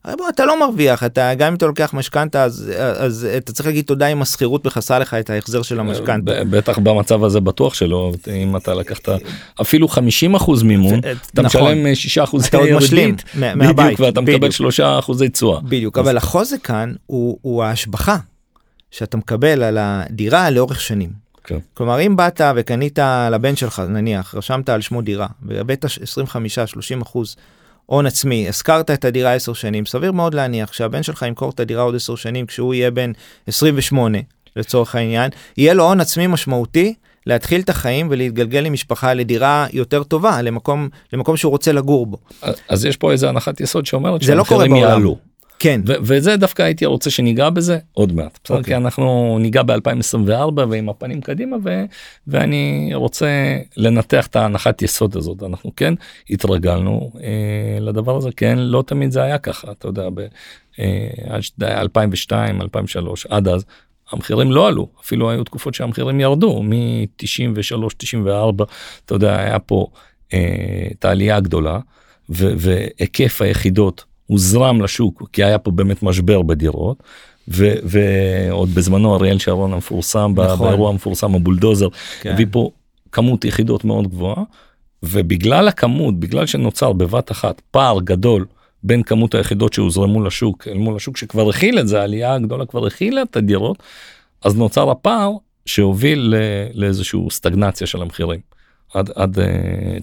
הרי 0.04 0.16
בוא 0.18 0.30
אתה 0.30 0.46
לא 0.46 0.60
מרוויח 0.60 1.04
אתה 1.04 1.34
גם 1.38 1.48
אם 1.48 1.56
אתה 1.56 1.66
לוקח 1.66 1.94
משכנתה 1.94 2.44
אז, 2.44 2.72
אז 2.78 3.28
אתה 3.38 3.52
צריך 3.54 3.66
להגיד 3.68 3.86
תודה 3.86 4.08
אם 4.08 4.22
השכירות 4.22 4.66
מכסה 4.66 5.00
לך 5.00 5.14
את 5.14 5.30
ההחזר 5.30 5.62
של 5.62 5.80
המשכנתה. 5.80 6.32
בטח 6.50 6.78
במצב 6.78 7.24
הזה 7.24 7.40
בטוח 7.40 7.74
שלא 7.74 8.12
אם 8.34 8.58
אתה 8.58 8.74
לקחת 8.74 9.10
אפילו 9.62 9.88
50 9.88 10.36
אחוז 10.36 10.64
מימון 10.64 10.94
ו- 11.04 11.12
אתה 11.34 11.42
נכון. 11.42 11.62
משלם 11.78 11.96
6 11.96 12.18
אחוזי 12.18 12.48
אתה 12.48 12.58
עוד 12.58 12.70
משלים 12.78 13.16
מהבית, 13.36 13.76
בדיוק 13.76 14.00
ואתה 14.00 14.22
מקבל 14.22 14.38
בדיוק. 14.38 14.52
3 14.52 14.80
אחוזי 14.80 15.30
תשואה. 15.30 15.62
בדיוק, 15.62 15.98
אז- 15.98 16.06
אבל 16.06 16.18
החוזק 16.18 16.62
כאן 16.62 16.94
הוא, 17.06 17.38
הוא 17.42 17.64
ההשבחה 17.64 18.18
שאתה 18.92 19.18
מקבל 19.18 19.64
על 19.64 19.78
הדירה 19.82 20.50
לאורך 20.50 20.82
שנים. 20.82 21.25
כן. 21.46 21.58
כלומר, 21.74 22.02
אם 22.02 22.16
באת 22.16 22.42
וקנית 22.56 23.00
לבן 23.32 23.56
שלך, 23.56 23.80
נניח, 23.90 24.36
רשמת 24.36 24.70
על 24.70 24.82
שמו 24.82 25.02
דירה, 25.02 25.28
והבאת 25.42 25.86
25-30 25.86 25.88
אחוז 27.02 27.36
הון 27.86 28.06
עצמי, 28.06 28.50
השכרת 28.50 28.92
את 28.92 29.06
הדירה 29.06 29.34
10 29.34 29.54
שנים, 29.54 29.86
סביר 29.86 30.12
מאוד 30.12 30.34
להניח 30.34 30.74
שהבן 30.74 31.04
שלך 31.04 31.22
ימכור 31.22 31.50
את 31.50 31.60
הדירה 31.60 31.84
עוד 31.84 31.96
10 31.96 32.16
שנים 32.16 32.46
כשהוא 32.46 32.74
יהיה 32.74 32.92
בן 32.92 33.12
28, 33.48 34.18
לצורך 34.56 34.96
העניין, 34.96 35.32
יהיה 35.58 35.74
לו 35.74 35.84
הון 35.84 36.02
עצמי 36.02 36.28
משמעותי 36.28 36.94
להתחיל 37.26 37.62
את 37.62 37.70
החיים 37.70 38.08
ולהתגלגל 38.12 38.66
עם 38.66 38.74
משפחה 38.74 39.14
לדירה 39.14 39.68
יותר 39.74 40.04
טובה, 40.04 40.42
למקום, 40.42 40.90
למקום 41.14 41.38
שהוא 41.38 41.50
רוצה 41.50 41.72
לגור 41.72 42.06
בו. 42.06 42.18
אז 42.70 42.86
יש 42.86 42.98
פה 42.98 43.12
איזה 43.12 43.30
הנחת 43.30 43.62
יסוד 43.62 43.86
שאומרת 43.86 44.22
זה 44.22 44.36
לא 44.36 44.44
קורה 44.44 44.64
שהמחירים 44.64 44.84
בעולם. 44.84 45.00
יעלו. 45.00 45.18
כן, 45.66 45.82
וזה 45.86 46.38
דווקא 46.38 46.62
הייתי 46.62 46.86
רוצה 46.86 47.10
שניגע 47.10 47.50
בזה 47.50 47.78
עוד 47.94 48.14
מעט. 48.14 48.40
בסדר? 48.44 48.58
אוקיי. 48.58 48.74
כי 48.74 48.76
אנחנו 48.78 49.38
ניגע 49.40 49.64
ב-2024 49.64 50.30
ועם 50.70 50.90
הפנים 50.90 51.22
קדימה 51.22 51.58
ו- 51.64 51.84
ואני 52.28 52.92
רוצה 52.94 53.58
לנתח 53.78 54.28
את 54.28 54.36
ההנחת 54.36 54.82
יסוד 54.82 55.18
הזאת. 55.18 55.44
אנחנו 55.44 55.76
כן 55.76 55.94
התרגלנו 56.30 57.12
אה, 57.24 57.80
לדבר 57.80 58.18
הזה 58.18 58.30
כן 58.38 58.58
לא 58.58 58.84
תמיד 58.88 59.12
זה 59.12 59.24
היה 59.24 59.38
ככה 59.38 59.72
אתה 59.72 59.88
יודע 59.88 60.10
ב- 60.14 60.20
אה, 60.80 61.08
עד 61.30 61.42
ש- 61.42 61.52
2002 61.64 62.62
2003 62.62 63.26
עד 63.30 63.48
אז. 63.48 63.66
המחירים 64.12 64.52
לא 64.52 64.68
עלו 64.68 64.88
אפילו 65.02 65.32
היו 65.32 65.44
תקופות 65.44 65.74
שהמחירים 65.74 66.20
ירדו 66.20 66.64
מ-93 66.64 67.90
94 67.98 68.66
אתה 69.06 69.16
יודע 69.16 69.40
היה 69.40 69.60
פה 69.60 69.88
אה, 70.34 70.88
את 70.92 71.06
העלייה 71.06 71.36
הגדולה 71.36 71.80
ו- 72.30 72.54
והיקף 72.58 73.42
היחידות 73.42 74.06
הוזרם 74.28 74.82
לשוק 74.82 75.30
כי 75.34 75.44
היה 75.44 75.58
פה 75.58 75.72
באמת 75.72 76.04
משבר 76.04 76.42
בדירות. 76.42 77.04
ו- 77.48 77.74
ועוד 77.84 78.70
בזמנו 78.70 79.16
אריאל 79.16 79.38
שרון 79.40 79.74
המפורסם 79.74 80.34
נכון. 80.38 80.68
באירוע 80.68 80.90
המפורסם 80.90 81.36
הבולדוזר 81.36 81.88
כן. 82.22 82.32
הביא 82.34 82.46
פה 82.52 82.70
כמות 83.12 83.46
יחידות 83.46 83.84
מאוד 83.84 84.08
גבוהה 84.08 84.44
ובגלל 85.04 85.68
הכמות 85.68 86.20
בגלל 86.20 86.46
שנוצר 86.46 86.94
בבת 86.94 87.32
אחת 87.32 87.62
פער 87.72 88.00
גדול 88.00 88.46
בין 88.84 89.04
כמות 89.04 89.36
היחידות 89.36 89.74
שהוזרמו 89.74 90.24
לשוק 90.24 90.68
אל 90.68 90.78
מול 90.78 90.96
השוק 90.96 91.18
שכבר 91.18 91.50
הכיל 91.50 91.80
את 91.80 91.88
זה 91.88 92.00
העלייה 92.02 92.34
הגדולה 92.34 92.66
כבר 92.66 92.88
הכילה 92.88 93.22
את 93.22 93.38
הדירות 93.38 93.84
אז 94.46 94.56
נוצר 94.56 94.90
הפער 94.90 95.32
שהוביל 95.66 96.20
ל- 96.20 96.36
לאיזשהו 96.74 97.32
סטגנציה 97.32 97.88
של 97.88 98.02
המחירים 98.02 98.40
עד 98.94 99.10
עד 99.16 99.40
uh, 99.40 99.42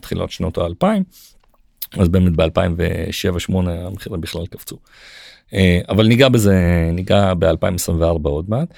תחילת 0.01 0.31
שנות 0.31 0.59
האלפיים. 0.59 1.03
אז 1.99 2.09
באמת 2.09 2.33
ב-2007-2008 2.37 3.55
המחירים 3.69 4.21
בכלל 4.21 4.47
קפצו. 4.47 4.77
Uh, 5.51 5.55
אבל 5.89 6.07
ניגע 6.07 6.29
בזה 6.29 6.55
ניגע 6.93 7.35
ב-2024 7.35 8.29
עוד 8.29 8.51
מעט. 8.51 8.75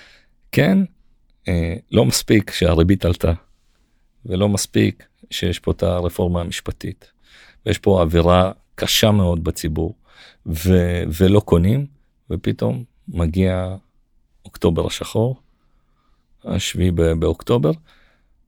כן 0.52 0.78
uh, 1.42 1.48
לא 1.92 2.04
מספיק 2.04 2.50
שהריבית 2.50 3.04
עלתה 3.04 3.32
ולא 4.26 4.48
מספיק 4.48 5.06
שיש 5.30 5.58
פה 5.58 5.70
את 5.70 5.82
הרפורמה 5.82 6.40
המשפטית. 6.40 7.10
ויש 7.66 7.78
פה 7.78 8.02
אווירה 8.02 8.52
קשה 8.74 9.10
מאוד 9.10 9.44
בציבור 9.44 9.94
ו- 10.46 11.02
ולא 11.18 11.40
קונים 11.40 11.86
ופתאום 12.30 12.84
מגיע 13.08 13.76
אוקטובר 14.44 14.86
השחור, 14.86 15.40
השביעי 16.44 16.90
באוקטובר, 16.90 17.70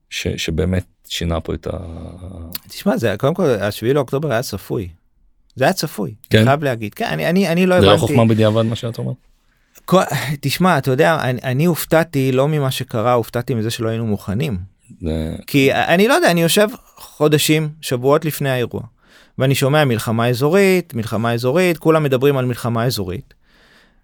ש- 0.09 0.27
שבאמת 0.27 0.85
שינה 1.09 1.39
פה 1.39 1.53
את 1.53 1.67
ה... 1.67 1.77
תשמע, 2.67 2.97
זה 2.97 3.15
קודם 3.19 3.33
כל, 3.33 3.43
השביעי 3.45 3.93
לאוקטובר 3.93 4.31
היה 4.31 4.41
צפוי. 4.41 4.89
זה 5.55 5.63
היה 5.63 5.73
צפוי, 5.73 6.13
כן? 6.29 6.43
חייב 6.45 6.63
להגיד. 6.63 6.93
כן, 6.93 7.05
אני, 7.05 7.29
אני, 7.29 7.47
אני 7.49 7.65
לא 7.65 7.81
זה 7.81 7.87
הבנתי. 7.87 8.01
לא 8.01 8.07
חוכמה 8.07 8.25
בדיעבד 8.25 8.61
מה 8.65 8.75
שאתה 8.75 9.01
אומר? 9.01 9.11
כל- 9.85 10.01
תשמע, 10.41 10.77
אתה 10.77 10.91
יודע, 10.91 11.17
אני, 11.21 11.39
אני 11.43 11.65
הופתעתי 11.65 12.31
לא 12.31 12.47
ממה 12.47 12.71
שקרה, 12.71 13.13
הופתעתי 13.13 13.53
מזה 13.53 13.69
שלא 13.71 13.89
היינו 13.89 14.05
מוכנים. 14.05 14.57
זה- 15.01 15.35
כי 15.47 15.73
אני 15.73 16.07
לא 16.07 16.13
יודע, 16.13 16.31
אני 16.31 16.41
יושב 16.41 16.67
חודשים, 16.95 17.69
שבועות 17.81 18.25
לפני 18.25 18.49
האירוע, 18.49 18.81
ואני 19.37 19.55
שומע 19.55 19.85
מלחמה 19.85 20.27
אזורית, 20.27 20.93
מלחמה 20.93 21.33
אזורית, 21.33 21.77
כולם 21.77 22.03
מדברים 22.03 22.37
על 22.37 22.45
מלחמה 22.45 22.85
אזורית. 22.85 23.33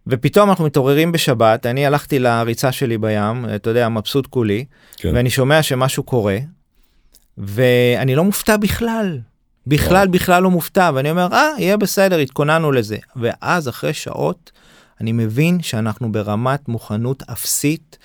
ופתאום 0.08 0.50
אנחנו 0.50 0.66
מתעוררים 0.66 1.12
בשבת, 1.12 1.66
אני 1.66 1.86
הלכתי 1.86 2.20
לריצה 2.20 2.72
שלי 2.72 2.98
בים, 2.98 3.46
אתה 3.56 3.70
יודע, 3.70 3.90
מבסוט 3.90 4.28
כולי, 4.28 4.66
כן. 4.98 5.12
ואני 5.16 5.30
שומע 5.30 5.64
שמשהו 5.64 6.04
קורה, 6.04 6.38
ואני 7.38 8.16
לא 8.16 8.24
מופתע 8.24 8.58
בכלל. 8.58 9.20
בכלל. 9.68 10.08
בכלל 10.08 10.44
לא 10.44 10.52
מופתע, 10.52 10.92
ואני 10.96 11.12
אומר, 11.12 11.28
אה, 11.32 11.50
יהיה 11.58 11.78
בסדר, 11.78 12.18
התכוננו 12.18 12.72
לזה. 12.72 12.98
ואז 13.16 13.70
אחרי 13.70 13.94
שעות, 13.94 14.52
אני 15.02 15.12
מבין 15.12 15.62
שאנחנו 15.62 16.12
ברמת 16.12 16.68
מוכנות 16.68 17.24
אפסית, 17.32 17.98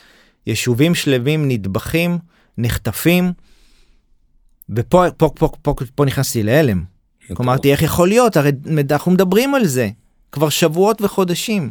יישובים 0.46 0.94
שלווים 0.94 1.48
נטבחים, 1.50 2.18
נחטפים, 2.58 3.32
ופה 4.76 5.04
פה, 5.16 5.30
פה, 5.38 5.48
פה, 5.62 5.74
פה 5.94 6.04
נכנסתי 6.04 6.42
להלם. 6.42 6.82
אמרתי, 7.40 7.72
איך 7.72 7.82
יכול 7.82 8.08
להיות? 8.08 8.36
הרי 8.36 8.50
אנחנו 8.90 9.12
מדברים 9.12 9.54
על 9.54 9.64
זה 9.66 9.88
כבר 10.32 10.48
שבועות 10.48 11.02
וחודשים. 11.02 11.70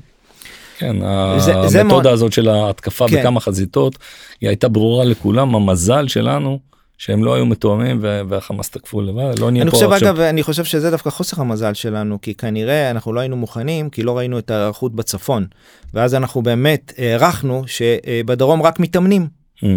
כן, 0.78 0.96
זה- 1.40 1.46
זה 1.46 1.52
המתודה 1.54 1.84
מאוד- 1.84 2.08
הזאת 2.08 2.34
של 2.34 2.50
ההתקפה 2.50 3.06
כן. 3.10 3.20
בכמה 3.20 3.40
חזיתות, 3.40 3.98
היא 4.42 4.50
הייתה 4.50 4.68
ברורה 4.70 5.06
לכולם, 5.06 5.56
המזל 5.56 6.08
שלנו 6.08 6.60
שהם 6.98 7.24
לא 7.24 7.34
היו 7.34 7.46
מתואמים 7.46 8.00
והחמאס 8.02 8.70
תקפו 8.70 9.02
לבד, 9.02 9.40
לא 9.40 9.52
נהיה 9.52 9.64
אני 9.64 9.72
פה 9.72 9.78
חושב 9.78 9.92
עכשיו. 9.92 10.10
אגב 10.10 10.20
אני 10.20 10.44
חושב 10.44 10.64
שזה 10.64 10.92
דווקא 10.92 11.10
חוסר 11.10 11.42
המזל 11.42 11.74
שלנו 11.74 12.22
כי 12.22 12.34
כנראה 12.34 12.92
אנחנו 12.92 13.14
לא 13.14 13.20
היינו 13.20 13.36
מוכנים 13.36 13.90
כי 13.90 14.04
לא 14.04 14.18
ראינו 14.18 14.40
את 14.40 14.52
ההיערכות 14.52 14.96
בצפון 14.96 15.46
ואז 15.94 16.16
אנחנו 16.16 16.42
באמת 16.42 16.94
הערכנו 16.98 17.64
שבדרום 17.68 18.62
רק 18.62 18.80
מתאמנים 18.80 19.28
Mm. 19.58 19.68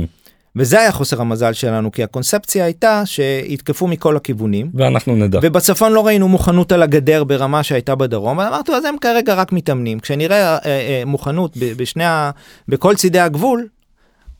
וזה 0.57 0.81
היה 0.81 0.93
חוסר 0.93 1.21
המזל 1.21 1.53
שלנו 1.53 1.93
כי 1.93 2.03
הקונספציה 2.03 2.65
הייתה 2.65 3.03
שיתקפו 3.05 3.87
מכל 3.87 4.17
הכיוונים 4.17 4.71
ואנחנו 4.75 5.17
נדע. 5.17 5.39
ובצפון 5.43 5.93
לא 5.93 6.07
ראינו 6.07 6.29
מוכנות 6.29 6.73
על 6.73 6.83
הגדר 6.83 7.25
ברמה 7.25 7.63
שהייתה 7.63 7.95
בדרום 7.95 8.39
ואמרתי 8.39 8.73
אז 8.73 8.85
הם 8.85 8.97
כרגע 9.01 9.35
רק 9.35 9.53
מתאמנים 9.53 10.01
כשנראה 10.01 10.57
אה, 10.57 10.59
אה, 10.67 11.03
מוכנות 11.07 11.57
בשני 11.57 12.05
ה... 12.05 12.31
בכל 12.69 12.95
צידי 12.95 13.19
הגבול 13.19 13.67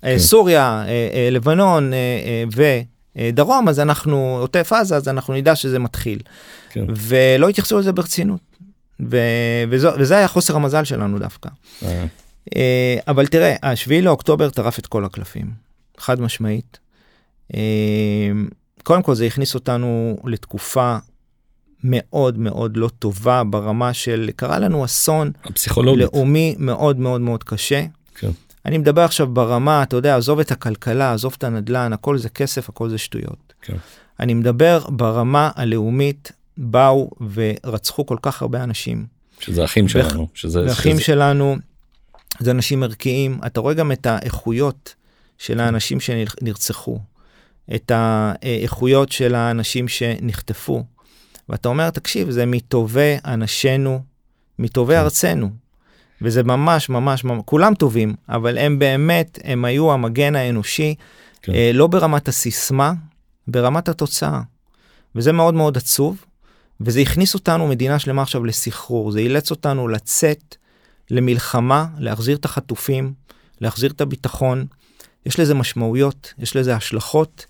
כן. 0.03 0.19
סוריה 0.19 0.85
אה, 0.87 1.09
אה, 1.13 1.29
לבנון 1.31 1.93
אה, 1.93 1.99
אה, 2.57 2.81
ודרום 3.17 3.69
אז 3.69 3.81
אנחנו 3.81 4.39
עוטף 4.41 4.73
עזה 4.73 4.97
אז 4.97 5.09
אנחנו 5.09 5.35
נדע 5.35 5.57
שזה 5.57 5.79
מתחיל 5.79 6.19
כן. 6.71 6.85
ולא 6.89 7.49
התייחסו 7.49 7.79
לזה 7.79 7.93
ברצינות. 7.93 8.41
ו... 9.11 9.19
וזו, 9.71 9.91
וזה 9.99 10.17
היה 10.17 10.29
חוסר 10.29 10.57
המזל 10.57 10.85
שלנו 10.85 11.19
דווקא. 11.19 11.49
אה, 11.83 12.05
אה, 12.57 12.99
אבל 13.09 13.27
תראה, 13.27 13.57
השביעי 13.63 14.03
לאוקטובר 14.03 14.51
טרף 14.51 14.79
את 14.79 14.87
כל 14.87 15.05
הקלפים, 15.05 15.51
חד 15.99 16.21
משמעית. 16.21 16.79
אה, 17.55 17.61
קודם 18.83 19.03
כל 19.03 19.15
זה 19.15 19.25
הכניס 19.25 19.55
אותנו 19.55 20.17
לתקופה 20.25 20.97
מאוד 21.85 22.39
מאוד 22.39 22.77
לא 22.77 22.91
טובה 22.99 23.45
ברמה 23.45 23.93
של 23.93 24.31
קרה 24.37 24.59
לנו 24.59 24.85
אסון 24.85 25.31
הפסיכולוגית. 25.45 26.03
לאומי 26.03 26.55
מאוד 26.59 26.99
מאוד 26.99 27.21
מאוד 27.21 27.45
קשה. 27.45 27.85
כן. 28.15 28.31
אני 28.67 28.79
מדבר 28.79 29.03
עכשיו 29.03 29.27
ברמה, 29.27 29.83
אתה 29.83 29.97
יודע, 29.97 30.17
עזוב 30.17 30.41
את 30.41 30.51
הכלכלה, 30.53 31.13
עזוב 31.13 31.35
את 31.39 31.45
הנדל"ן, 31.45 31.93
הכל 31.93 32.19
זה 32.19 32.29
כסף, 32.29 32.69
הכל 32.69 32.89
זה 32.89 32.99
שטויות. 32.99 33.53
כן. 33.63 33.77
אני 34.21 34.35
מדבר 34.35 34.85
ברמה 34.89 35.51
הלאומית, 35.57 36.33
באו 36.57 37.11
ורצחו 37.35 38.07
כל 38.07 38.17
כך 38.23 38.43
הרבה 38.43 38.63
אנשים. 38.65 39.07
שזה 39.41 39.65
אחים 39.65 39.89
שלנו. 39.89 40.29
שזה... 40.35 40.65
ואחים 40.67 40.97
שזה- 40.97 41.05
שלנו 41.05 41.57
זה 42.39 42.51
אנשים 42.51 42.83
ערכיים, 42.83 43.41
אתה 43.47 43.61
רואה 43.61 43.75
גם 43.75 43.93
את 43.93 44.07
האיכויות 44.07 44.95
של 45.39 45.61
האנשים 45.61 46.01
שנרצחו, 46.01 46.99
את 47.75 47.93
האיכויות 47.95 49.13
של 49.13 49.35
האנשים 49.35 49.89
שנחטפו, 49.89 50.85
ואתה 51.49 51.69
אומר, 51.69 51.91
תקשיב, 51.91 52.31
זה 52.31 52.47
מטובי 52.47 53.17
אנשינו, 53.25 54.03
מטובי 54.59 54.95
כן. 54.95 55.01
ארצנו. 55.01 55.51
וזה 56.23 56.43
ממש 56.43 56.89
ממש 56.89 57.25
ממש 57.25 57.43
כולם 57.45 57.75
טובים 57.75 58.15
אבל 58.29 58.59
הם 58.59 58.79
באמת 58.79 59.39
הם 59.45 59.65
היו 59.65 59.93
המגן 59.93 60.37
האנושי 60.37 60.95
כן. 61.43 61.53
אה, 61.53 61.71
לא 61.75 61.87
ברמת 61.87 62.29
הסיסמה 62.29 62.93
ברמת 63.49 63.89
התוצאה 63.89 64.41
וזה 65.15 65.33
מאוד 65.33 65.55
מאוד 65.55 65.77
עצוב 65.77 66.25
וזה 66.81 67.01
הכניס 67.01 67.35
אותנו 67.35 67.67
מדינה 67.69 67.99
שלמה 67.99 68.23
עכשיו 68.23 68.45
לסחרור 68.45 69.13
זה 69.13 69.21
אילץ 69.21 69.51
אותנו 69.51 69.89
לצאת 69.89 70.57
למלחמה 71.11 71.87
להחזיר 71.99 72.37
את 72.37 72.45
החטופים 72.45 73.13
להחזיר 73.61 73.91
את 73.91 74.01
הביטחון 74.01 74.67
יש 75.27 75.41
לזה 75.41 75.55
משמעויות 75.55 76.35
יש 76.39 76.57
לזה 76.57 76.77
השלכות 76.77 77.47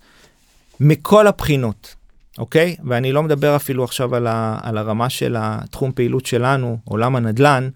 מכל 0.79 1.27
הבחינות 1.27 1.95
אוקיי 2.37 2.75
ואני 2.83 3.11
לא 3.11 3.23
מדבר 3.23 3.55
אפילו 3.55 3.83
עכשיו 3.83 4.15
על, 4.15 4.27
ה, 4.27 4.57
על 4.61 4.77
הרמה 4.77 5.09
של 5.09 5.35
התחום 5.39 5.91
פעילות 5.91 6.25
שלנו 6.25 6.77
עולם 6.85 7.15
הנדל"ן. 7.15 7.69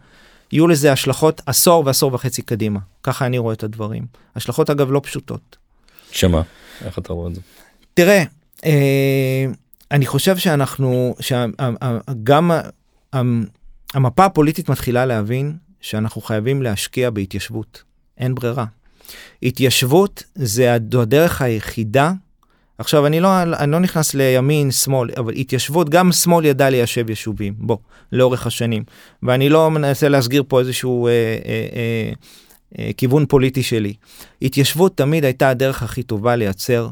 יהיו 0.52 0.68
לזה 0.68 0.92
השלכות 0.92 1.42
עשור 1.46 1.84
ועשור 1.86 2.14
וחצי 2.14 2.42
קדימה 2.42 2.80
ככה 3.04 3.26
אני 3.26 3.38
רואה 3.38 3.54
את 3.54 3.64
הדברים 3.64 4.06
השלכות 4.36 4.70
אגב 4.70 4.92
לא 4.92 5.02
פשוטות. 5.04 5.58
שמה? 6.12 6.42
איך 6.86 7.00
אתה 7.00 7.14
רואה 7.14 7.30
את 7.30 7.36
זה? 7.36 7.42
תראה 7.94 8.24
אה, 8.66 9.46
אני 9.92 10.06
חושב 10.06 10.38
שאנחנו 10.38 11.16
שגם 11.20 12.52
המפה 13.94 14.26
הפוליטית 14.26 14.70
מתחילה 14.70 15.06
להבין 15.06 15.58
שאנחנו 15.82 16.22
חייבים 16.22 16.62
להשקיע 16.62 17.10
בהתיישבות 17.10 17.84
אין 18.18 18.36
ברירה. 18.36 18.66
התיישבות 19.44 20.24
זה 20.36 20.74
הדרך 20.74 21.42
היחידה 21.42 22.12
עכשיו 22.78 23.06
אני 23.06 23.20
לא 23.20 23.42
אני 23.42 23.72
לא 23.72 23.80
נכנס 23.80 24.14
לימין 24.14 24.72
שמאל 24.72 25.10
אבל 25.18 25.34
התיישבות 25.34 25.90
גם 25.90 26.12
שמאל 26.12 26.46
ידע 26.46 26.70
ליישב 26.70 27.10
יישובים 27.10 27.54
בוא 27.58 27.78
לאורך 28.12 28.48
השנים 28.48 28.84
ואני 29.24 29.50
לא 29.50 29.72
מנסה 29.72 30.10
להסגיר 30.10 30.44
פה 30.48 30.60
איזשהו 30.60 31.08
אה, 31.08 31.12
אה, 31.12 31.18
אה, 31.76 32.12
אה, 32.80 32.92
כיוון 32.98 33.26
פוליטי 33.26 33.64
שלי. 33.64 33.94
התיישבות 34.42 34.98
תמיד 34.98 35.26
הייתה 35.26 35.50
הדרך 35.50 35.84
הכי 35.84 36.04
טובה 36.04 36.36
לייצר 36.36 36.90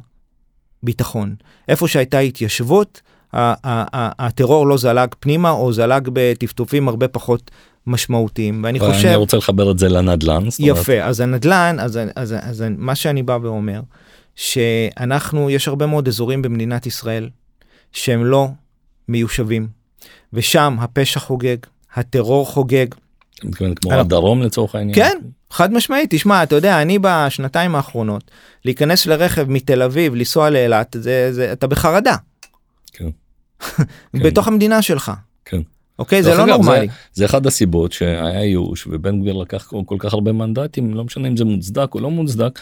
ביטחון 0.83 1.35
איפה 1.67 1.87
שהייתה 1.87 2.19
התיישבות 2.19 3.01
הטרור 3.33 4.67
לא 4.67 4.77
זלג 4.77 5.09
פנימה 5.19 5.49
או 5.49 5.73
זלג 5.73 6.09
בטפטופים 6.13 6.87
הרבה 6.87 7.07
פחות 7.07 7.51
משמעותיים 7.87 8.63
ואני 8.63 8.79
חושב 8.79 9.07
אני 9.07 9.15
רוצה 9.15 9.37
לחבר 9.37 9.71
את 9.71 9.79
זה 9.79 9.89
לנדל"ן. 9.89 10.43
יפה 10.59 11.01
אז 11.01 11.19
הנדל"ן 11.19 11.77
אז, 11.79 11.99
אז, 12.15 12.35
אז 12.41 12.63
מה 12.77 12.95
שאני 12.95 13.23
בא 13.23 13.37
ואומר 13.41 13.81
שאנחנו 14.35 15.49
יש 15.49 15.67
הרבה 15.67 15.85
מאוד 15.85 16.07
אזורים 16.07 16.41
במדינת 16.41 16.85
ישראל 16.85 17.29
שהם 17.91 18.25
לא 18.25 18.47
מיושבים 19.07 19.67
ושם 20.33 20.77
הפשע 20.79 21.19
חוגג 21.19 21.57
הטרור 21.95 22.45
חוגג. 22.45 22.87
אתה 23.35 23.47
מתכוון 23.47 23.75
כמו 23.75 23.93
הדרום 23.93 24.41
לצורך 24.41 24.75
העניין? 24.75 24.95
כן 24.95 25.17
חד 25.51 25.73
משמעית 25.73 26.09
תשמע 26.13 26.43
אתה 26.43 26.55
יודע 26.55 26.81
אני 26.81 26.99
בשנתיים 27.01 27.75
האחרונות 27.75 28.31
להיכנס 28.65 29.05
לרכב 29.05 29.49
מתל 29.49 29.81
אביב 29.81 30.15
לנסוע 30.15 30.49
לאילת 30.49 30.95
אתה 31.53 31.67
בחרדה 31.67 32.15
כן. 32.93 33.09
בתוך 34.23 34.47
המדינה 34.47 34.81
שלך. 34.81 35.11
כן. 35.97 36.03
אוקיי 36.03 36.23
זה 36.23 36.35
לא 36.35 36.45
נורמלי. 36.45 36.87
זה 37.13 37.25
אחד 37.25 37.47
הסיבות 37.47 37.91
שהיה 37.91 38.43
ייאוש 38.43 38.87
ובן 38.87 39.21
גביר 39.21 39.33
לקח 39.33 39.67
כל, 39.67 39.81
כל 39.85 39.95
כך 39.99 40.13
הרבה 40.13 40.31
מנדטים 40.31 40.93
לא 40.93 41.03
משנה 41.03 41.27
אם 41.27 41.37
זה 41.37 41.45
מוצדק 41.45 41.95
או 41.95 41.99
לא 41.99 42.09
מוצדק 42.11 42.59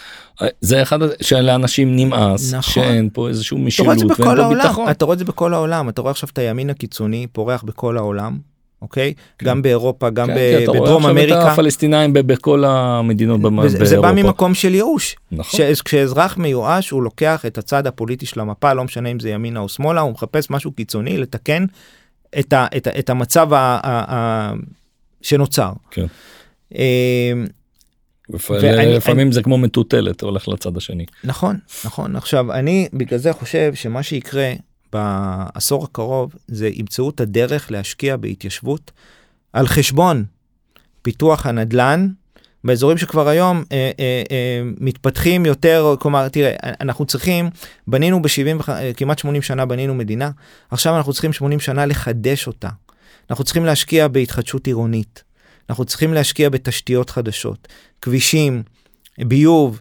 זה 0.62 0.82
אחד 0.82 1.00
שלאנשים 1.22 1.96
נמאס 1.96 2.54
נכון. 2.54 2.84
שאין 2.84 3.10
פה 3.13 3.28
איזשהו 3.30 3.58
משילות 3.58 3.98
ואין 3.98 4.13
פה 4.15 4.24
העולם, 4.26 4.54
ביטחון. 4.54 4.89
אתה 4.91 5.06
רואה 5.06 5.13
את 5.13 5.20
זה 5.20 5.26
בכל 5.26 5.54
העולם, 5.54 5.89
אתה 5.89 6.02
רואה 6.02 6.12
עכשיו 6.12 6.30
את 6.34 6.38
הימין 6.38 6.70
הקיצוני 6.70 7.28
פורח 7.32 7.63
בכל 7.63 7.98
העולם, 7.98 8.38
אוקיי? 8.82 9.13
גם 9.44 9.62
באירופה, 9.62 10.10
גם 10.10 10.28
כן, 10.28 10.34
ב- 10.36 10.38
כן, 10.58 10.63
אתה 10.63 10.72
רואה 10.72 10.82
בדרום 10.82 10.98
עכשיו 11.06 11.17
את 11.17 11.17
אמריקה. 11.17 11.52
הפלסטינאים 11.52 12.13
בכל 12.13 12.63
המדינות 12.67 13.39
וזה- 13.63 13.86
זה 13.86 13.96
בא 13.96 14.02
באירופה. 14.02 14.24
ממקום 14.24 14.54
של 14.54 14.76
ייאוש. 14.76 15.15
נכון. 15.32 15.60
כש- 15.74 15.82
כשאזרח 15.82 16.38
מיואש 16.38 16.89
הוא 16.89 17.04
לוקח 17.04 17.46
את 17.46 17.58
הצד 17.58 17.88
הפוליטי 17.88 18.26
של 18.26 18.39
המפה, 18.39 18.74
לא 18.74 18.84
משנה 18.84 19.10
אם 19.10 19.20
זה 19.20 19.30
ימינה 19.30 19.60
או 19.60 19.70
שמאלה, 19.70 20.02
הוא 20.02 20.12
מחפש 20.12 20.50
משהו 20.50 20.72
קיצוני 20.72 21.17
לתקן 21.17 21.65
את, 22.39 22.54
ה, 22.54 22.65
את, 22.78 22.88
ה, 22.88 23.00
את 23.00 23.10
המצב 23.10 23.54
ה, 23.54 23.58
ה, 23.84 24.15
ה, 24.15 24.54
שנוצר. 25.22 25.72
כן. 25.91 26.06
לפ- 28.30 28.50
ואני- 28.52 28.94
לפעמים 28.94 29.32
זה 29.32 29.44
כמו 29.44 29.58
מטוטלת 29.58 30.22
הולך 30.22 30.48
לצד 30.48 30.78
השני. 30.78 31.06
נכון, 31.24 31.60
נכון. 31.86 32.15
עכשיו, 32.15 32.52
אני 32.54 32.88
בגלל 32.94 33.20
זה 33.20 33.34
חושב 33.34 33.72
שמה 33.76 34.04
שיקרה 34.04 34.54
בעשור 34.94 35.84
הקרוב 35.84 36.34
זה 36.48 36.67
ימצאו 36.74 37.10
את 37.10 37.20
הדרך 37.22 37.72
להשקיע 37.72 38.17
בהתיישבות 38.17 38.91
על 39.54 39.67
חשבון 39.67 40.26
פיתוח 41.02 41.46
הנדל"ן 41.46 42.08
באזורים 42.63 42.97
שכבר 42.97 43.28
היום 43.28 43.63
אה, 43.71 43.91
אה, 44.00 44.24
אה, 44.32 44.62
מתפתחים 44.80 45.45
יותר, 45.45 45.95
כלומר, 46.00 46.30
תראה, 46.30 46.54
אנחנו 46.82 47.06
צריכים, 47.06 47.50
בנינו 47.88 48.21
ב-70, 48.21 48.71
כמעט 48.97 49.19
80 49.19 49.41
שנה 49.41 49.65
בנינו 49.65 49.93
מדינה, 49.93 50.30
עכשיו 50.71 50.97
אנחנו 50.97 51.13
צריכים 51.13 51.34
80 51.34 51.60
שנה 51.60 51.86
לחדש 51.86 52.47
אותה. 52.47 52.69
אנחנו 53.30 53.43
צריכים 53.43 53.65
להשקיע 53.65 54.08
בהתחדשות 54.08 54.67
עירונית. 54.67 55.24
אנחנו 55.69 55.86
צריכים 55.86 56.13
להשקיע 56.13 56.50
בתשתיות 56.50 57.10
חדשות, 57.10 57.67
כבישים, 58.02 58.63
ביוב, 59.17 59.80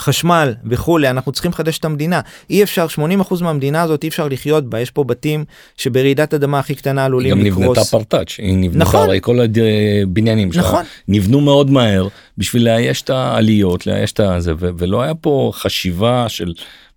חשמל 0.00 0.54
וכולי, 0.64 1.10
אנחנו 1.10 1.32
צריכים 1.32 1.50
לחדש 1.50 1.78
את 1.78 1.84
המדינה. 1.84 2.20
אי 2.50 2.62
אפשר, 2.62 2.86
80% 3.30 3.42
מהמדינה 3.42 3.82
הזאת 3.82 4.04
אי 4.04 4.08
אפשר 4.08 4.28
לחיות 4.28 4.70
בה, 4.70 4.80
יש 4.80 4.90
פה 4.90 5.04
בתים 5.04 5.44
שברעידת 5.76 6.34
אדמה 6.34 6.58
הכי 6.58 6.74
קטנה 6.74 7.04
עלולים 7.04 7.38
לקרוס. 7.38 7.56
היא 7.56 7.64
גם 7.64 7.70
נבנתה 7.70 7.84
פרטאץ', 7.84 8.34
היא 8.38 8.56
נבנתה, 8.56 8.78
נכון. 8.78 9.00
הרי 9.00 9.18
כל 9.22 9.38
הבניינים 9.40 10.52
שלה 10.52 10.62
נכון. 10.62 10.84
נבנו 11.08 11.40
מאוד 11.40 11.70
מהר 11.70 12.08
בשביל 12.38 12.64
לאייש 12.64 13.02
את 13.02 13.10
העליות, 13.10 13.86
לאייש 13.86 14.12
את 14.12 14.20
הזה, 14.20 14.52
ולא 14.58 15.02
היה 15.02 15.14
פה 15.14 15.52
חשיבה 15.54 16.28
של 16.28 16.52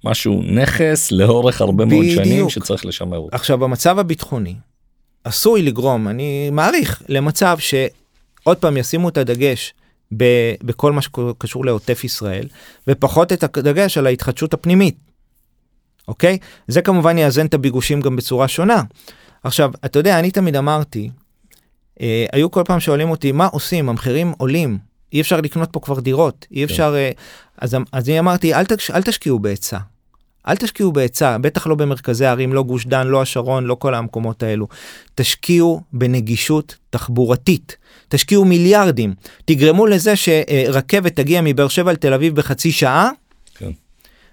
משהו 0.05 0.41
נכס 0.45 1.11
לאורך 1.11 1.61
הרבה 1.61 1.85
מאוד 1.85 2.05
שנים 2.05 2.23
בדיוק. 2.23 2.49
שצריך 2.49 2.85
לשמר 2.85 3.17
אותו. 3.17 3.35
עכשיו, 3.35 3.57
במצב 3.57 3.99
הביטחוני, 3.99 4.55
עשוי 5.23 5.61
לגרום, 5.61 6.07
אני 6.07 6.49
מעריך, 6.51 7.01
למצב 7.09 7.57
שעוד 7.59 8.57
פעם 8.57 8.77
ישימו 8.77 9.09
את 9.09 9.17
הדגש 9.17 9.73
בכל 10.11 10.91
מה 10.91 11.01
שקשור 11.01 11.65
לעוטף 11.65 12.03
ישראל, 12.03 12.47
ופחות 12.87 13.33
את 13.33 13.57
הדגש 13.57 13.97
על 13.97 14.07
ההתחדשות 14.07 14.53
הפנימית. 14.53 14.95
אוקיי? 16.07 16.37
זה 16.67 16.81
כמובן 16.81 17.17
יאזן 17.17 17.45
את 17.45 17.53
הביגושים 17.53 18.01
גם 18.01 18.15
בצורה 18.15 18.47
שונה. 18.47 18.83
עכשיו, 19.43 19.71
אתה 19.85 19.99
יודע, 19.99 20.19
אני 20.19 20.31
תמיד 20.31 20.55
אמרתי, 20.55 21.09
אה, 22.01 22.25
היו 22.31 22.51
כל 22.51 22.63
פעם 22.65 22.79
שואלים 22.79 23.09
אותי, 23.09 23.31
מה 23.31 23.45
עושים? 23.45 23.89
המחירים 23.89 24.33
עולים, 24.37 24.77
אי 25.13 25.21
אפשר 25.21 25.41
לקנות 25.41 25.69
פה 25.71 25.79
כבר 25.79 25.99
דירות, 25.99 26.45
אי 26.51 26.63
אפשר... 26.63 26.95
אה, 26.97 27.11
אז, 27.57 27.77
אז 27.91 28.09
אני 28.09 28.19
אמרתי, 28.19 28.53
אל, 28.53 28.65
תש, 28.65 28.91
אל 28.91 29.03
תשקיעו 29.03 29.39
בהיצע. 29.39 29.77
אל 30.47 30.55
תשקיעו 30.55 30.91
בהיצע, 30.91 31.37
בטח 31.37 31.67
לא 31.67 31.75
במרכזי 31.75 32.25
הערים, 32.25 32.53
לא 32.53 32.63
גוש 32.63 32.85
דן, 32.85 33.07
לא 33.07 33.21
השרון, 33.21 33.65
לא 33.65 33.75
כל 33.75 33.95
המקומות 33.95 34.43
האלו. 34.43 34.67
תשקיעו 35.15 35.81
בנגישות 35.93 36.75
תחבורתית. 36.89 37.77
תשקיעו 38.09 38.45
מיליארדים. 38.45 39.13
תגרמו 39.45 39.87
לזה 39.87 40.13
שרכבת 40.15 41.15
תגיע 41.15 41.41
מבאר 41.43 41.67
שבע 41.67 41.93
לתל 41.93 42.13
אביב 42.13 42.35
בחצי 42.35 42.71
שעה, 42.71 43.09
כן. 43.55 43.71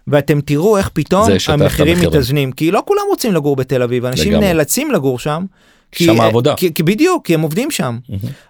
ואתם 0.09 0.41
תראו 0.41 0.79
איך 0.79 0.91
פתאום 0.93 1.29
המחירים. 1.49 1.99
מתאזנים. 1.99 2.53
כי 2.53 2.71
לא 2.71 2.83
כולם 2.87 3.03
רוצים 3.09 3.35
לגור 3.35 3.57
בתל 3.57 3.83
אביב, 3.83 4.05
אנשים 4.05 4.33
לגמרי. 4.33 4.47
נאלצים 4.47 4.91
לגור 4.91 5.19
שם. 5.19 5.45
שם 5.93 6.21
העבודה. 6.21 6.55
כי, 6.57 6.75
כי 6.75 6.83
בדיוק, 6.83 7.27
כי 7.27 7.35
הם 7.35 7.41
עובדים 7.41 7.71
שם. 7.71 7.99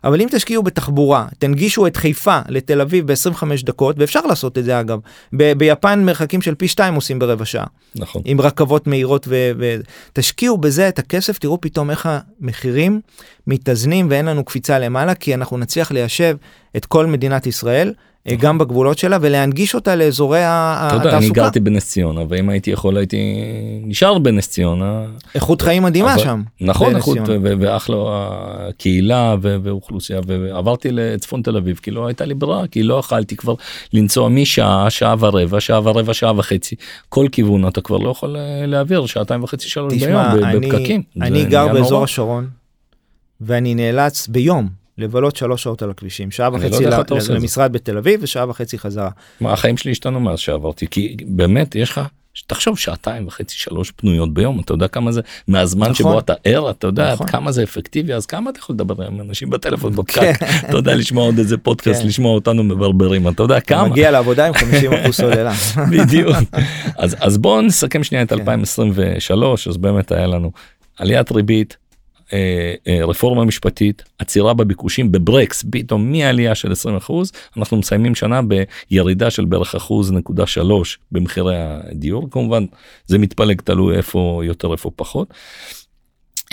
אבל 0.04 0.20
אם 0.20 0.28
תשקיעו 0.30 0.62
בתחבורה, 0.62 1.26
תנגישו 1.38 1.86
את 1.86 1.96
חיפה 1.96 2.38
לתל 2.48 2.80
אביב 2.80 3.12
ב-25 3.12 3.44
דקות, 3.64 3.96
ואפשר 3.98 4.20
לעשות 4.20 4.58
את 4.58 4.64
זה 4.64 4.80
אגב. 4.80 4.98
ב- 5.32 5.52
ביפן 5.52 6.04
מרחקים 6.04 6.42
של 6.42 6.54
פי 6.54 6.68
2 6.68 6.94
עושים 6.94 7.18
ברבע 7.18 7.44
שעה. 7.44 7.66
נכון. 7.96 8.22
עם 8.24 8.40
רכבות 8.40 8.86
מהירות 8.86 9.28
ותשקיעו 9.30 10.58
בזה 10.58 10.88
את 10.88 10.98
הכסף, 10.98 11.38
תראו 11.38 11.60
פתאום 11.60 11.90
איך 11.90 12.08
המחירים 12.10 13.00
מתאזנים 13.46 14.06
ואין 14.10 14.26
לנו 14.26 14.44
קפיצה 14.44 14.78
למעלה, 14.78 15.14
כי 15.14 15.34
אנחנו 15.34 15.58
נצליח 15.58 15.92
ליישב 15.92 16.36
את 16.76 16.86
כל 16.86 17.06
מדינת 17.06 17.46
ישראל, 17.46 17.88
אה, 17.88 17.92
גם 18.36 18.58
בגבולות 18.58 18.98
שלה, 18.98 19.18
ולהנגיש 19.20 19.74
אותה 19.74 19.96
לאזורי 19.96 20.42
ה- 20.42 20.84
אתה 20.88 20.94
יודע, 20.96 21.08
אני 21.08 21.16
התעסוקה. 21.16 21.40
גרתי 21.42 21.60
בנס 21.60 21.88
ציונה, 21.88 22.20
ואם 22.28 22.48
הייתי 22.48 22.70
יכול 22.70 22.96
הייתי 22.96 23.18
נשאר 23.84 24.18
בנס 24.18 24.48
ציונה. 24.48 25.02
איכות 25.34 25.62
חיים 25.62 25.82
מדהימה 25.82 26.18
שם. 26.18 26.42
נכון, 26.60 26.96
איכות 26.96 27.18
ואחלה 27.60 27.96
הקהילה 28.68 29.34
ו- 29.42 29.56
ואוכלוסייה, 29.62 30.20
ועברתי 30.26 30.88
לצפון 30.92 31.42
תל 31.42 31.56
אביב, 31.56 31.80
כי 31.82 31.90
לא 31.90 32.06
הייתה 32.06 32.24
לי 32.24 32.34
ברירה, 32.34 32.66
כי 32.66 32.82
לא 32.82 32.94
יכלתי 32.94 33.36
כבר 33.36 33.54
לנסוע 33.92 34.28
משעה, 34.28 34.90
שעה 34.90 35.14
ורבע, 35.18 35.60
שעה 35.60 35.80
ורבע, 35.84 36.14
שעה 36.14 36.32
וחצי, 36.38 36.76
כל 37.08 37.26
כיוון 37.32 37.68
אתה 37.68 37.80
כבר 37.80 37.98
לא 37.98 38.10
יכול 38.10 38.36
אה, 38.36 38.66
להעביר 38.66 39.06
שעתיים 39.06 39.44
וחצי 39.44 39.68
שלוש 39.68 39.94
ביום 39.94 40.22
בפקקים. 40.60 41.02
אני 41.22 41.44
גר 41.44 41.68
באזור. 41.68 42.04
השרון, 42.04 42.48
ואני 43.40 43.74
נאלץ 43.74 44.28
ביום 44.28 44.77
לבלות 44.98 45.36
שלוש 45.36 45.62
שעות 45.62 45.82
על 45.82 45.90
הכבישים, 45.90 46.30
שעה 46.30 46.50
לא 46.50 46.56
וחצי 46.56 46.86
איך 46.86 47.30
ל-. 47.30 47.34
למשרד 47.34 47.72
בתל 47.72 47.98
אביב 47.98 48.20
ושעה 48.22 48.50
וחצי 48.50 48.78
חזרה. 48.78 49.10
מה, 49.40 49.52
החיים 49.52 49.76
שלי 49.76 49.92
השתנו 49.92 50.20
מאז 50.20 50.38
שעברתי, 50.38 50.86
כי 50.90 51.16
באמת 51.26 51.74
יש 51.74 51.90
לך, 51.90 52.00
תחשוב 52.46 52.78
שעתיים 52.78 53.26
וחצי 53.26 53.56
שלוש 53.56 53.90
פנויות 53.90 54.34
ביום, 54.34 54.60
אתה 54.60 54.72
יודע 54.72 54.88
כמה 54.88 55.12
זה, 55.12 55.20
מהזמן 55.48 55.82
נכון. 55.82 55.94
שבו 55.94 56.18
אתה 56.18 56.32
ער, 56.44 56.70
אתה 56.70 56.86
יודע 56.86 57.12
נכון. 57.12 57.26
כמה 57.26 57.52
זה 57.52 57.62
אפקטיבי, 57.62 58.14
אז 58.14 58.26
כמה 58.26 58.50
אתה 58.50 58.58
יכול 58.58 58.74
לדבר 58.74 59.06
עם 59.06 59.20
אנשים 59.20 59.50
בטלפון 59.50 59.92
בפקק, 59.96 60.36
כן. 60.38 60.46
אתה 60.68 60.76
יודע 60.76 60.94
לשמוע 60.94 61.24
עוד 61.24 61.38
איזה 61.38 61.58
פודקאסט, 61.58 62.02
כן. 62.02 62.08
לשמוע 62.08 62.34
אותנו 62.34 62.64
מברברים, 62.64 63.28
אתה 63.28 63.42
יודע 63.42 63.60
כמה. 63.60 63.88
מגיע 63.88 64.10
לעבודה 64.10 64.46
עם 64.46 64.54
50 64.54 64.92
אחוז 64.92 65.14
סוללה. 65.14 65.52
בדיוק. 65.92 66.36
אז 66.96 67.16
אז 67.20 67.38
בואו 67.38 67.62
נסכם 67.62 68.04
שנייה 68.04 68.24
את 68.24 68.28
כן. 68.28 68.38
2023 68.38 69.68
אז 69.68 69.76
באמת 69.76 70.12
היה 70.12 70.26
לנו 70.26 70.52
עליית 70.98 71.32
ריבית. 71.32 71.76
אה, 72.32 72.74
אה, 72.86 73.04
רפורמה 73.04 73.44
משפטית 73.44 74.02
עצירה 74.18 74.54
בביקושים 74.54 75.12
בברקס 75.12 75.64
פתאום 75.70 76.12
מעלייה 76.12 76.54
של 76.54 76.72
20 76.72 76.96
אחוז 76.96 77.32
אנחנו 77.56 77.76
מסיימים 77.76 78.14
שנה 78.14 78.40
בירידה 78.42 79.30
של 79.30 79.44
בערך 79.44 79.74
אחוז 79.74 80.12
נקודה 80.12 80.46
שלוש 80.46 80.98
במחירי 81.12 81.56
הדיור 81.56 82.30
כמובן 82.30 82.64
זה 83.06 83.18
מתפלג 83.18 83.60
תלוי 83.60 83.96
איפה 83.96 84.40
יותר 84.44 84.72
איפה 84.72 84.90
פחות. 84.96 85.34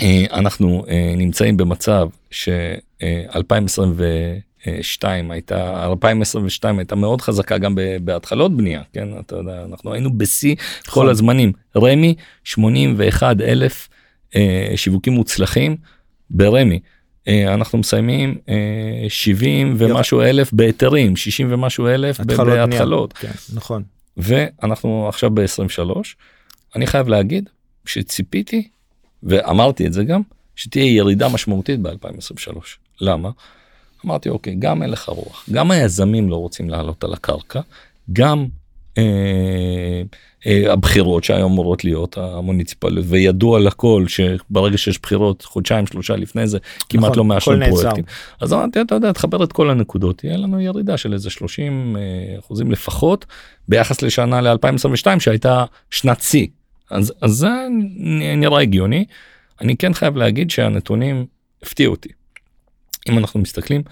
אה, 0.02 0.24
אנחנו 0.32 0.84
נמצאים 1.16 1.56
במצב 1.56 2.08
ש-2022 2.30 5.04
הייתה 5.30 5.86
2022 5.86 6.78
הייתה 6.78 6.94
מאוד 6.94 7.20
חזקה 7.20 7.58
גם 7.58 7.74
בהתחלות 8.00 8.56
בנייה 8.56 8.82
כן 8.92 9.08
אתה 9.20 9.36
יודע 9.36 9.64
אנחנו 9.64 9.92
היינו 9.92 10.18
בשיא 10.18 10.56
כל 10.56 10.90
נכון. 10.90 11.08
הזמנים 11.08 11.52
רמי 11.76 12.14
81 12.44 13.40
אלף 13.40 13.88
שיווקים 14.76 15.12
מוצלחים 15.12 15.76
ברמי. 16.30 16.80
אה, 17.28 17.54
אנחנו 17.54 17.78
מסיימים 17.78 18.38
אה, 18.48 19.06
70 19.08 19.74
ומשהו 19.78 20.20
אלף 20.20 20.52
בהיתרים 20.52 21.16
60 21.16 21.52
ומשהו 21.52 21.86
אלף. 21.86 22.20
בהתחלות 22.20 23.12
כן, 23.12 23.30
נכון. 23.54 23.82
ואנחנו 24.16 25.08
עכשיו 25.08 25.30
ב-23 25.30 25.90
אני 26.76 26.86
חייב 26.86 27.08
להגיד 27.08 27.48
שציפיתי 27.84 28.68
ואמרתי 29.22 29.86
את 29.86 29.92
זה 29.92 30.04
גם 30.04 30.22
שתהיה 30.56 30.96
ירידה 30.96 31.28
משמעותית 31.28 31.80
ב-2023 31.80 32.56
למה? 33.00 33.30
אמרתי 34.06 34.28
אוקיי 34.28 34.54
גם 34.58 34.82
הלך 34.82 35.08
הרוח 35.08 35.46
גם 35.52 35.70
היזמים 35.70 36.28
לא 36.28 36.36
רוצים 36.36 36.70
לעלות 36.70 37.04
על 37.04 37.12
הקרקע 37.12 37.60
גם 38.12 38.38
אה, 38.38 38.44
אה, 38.44 38.48
הבחירות 40.46 41.24
שהיום 41.24 41.52
אמורות 41.52 41.84
להיות 41.84 42.18
המוניציפליות 42.18 43.06
וידוע 43.08 43.60
לכל 43.60 44.04
שברגע 44.08 44.78
שיש 44.78 44.98
בחירות 45.02 45.42
חודשיים 45.42 45.86
שלושה 45.86 46.16
לפני 46.16 46.46
זה 46.46 46.58
כמעט 46.88 47.04
נכון, 47.04 47.18
לא 47.18 47.24
מאשרים 47.24 47.58
נעצר. 47.58 47.80
פרויקטים 47.80 48.04
אז 48.40 48.52
אמרתי 48.52 48.80
אתה 48.80 48.94
יודע 48.94 49.12
תחבר 49.12 49.44
את 49.44 49.52
כל 49.52 49.70
הנקודות 49.70 50.24
יהיה 50.24 50.36
לנו 50.36 50.60
ירידה 50.60 50.96
של 50.96 51.12
איזה 51.12 51.30
30 51.30 51.96
אה, 51.96 52.38
אחוזים 52.38 52.70
לפחות 52.70 53.26
ביחס 53.68 54.02
לשנה 54.02 54.40
ל-2022 54.40 55.20
שהייתה 55.20 55.64
שנת 55.90 56.20
שיא 56.20 56.46
אז, 56.90 57.12
אז 57.22 57.30
זה 57.30 57.50
נראה 58.36 58.60
הגיוני 58.60 59.04
אני 59.60 59.76
כן 59.76 59.94
חייב 59.94 60.16
להגיד 60.16 60.50
שהנתונים 60.50 61.26
הפתיעו 61.62 61.90
אותי. 61.90 62.08
אם 63.08 63.18
אנחנו 63.18 63.40
מסתכלים 63.40 63.82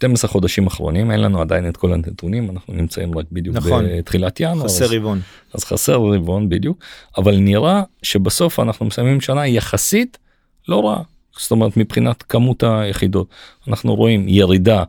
12 0.00 0.30
חודשים 0.30 0.66
אחרונים 0.66 1.10
אין 1.10 1.20
לנו 1.20 1.40
עדיין 1.40 1.68
את 1.68 1.76
כל 1.76 1.92
הנתונים 1.92 2.50
אנחנו 2.50 2.74
נמצאים 2.74 3.18
רק 3.18 3.24
בדיוק 3.32 3.56
נכון. 3.56 3.84
בתחילת 3.98 4.40
ינואר 4.40 4.64
חסר 4.64 4.84
אז, 4.84 4.92
רבעון. 4.92 5.20
אז 5.54 5.64
חסר 5.64 5.96
רבעון 5.96 6.48
בדיוק 6.48 6.78
אבל 7.18 7.36
נראה 7.36 7.82
שבסוף 8.02 8.60
אנחנו 8.60 8.86
מסיימים 8.86 9.20
שנה 9.20 9.46
יחסית 9.46 10.18
לא 10.68 10.88
רע 10.88 11.02
זאת 11.38 11.50
אומרת 11.50 11.76
מבחינת 11.76 12.22
כמות 12.22 12.62
היחידות 12.62 13.28
אנחנו 13.68 13.94
רואים 13.94 14.28
ירידה 14.28 14.84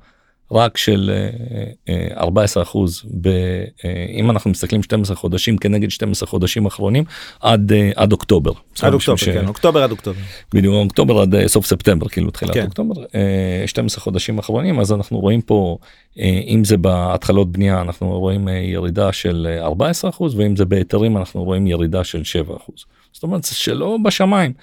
רק 0.51 0.77
של 0.77 1.11
אה, 1.13 1.63
אה, 1.93 2.07
14 2.17 2.63
אחוז 2.63 3.05
אה, 3.25 4.05
אם 4.13 4.31
אנחנו 4.31 4.49
מסתכלים 4.49 4.83
12 4.83 5.15
חודשים 5.15 5.57
כנגד 5.57 5.91
12 5.91 6.27
חודשים 6.27 6.65
אחרונים 6.65 7.03
עד 7.39 7.71
אה, 7.71 7.91
עד 7.95 8.11
אוקטובר. 8.11 8.51
עד 8.81 8.93
אוקטובר, 8.93 9.15
ש- 9.17 9.29
כן, 9.29 9.47
אוקטובר 9.47 9.83
עד 9.83 9.91
אוקטובר. 9.91 10.19
בדיוק 10.53 10.73
אוקטובר 10.75 11.21
עד 11.21 11.35
אה, 11.35 11.47
סוף 11.47 11.65
ספטמבר 11.65 12.07
כאילו 12.07 12.31
תחילת 12.31 12.53
כן. 12.53 12.65
אוקטובר 12.65 13.03
אה, 13.15 13.63
12 13.67 14.03
חודשים 14.03 14.37
אחרונים 14.39 14.79
אז 14.79 14.91
אנחנו 14.91 15.19
רואים 15.19 15.41
פה 15.41 15.77
אה, 16.19 16.41
אם 16.47 16.63
זה 16.63 16.77
בהתחלות 16.77 17.51
בנייה 17.51 17.81
אנחנו 17.81 18.19
רואים 18.19 18.49
אה, 18.49 18.53
ירידה 18.53 19.13
של 19.13 19.47
אה, 19.49 19.65
14 19.65 20.09
אחוז 20.09 20.35
ואם 20.35 20.55
זה 20.55 20.65
בהיתרים 20.65 21.17
אנחנו 21.17 21.43
רואים 21.43 21.67
ירידה 21.67 22.03
של 22.03 22.23
7 22.23 22.55
אחוז. 22.55 22.85
זאת 23.13 23.23
אומרת 23.23 23.45
שלא 23.45 23.97
בשמיים. 24.03 24.53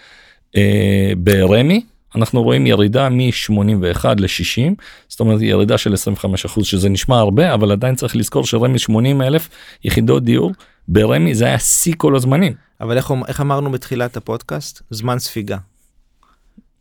אה, 0.57 1.13
ברמי 1.19 1.81
אנחנו 2.17 2.43
רואים 2.43 2.67
ירידה 2.67 3.09
מ-81 3.09 4.05
ל-60 4.19 4.75
זאת 5.09 5.21
אומרת 5.21 5.41
ירידה 5.43 5.79
של 5.79 5.95
25 5.95 6.45
אחוז 6.45 6.67
שזה 6.67 6.89
נשמע 6.89 7.19
הרבה 7.19 7.55
אבל 7.55 7.73
עדיין 7.73 7.95
צריך 7.95 8.17
לזכור 8.17 8.47
שרמי 8.47 8.79
80 8.79 9.23
אלף 9.23 9.49
יחידות 9.85 10.25
דיור 10.25 10.53
ברמי 10.89 11.35
זה 11.35 11.45
היה 11.45 11.59
שיא 11.59 11.95
כל 11.97 12.17
הזמנים. 12.17 12.55
אבל 12.81 12.97
איך, 12.97 13.13
איך 13.29 13.41
אמרנו 13.41 13.73
בתחילת 13.73 14.17
הפודקאסט? 14.17 14.83
זמן 14.91 15.19
ספיגה. 15.19 15.59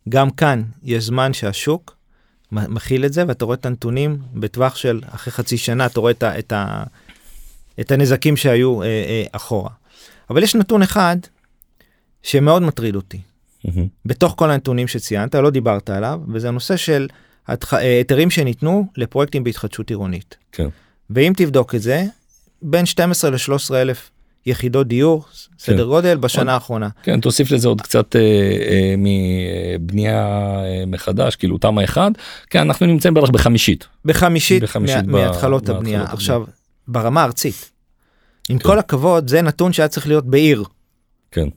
גם 0.08 0.30
כאן 0.30 0.62
יש 0.82 1.04
זמן 1.04 1.32
שהשוק 1.32 1.96
מכיל 2.52 3.04
את 3.04 3.12
זה 3.12 3.24
ואתה 3.28 3.44
רואה 3.44 3.54
את 3.54 3.66
הנתונים 3.66 4.18
בטווח 4.34 4.76
של 4.76 5.00
אחרי 5.10 5.32
חצי 5.32 5.58
שנה 5.58 5.86
אתה 5.86 6.00
רואה 6.00 6.10
את, 6.12 6.22
ה, 6.22 6.38
את, 6.38 6.52
ה, 6.52 6.84
את 7.80 7.92
הנזקים 7.92 8.36
שהיו 8.36 8.82
אה, 8.82 8.86
אה, 8.86 9.24
אחורה. 9.32 9.70
אבל 10.30 10.42
יש 10.42 10.54
נתון 10.54 10.82
אחד 10.82 11.16
שמאוד 12.22 12.62
מטריד 12.62 12.96
אותי. 12.96 13.20
בתוך 14.06 14.34
כל 14.36 14.50
הנתונים 14.50 14.88
שציינת 14.88 15.34
לא 15.34 15.50
דיברת 15.50 15.90
עליו 15.90 16.20
וזה 16.32 16.48
הנושא 16.48 16.76
של 16.76 17.06
התח- 17.48 17.74
אה, 17.74 17.78
היתרים 17.98 18.30
שניתנו 18.30 18.86
לפרויקטים 18.96 19.44
בהתחדשות 19.44 19.90
עירונית. 19.90 20.36
כן. 20.52 20.68
ואם 21.10 21.32
תבדוק 21.36 21.74
את 21.74 21.82
זה, 21.82 22.04
בין 22.62 22.86
12 22.86 23.30
ל-13 23.30 23.74
אלף 23.74 24.10
יחידות 24.46 24.88
דיור, 24.88 25.24
סדר 25.58 25.84
גודל, 25.84 26.16
בשנה 26.16 26.54
האחרונה. 26.54 26.88
כן, 27.02 27.20
תוסיף 27.20 27.50
לזה 27.50 27.68
עוד 27.68 27.80
קצת 27.80 28.16
אה, 28.16 28.20
אה, 28.20 28.94
מבנייה 28.98 30.24
אה, 30.64 30.84
מחדש, 30.86 31.36
כאילו 31.36 31.58
תמ"א 31.58 31.84
1, 31.84 32.12
כן, 32.50 32.58
אנחנו 32.58 32.86
נמצאים 32.86 33.14
בערך 33.14 33.30
בחמישית. 33.30 33.86
בחמישית, 34.04 34.62
בחמישית 34.62 34.96
מה- 35.06 35.18
ב- 35.18 35.26
מהתחלות 35.26 35.68
הבנייה. 35.68 35.98
הבנייה. 35.98 36.12
עכשיו, 36.14 36.44
ברמה 36.88 37.20
הארצית, 37.22 37.70
עם 38.48 38.58
כן. 38.58 38.64
כל 38.68 38.78
הכבוד, 38.78 39.28
זה 39.28 39.42
נתון 39.42 39.72
שהיה 39.72 39.88
צריך 39.88 40.06
להיות 40.08 40.26
בעיר, 40.26 40.64
כן, 41.32 41.48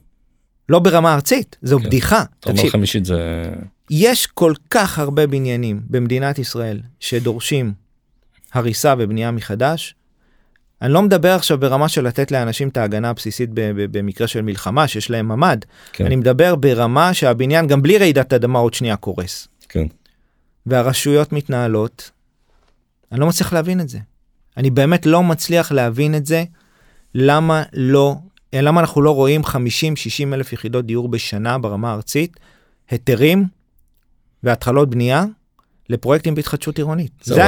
לא 0.72 0.78
ברמה 0.78 1.14
ארצית, 1.14 1.56
זו 1.62 1.78
כן. 1.78 1.84
בדיחה. 1.84 2.24
אתה 2.40 2.48
אומר 2.48 2.56
תקשיב, 2.56 2.70
חמישית 2.70 3.04
זה... 3.04 3.50
יש 3.90 4.26
כל 4.26 4.54
כך 4.70 4.98
הרבה 4.98 5.26
בניינים 5.26 5.80
במדינת 5.90 6.38
ישראל 6.38 6.80
שדורשים 7.00 7.72
הריסה 8.52 8.94
ובנייה 8.98 9.30
מחדש. 9.30 9.94
אני 10.82 10.92
לא 10.92 11.02
מדבר 11.02 11.34
עכשיו 11.34 11.58
ברמה 11.58 11.88
של 11.88 12.04
לתת 12.06 12.30
לאנשים 12.30 12.68
את 12.68 12.76
ההגנה 12.76 13.10
הבסיסית 13.10 13.50
במקרה 13.52 14.26
של 14.26 14.42
מלחמה 14.42 14.88
שיש 14.88 15.10
להם 15.10 15.28
ממ"ד, 15.28 15.58
כן, 15.92 16.06
אני 16.06 16.16
מדבר 16.16 16.54
ברמה 16.54 17.14
שהבניין 17.14 17.66
גם 17.66 17.82
בלי 17.82 17.98
רעידת 17.98 18.32
אדמה 18.32 18.58
עוד 18.58 18.74
שנייה 18.74 18.96
קורס. 18.96 19.48
כן, 19.68 19.86
והרשויות 20.66 21.32
מתנהלות, 21.32 22.10
אני 23.12 23.20
לא 23.20 23.26
מצליח 23.26 23.52
להבין 23.52 23.80
את 23.80 23.88
זה. 23.88 23.98
אני 24.56 24.70
באמת 24.70 25.06
לא 25.06 25.22
מצליח 25.22 25.72
להבין 25.72 26.14
את 26.14 26.26
זה, 26.26 26.44
למה 27.14 27.62
לא, 27.72 28.16
למה 28.52 28.80
אנחנו 28.80 29.02
לא 29.02 29.10
רואים 29.14 29.40
50-60 29.40 29.54
אלף 30.32 30.52
יחידות 30.52 30.86
דיור 30.86 31.08
בשנה 31.08 31.58
ברמה 31.58 31.90
הארצית, 31.90 32.40
היתרים 32.90 33.44
והתחלות 34.42 34.90
בנייה 34.90 35.24
לפרויקטים 35.88 36.34
בהתחדשות 36.34 36.78
עירונית. 36.78 37.12
זהו. 37.22 37.36
זה, 37.36 37.44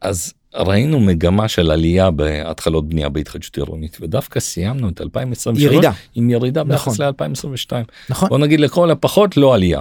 אז 0.00 0.32
ראינו 0.54 1.00
מגמה 1.00 1.48
של 1.48 1.70
עלייה 1.70 2.10
בהתחלות 2.10 2.88
בנייה 2.88 3.08
בהתחדשות 3.08 3.56
עירונית, 3.56 3.98
ודווקא 4.00 4.40
סיימנו 4.40 4.88
את 4.88 5.00
2023 5.00 5.72
ירידה. 5.72 5.92
עם 6.14 6.30
ירידה 6.30 6.64
נכון. 6.64 6.92
ביחס 6.92 7.00
ל-2022. 7.00 7.72
נכון? 8.10 8.28
בוא 8.28 8.38
נגיד 8.38 8.60
לכל 8.60 8.90
הפחות 8.90 9.36
לא 9.36 9.54
עלייה. 9.54 9.80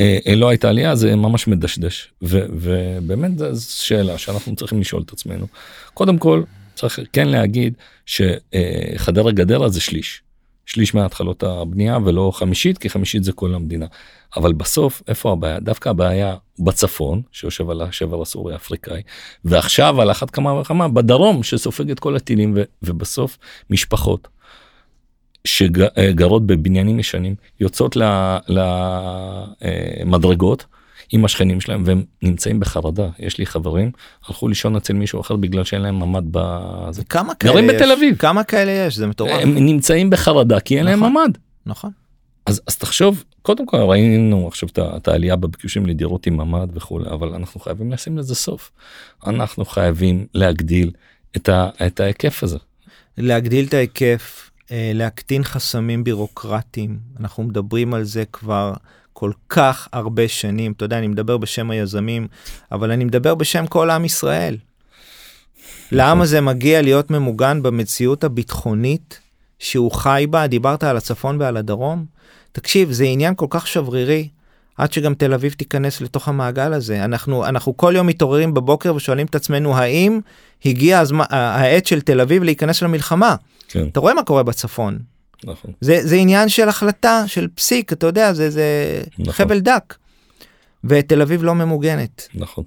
אה, 0.00 0.18
אה, 0.26 0.34
לא 0.34 0.48
הייתה 0.48 0.68
עלייה 0.68 0.94
זה 0.94 1.16
ממש 1.16 1.48
מדשדש 1.48 2.12
ו- 2.22 2.46
ובאמת 2.50 3.38
זו 3.38 3.72
שאלה 3.72 4.18
שאנחנו 4.18 4.56
צריכים 4.56 4.80
לשאול 4.80 5.02
את 5.02 5.12
עצמנו. 5.12 5.46
קודם 5.94 6.18
כל 6.18 6.42
צריך 6.74 7.00
כן 7.12 7.28
להגיד 7.28 7.74
שחדרה 8.06 9.32
גדרה 9.32 9.68
זה 9.68 9.80
שליש. 9.80 10.22
שליש 10.66 10.94
מהתחלות 10.94 11.42
הבנייה 11.42 11.98
ולא 12.04 12.30
חמישית 12.34 12.78
כי 12.78 12.90
חמישית 12.90 13.24
זה 13.24 13.32
כל 13.32 13.54
המדינה. 13.54 13.86
אבל 14.36 14.52
בסוף 14.52 15.02
איפה 15.08 15.32
הבעיה 15.32 15.60
דווקא 15.60 15.88
הבעיה 15.88 16.36
בצפון 16.58 17.22
שיושב 17.32 17.70
על 17.70 17.82
השבר 17.82 18.22
הסורי 18.22 18.52
האפריקאי 18.52 19.02
ועכשיו 19.44 20.00
על 20.00 20.10
אחת 20.10 20.30
כמה 20.30 20.60
וכמה 20.60 20.88
בדרום 20.88 21.42
שסופג 21.42 21.90
את 21.90 22.00
כל 22.00 22.16
הטילים 22.16 22.52
ו- 22.56 22.62
ובסוף 22.82 23.38
משפחות 23.70 24.28
שגרות 25.44 26.46
בבניינים 26.46 26.98
ישנים 26.98 27.34
יוצאות 27.60 27.96
למדרגות 30.04 30.66
עם 31.12 31.24
השכנים 31.24 31.60
שלהם 31.60 31.82
והם 31.86 32.04
נמצאים 32.22 32.60
בחרדה 32.60 33.08
יש 33.18 33.38
לי 33.38 33.46
חברים 33.46 33.90
הלכו 34.28 34.48
לישון 34.48 34.76
אצל 34.76 34.92
מישהו 34.92 35.20
אחר 35.20 35.36
בגלל 35.36 35.64
שאין 35.64 35.82
להם 35.82 35.98
ממ"ד 35.98 36.24
בזה. 36.30 37.04
כמה 37.04 37.34
כאלה 37.34 37.60
יש? 37.60 37.70
בתל 37.74 37.92
אביב. 37.92 38.16
כמה 38.16 38.44
כאלה 38.44 38.70
יש? 38.70 38.96
זה 38.96 39.06
מטורף. 39.06 39.42
הם 39.42 39.54
נמצאים 39.54 40.10
בחרדה 40.10 40.60
כי 40.60 40.78
אין 40.78 40.84
להם 40.84 40.98
נכון. 40.98 41.12
ממ"ד. 41.12 41.38
נכון. 41.66 41.90
אז, 42.46 42.60
אז 42.66 42.76
תחשוב 42.76 43.24
קודם 43.42 43.66
כל 43.66 43.76
ראינו 43.76 44.48
עכשיו 44.48 44.68
את 44.78 45.08
העלייה 45.08 45.36
בביקושים 45.36 45.86
לדירות 45.86 46.26
עם 46.26 46.36
ממ"ד 46.36 46.68
וכולי 46.74 47.10
אבל 47.10 47.34
אנחנו 47.34 47.60
חייבים 47.60 47.92
לשים 47.92 48.18
לזה 48.18 48.34
סוף. 48.34 48.70
אנחנו 49.26 49.64
חייבים 49.64 50.26
להגדיל 50.34 50.90
את, 51.36 51.48
ה, 51.48 51.68
את 51.86 52.00
ההיקף 52.00 52.42
הזה. 52.42 52.58
להגדיל 53.18 53.64
את 53.64 53.74
ההיקף, 53.74 54.50
אה, 54.70 54.90
להקטין 54.94 55.44
חסמים 55.44 56.04
בירוקרטיים, 56.04 56.98
אנחנו 57.20 57.42
מדברים 57.42 57.94
על 57.94 58.04
זה 58.04 58.24
כבר 58.32 58.72
כל 59.12 59.32
כך 59.48 59.88
הרבה 59.92 60.28
שנים, 60.28 60.72
אתה 60.72 60.84
יודע, 60.84 60.98
אני 60.98 61.06
מדבר 61.06 61.36
בשם 61.36 61.70
היזמים, 61.70 62.26
אבל 62.72 62.90
אני 62.90 63.04
מדבר 63.04 63.34
בשם 63.34 63.66
כל 63.66 63.90
עם 63.90 64.04
ישראל. 64.04 64.56
לעם 65.92 66.20
הזה 66.20 66.40
מגיע 66.40 66.82
להיות 66.82 67.10
ממוגן 67.10 67.62
במציאות 67.62 68.24
הביטחונית 68.24 69.20
שהוא 69.58 69.92
חי 69.92 70.26
בה, 70.30 70.46
דיברת 70.46 70.84
על 70.84 70.96
הצפון 70.96 71.40
ועל 71.40 71.56
הדרום, 71.56 72.04
תקשיב, 72.52 72.92
זה 72.92 73.04
עניין 73.04 73.34
כל 73.34 73.46
כך 73.50 73.66
שברירי. 73.66 74.28
עד 74.76 74.92
שגם 74.92 75.14
תל 75.14 75.34
אביב 75.34 75.52
תיכנס 75.52 76.00
לתוך 76.00 76.28
המעגל 76.28 76.72
הזה. 76.72 77.04
אנחנו, 77.04 77.46
אנחנו 77.46 77.76
כל 77.76 77.92
יום 77.96 78.06
מתעוררים 78.06 78.54
בבוקר 78.54 78.94
ושואלים 78.94 79.26
את 79.26 79.34
עצמנו 79.34 79.76
האם 79.76 80.20
הגיע 80.64 80.98
הזמן, 80.98 81.24
העת 81.30 81.86
של 81.86 82.00
תל 82.00 82.20
אביב 82.20 82.42
להיכנס 82.42 82.82
למלחמה. 82.82 83.36
כן, 83.68 83.86
אתה 83.88 84.00
רואה 84.00 84.14
מה 84.14 84.22
קורה 84.22 84.42
בצפון. 84.42 84.98
נכון. 85.44 85.70
זה, 85.80 85.98
זה 86.02 86.16
עניין 86.16 86.48
של 86.48 86.68
החלטה, 86.68 87.24
של 87.26 87.48
פסיק, 87.54 87.92
אתה 87.92 88.06
יודע, 88.06 88.32
זה, 88.32 88.50
זה 88.50 88.64
נכון. 89.18 89.32
חבל 89.32 89.60
דק. 89.60 89.94
ותל 90.84 91.22
אביב 91.22 91.42
לא 91.42 91.54
ממוגנת. 91.54 92.28
נכון. 92.34 92.64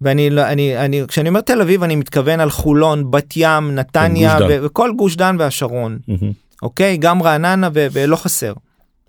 ואני, 0.00 0.30
לא- 0.30 0.46
אני, 0.48 0.78
אני, 0.78 1.02
כשאני 1.08 1.28
אומר 1.28 1.40
תל 1.40 1.60
אביב, 1.60 1.82
אני 1.82 1.96
מתכוון 1.96 2.40
על 2.40 2.50
חולון, 2.50 3.10
בת 3.10 3.32
ים, 3.36 3.74
נתניה. 3.74 4.38
ו- 4.48 4.64
וכל 4.64 4.92
גוש 4.96 5.16
דן 5.16 5.36
והשרון. 5.38 5.98
מהמם. 6.08 6.32
אוקיי? 6.62 6.96
גם 6.96 7.22
רעננה 7.22 7.68
ו- 7.74 7.86
ולא 7.92 8.16
חסר. 8.16 8.52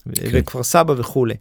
ו- 0.08 0.12
כן. 0.16 0.30
וכפר 0.34 0.64
סבא 0.64 0.94
וכולי. 0.98 1.34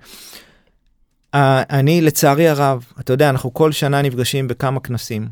אה, 1.34 1.62
אני 1.70 2.00
לצערי 2.00 2.48
הרב, 2.48 2.84
אתה 3.00 3.12
יודע, 3.12 3.30
אנחנו 3.30 3.54
כל 3.54 3.72
שנה 3.72 4.02
נפגשים 4.02 4.48
בכמה 4.48 4.80
כנסים, 4.80 5.28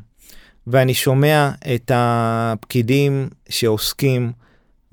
ואני 0.66 0.94
שומע 0.94 1.50
את 1.74 1.90
הפקידים 1.94 3.28
שעוסקים 3.48 4.32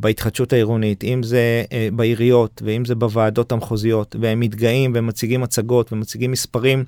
בהתחדשות 0.01 0.53
העירונית, 0.53 1.03
אם 1.03 1.23
זה 1.23 1.63
אה, 1.71 1.89
בעיריות 1.93 2.61
ואם 2.65 2.85
זה 2.85 2.95
בוועדות 2.95 3.51
המחוזיות, 3.51 4.15
והם 4.21 4.39
מתגאים 4.39 4.91
ומציגים 4.95 5.43
הצגות 5.43 5.93
ומציגים 5.93 6.31
מספרים, 6.31 6.83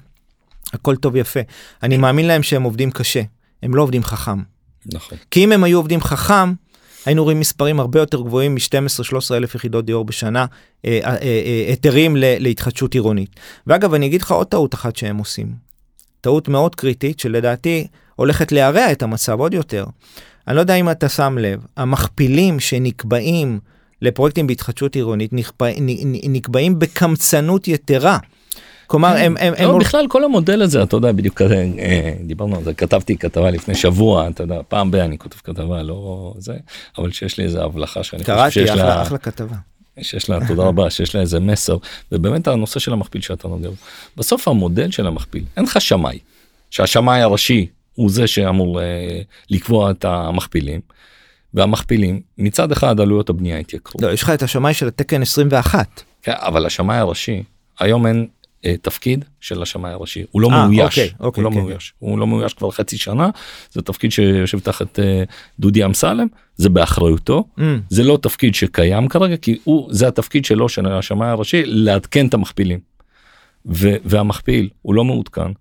הכל 0.74 0.96
טוב 0.96 1.16
יפה. 1.16 1.40
אני 1.84 1.98
מאמין 1.98 2.28
להם 2.28 2.44
שהם 2.44 2.64
עובדים 2.64 2.92
קשה, 2.92 3.22
הם 3.64 3.76
לא 3.76 3.82
עובדים 3.82 4.04
חכם. 4.04 4.40
נכון. 4.86 5.18
כי 5.32 5.44
אם 5.44 5.52
הם 5.52 5.64
היו 5.64 5.78
עובדים 5.78 6.02
חכם, 6.02 6.54
היינו 7.06 7.24
רואים 7.24 7.40
מספרים 7.40 7.80
הרבה 7.80 8.00
יותר 8.00 8.22
גבוהים 8.22 8.56
מ-12-13 8.56 9.36
אלף 9.36 9.56
יחידות 9.56 9.86
דיור 9.86 10.06
בשנה, 10.06 10.46
אה, 10.86 11.00
אה, 11.04 11.18
אה, 11.22 11.66
היתרים 11.68 12.16
ל- 12.18 12.38
להתחדשות 12.40 12.94
עירונית. 12.94 13.30
ואגב, 13.68 13.94
אני 13.94 14.06
אגיד 14.06 14.22
לך 14.22 14.32
עוד 14.32 14.48
טעות 14.48 14.74
אחת 14.74 14.96
שהם 14.96 15.18
עושים. 15.18 15.54
טעות 16.22 16.48
מאוד 16.48 16.76
קריטית, 16.76 17.20
שלדעתי 17.20 17.88
הולכת 18.16 18.52
להרע 18.52 18.92
את 18.92 19.04
המצב 19.04 19.40
עוד 19.40 19.54
יותר. 19.54 19.86
אני 20.48 20.56
לא 20.56 20.62
יודע 20.62 20.76
אם 20.76 20.90
אתה 20.90 21.10
שם 21.10 21.38
לב, 21.40 21.66
המכפילים 21.78 22.60
שנקבעים 22.60 23.60
לפרויקטים 24.02 24.48
בהתחדשות 24.48 24.96
עירונית 24.96 25.34
נקבע, 25.34 25.68
נקבעים 26.24 26.80
בקמצנות 26.80 27.68
יתרה. 27.68 28.18
כלומר, 28.88 29.08
הם... 29.08 29.36
הם, 29.40 29.54
הם 29.58 29.68
לא, 29.70 29.78
בכלל 29.78 30.08
כל 30.10 30.24
המודל 30.24 30.62
הזה 30.62 30.84
אתה 30.84 30.96
יודע 30.96 31.12
בדיוק 31.12 31.36
כזה 31.38 31.68
אה, 31.80 32.14
דיברנו 32.26 32.58
על 32.58 32.64
זה 32.64 32.74
כתבתי 32.74 33.18
כתבה 33.18 33.52
לפני 33.52 33.76
שבוע 33.76 34.28
אתה 34.28 34.44
יודע 34.44 34.62
פעם 34.68 34.92
ב- 34.92 34.96
אני 34.96 35.18
כותב 35.18 35.38
כתבה 35.44 35.84
לא 35.84 36.34
זה 36.38 36.54
אבל 36.98 37.12
שיש 37.12 37.38
לי 37.38 37.44
איזה 37.44 37.64
הבלחה 37.64 38.04
שאני 38.04 38.22
חושב 38.24 38.34
קראתי, 38.34 38.52
שיש 38.52 38.70
אחלה, 38.70 38.84
לה 38.84 39.02
אחלה 39.02 39.18
כתבה. 39.18 39.56
שיש 40.02 40.30
לה 40.30 40.40
תודה 40.48 40.64
רבה 40.64 40.90
שיש 40.90 41.16
לה 41.16 41.22
איזה 41.22 41.40
מסר 41.40 41.78
ובאמת 42.12 42.48
הנושא 42.48 42.80
של 42.80 42.94
המכפיל 42.94 43.22
שאתה 43.22 43.48
נוגע. 43.48 43.70
בסוף 44.18 44.48
המודל 44.48 44.92
של 44.92 45.08
המכפיל 45.08 45.44
אין 45.58 45.66
לך 45.66 45.82
שמאי 45.82 46.20
שהשמאי 46.70 47.22
הראשי 47.22 47.68
הוא 47.94 48.10
זה 48.10 48.28
שאמור 48.28 48.82
אה, 48.82 49.22
לקבוע 49.50 49.92
את 49.92 50.06
המכפילים. 50.06 50.82
והמכפילים 51.54 52.22
מצד 52.38 52.72
אחד 52.72 53.00
עלויות 53.00 53.30
הבנייה 53.30 53.58
התייקרו 53.58 54.02
לא, 54.02 54.12
יש 54.12 54.24
לך 54.24 54.30
את 54.30 54.44
השמאי 54.44 54.74
של 54.74 54.88
התקן 54.88 55.22
21. 55.22 56.04
כן, 56.22 56.32
אבל 56.36 56.66
השמאי 56.66 56.98
הראשי 56.98 57.44
היום 57.80 58.08
אין 58.08 58.28
אה, 58.66 58.76
תפקיד 58.82 59.26
של 59.40 59.62
השמאי 59.62 59.92
הראשי 59.92 60.24
הוא 60.32 60.42
לא 60.42 60.50
אה, 60.52 60.68
מאויש 60.68 60.80
אוקיי, 60.82 61.10
אוקיי, 61.20 61.44
הוא 61.44 61.52
לא 61.52 61.56
כן. 61.56 61.62
מאויש 61.62 61.94
הוא 62.00 62.20
לא 62.20 62.28
מאויש 62.28 62.54
כבר 62.54 62.72
חצי 62.72 62.98
שנה 62.98 63.30
זה 63.72 63.82
תפקיד 63.82 64.12
שיושב 64.12 64.60
תחת 64.60 65.00
אה, 65.00 65.24
דודי 65.60 65.86
אמסלם 65.86 66.28
זה 66.56 66.70
באחריותו 66.70 67.44
Mm, 67.58 67.62
זה 67.90 68.04
לא 68.04 68.20
תפקיד 68.22 68.56
שקיים 68.56 69.08
כרגע 69.08 69.38
כי 69.38 69.60
הוא 69.64 69.88
זה 69.92 70.08
התפקיד 70.08 70.46
שלו 70.46 70.70
של 70.70 70.86
השמאי 70.86 71.28
הראשי 71.28 71.64
לעדכן 71.66 72.28
את 72.28 72.34
המכפילים. 72.34 72.80
ו, 73.66 73.90
והמכפיל 74.06 74.70
הוא 74.82 74.94
לא 74.96 75.04
מעודכן. 75.04 75.52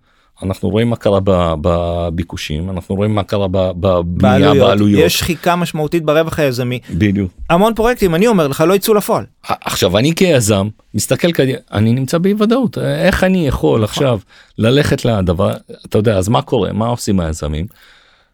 אנחנו 0.43 0.68
רואים 0.68 0.91
מה 0.91 0.97
קרה 0.97 1.20
בביקושים 1.61 2.70
אנחנו 2.70 2.95
רואים 2.95 3.14
מה 3.14 3.22
קרה 3.22 3.49
בבנייה 3.49 4.39
בעלויות. 4.39 4.68
בעלויות 4.68 5.07
יש 5.07 5.18
שחיקה 5.18 5.57
משמעותית 5.57 6.05
ברווח 6.05 6.39
היזמי. 6.39 6.78
בדיוק 6.91 7.33
המון 7.51 7.74
פרויקטים, 7.74 8.14
אני 8.14 8.26
אומר 8.26 8.49
לך, 8.49 8.61
לא 8.61 8.74
יצאו 8.74 8.95
לפועל. 8.95 9.24
עכשיו 9.47 9.99
אני 9.99 10.14
כיזם 10.14 10.68
מסתכל 10.95 11.33
קדימה 11.33 11.59
אני 11.72 11.93
נמצא 11.93 12.18
באי 12.18 12.35
ודאות 12.39 12.78
איך 12.78 13.24
אני 13.24 13.49
יכול 13.49 13.85
עכשיו 13.85 14.18
ללכת 14.59 15.05
לדבר 15.05 15.53
אתה 15.87 15.99
יודע 15.99 16.18
אז 16.18 16.28
מה 16.28 16.43
קורה 16.43 16.72
מה 16.72 16.87
עושים 16.87 17.20
היזמים 17.20 17.66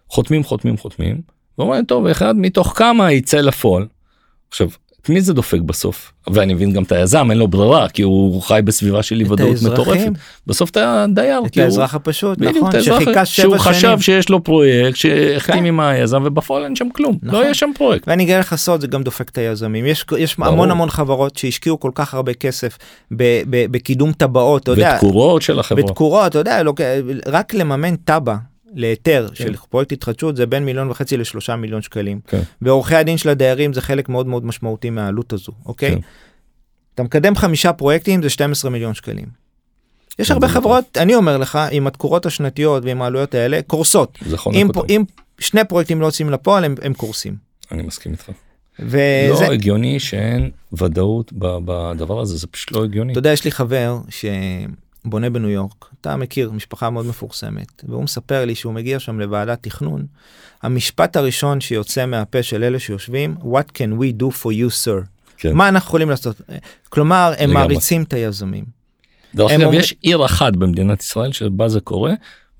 חותמים 0.08 0.44
חותמים 0.44 0.76
חותמים 0.76 1.20
ואומרים 1.58 1.84
טוב 1.84 2.06
אחד 2.06 2.36
מתוך 2.36 2.72
כמה 2.76 3.12
יצא 3.12 3.40
לפועל. 3.40 3.86
עכשיו 4.50 4.68
את 5.08 5.14
מי 5.14 5.20
זה 5.20 5.34
דופק 5.34 5.60
בסוף 5.60 6.12
ואני 6.32 6.54
מבין 6.54 6.72
גם 6.72 6.82
את 6.82 6.92
היזם 6.92 7.30
אין 7.30 7.38
לו 7.38 7.48
ברירה 7.48 7.88
כי 7.88 8.02
הוא 8.02 8.42
חי 8.42 8.60
בסביבה 8.64 9.02
של 9.02 9.20
אי 9.20 9.24
ודאות. 9.24 9.56
מטורפת 9.72 10.10
בסוף 10.46 10.70
את 10.70 10.76
הדייר 10.80 11.40
את 11.46 11.50
כי 11.50 11.60
הוא- 11.60 11.64
האזרח 11.64 11.94
הפשוט, 11.94 12.38
בדיוק, 12.38 12.56
נכון, 12.56 12.74
האזרח 12.76 12.98
שחיכה 13.00 13.24
שבע 13.26 13.42
שהוא 13.48 13.58
חשב 13.58 13.80
שנים. 13.80 14.00
שיש 14.00 14.28
לו 14.28 14.44
פרויקט 14.44 14.96
שהחתים 14.96 15.58
כן. 15.60 15.64
עם 15.64 15.80
היזם 15.80 16.22
ובפועל 16.24 16.64
אין 16.64 16.76
שם 16.76 16.88
כלום 16.94 17.18
נכון. 17.22 17.38
לא 17.38 17.44
יהיה 17.44 17.54
שם 17.54 17.70
פרויקט. 17.78 18.08
ואני 18.08 18.24
אגלה 18.24 18.38
לך 18.38 18.54
סוד 18.54 18.80
זה 18.80 18.86
גם 18.86 19.02
דופק 19.02 19.28
את 19.28 19.38
היזמים 19.38 19.86
יש 19.86 20.04
יש. 20.18 20.36
המון 20.38 20.70
המון 20.70 20.90
חברות 20.90 21.36
שהשקיעו 21.36 21.80
כל 21.80 21.90
כך 21.94 22.14
הרבה 22.14 22.34
כסף 22.34 22.78
ב- 23.12 23.16
ב- 23.50 23.66
בקידום 23.70 24.12
טבעות 24.12 24.62
אתה 24.62 24.70
יודע 24.70 24.92
ותקורות 24.94 25.42
של 25.42 25.58
החברה. 25.58 25.82
בתקורות 25.82 26.26
אתה 26.30 26.38
יודע 26.38 26.62
לא, 26.62 26.74
רק 27.26 27.54
לממן 27.54 27.94
תב"ע 28.04 28.34
להיתר 28.74 29.28
של 29.34 29.56
פרויקט 29.70 29.92
התחדשות 29.92 30.36
זה 30.36 30.46
בין 30.46 30.64
מיליון 30.64 30.90
וחצי 30.90 31.16
לשלושה 31.16 31.56
מיליון 31.56 31.82
שקלים 31.82 32.20
כן. 32.26 32.40
ועורכי 32.62 32.94
הדין 32.94 33.18
של 33.18 33.28
הדיירים 33.28 33.72
זה 33.72 33.80
חלק 33.80 34.08
מאוד 34.08 34.26
מאוד 34.26 34.44
משמעותי 34.44 34.90
מהעלות 34.90 35.32
הזו 35.32 35.52
אוקיי. 35.66 35.90
כן. 35.90 35.98
אתה 36.94 37.02
מקדם 37.02 37.36
חמישה 37.36 37.72
פרויקטים 37.72 38.22
זה 38.22 38.30
12 38.30 38.70
מיליון 38.70 38.94
שקלים. 38.94 39.26
יש 40.18 40.28
כן, 40.28 40.34
הרבה 40.34 40.46
זה 40.46 40.52
חברות 40.52 40.84
אני 40.98 41.14
אומר 41.14 41.38
לך 41.38 41.58
עם 41.70 41.86
התקורות 41.86 42.26
השנתיות 42.26 42.84
ועם 42.84 43.02
העלויות 43.02 43.34
האלה 43.34 43.60
קורסות 43.66 44.18
חונק 44.36 44.56
אם. 44.56 44.72
פה- 44.72 44.82
אם 44.88 45.04
שני 45.38 45.64
פרויקטים 45.64 46.00
לא 46.00 46.06
יוצאים 46.06 46.30
לפועל 46.30 46.64
הם, 46.64 46.74
הם 46.82 46.94
קורסים. 46.94 47.36
אני 47.72 47.82
מסכים 47.82 48.12
איתך. 48.12 48.30
וזה 48.80 49.46
לא 49.46 49.52
הגיוני 49.52 50.00
שאין 50.00 50.50
ודאות 50.72 51.32
בדבר 51.32 52.20
הזה 52.20 52.36
זה 52.36 52.46
פשוט 52.46 52.72
לא 52.72 52.84
הגיוני. 52.84 53.12
אתה 53.12 53.18
יודע 53.18 53.32
יש 53.32 53.44
לי 53.44 53.50
חבר 53.50 53.98
שבונה 55.06 55.30
בניו 55.30 55.48
יורק 55.50 55.84
אתה 56.00 56.16
מכיר 56.16 56.50
משפחה 56.50 56.90
מאוד 56.90 57.06
מפורסמת 57.06 57.84
והוא 57.88 58.04
מספר 58.04 58.44
לי 58.44 58.54
שהוא 58.54 58.72
מגיע 58.74 58.98
שם 58.98 59.20
לוועדת 59.20 59.62
תכנון 59.62 60.06
המשפט 60.62 61.16
הראשון 61.16 61.60
שיוצא 61.60 62.06
מהפה 62.06 62.42
של 62.42 62.64
אלה 62.64 62.78
שיושבים 62.78 63.34
what 63.42 63.70
can 63.78 64.00
we 64.00 64.22
do 64.22 64.26
for 64.42 64.48
you 64.48 64.84
sir 64.84 65.04
כן. 65.36 65.52
מה 65.52 65.68
אנחנו 65.68 65.86
יכולים 65.88 66.10
לעשות 66.10 66.40
כלומר 66.88 67.32
הם. 67.38 67.50
מעריצים 67.52 68.02
את 68.02 68.12
היזמים 68.12 68.64
דרך 69.34 69.50
אגב 69.50 69.60
אומרים- 69.62 69.80
יש 69.80 69.94
עיר 70.02 70.24
אחת 70.24 70.52
במדינת 70.56 71.02
ישראל 71.02 71.32
שבה 71.32 71.68
זה 71.68 71.80
קורה 71.80 72.12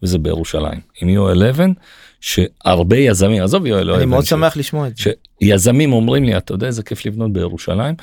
וזה 0.02 0.18
בירושלים 0.18 0.80
עם 1.02 1.08
יואל 1.08 1.42
אבן 1.42 1.72
שהרבה 2.20 2.96
יזמים 2.96 3.42
עזוב 3.42 3.66
יואל 3.66 3.90
אני 3.90 3.98
אבן 4.02 4.08
מאוד 4.08 4.24
ש- 4.24 4.28
שמח 4.28 4.56
לשמוע 4.56 4.86
את 4.88 4.96
זה. 4.96 5.10
שיזמים 5.42 5.92
אומרים 5.92 6.24
לי 6.24 6.36
אתה 6.36 6.54
יודע 6.54 6.66
איזה 6.66 6.82
כיף 6.82 7.06
לבנות 7.06 7.32
בירושלים 7.32 7.94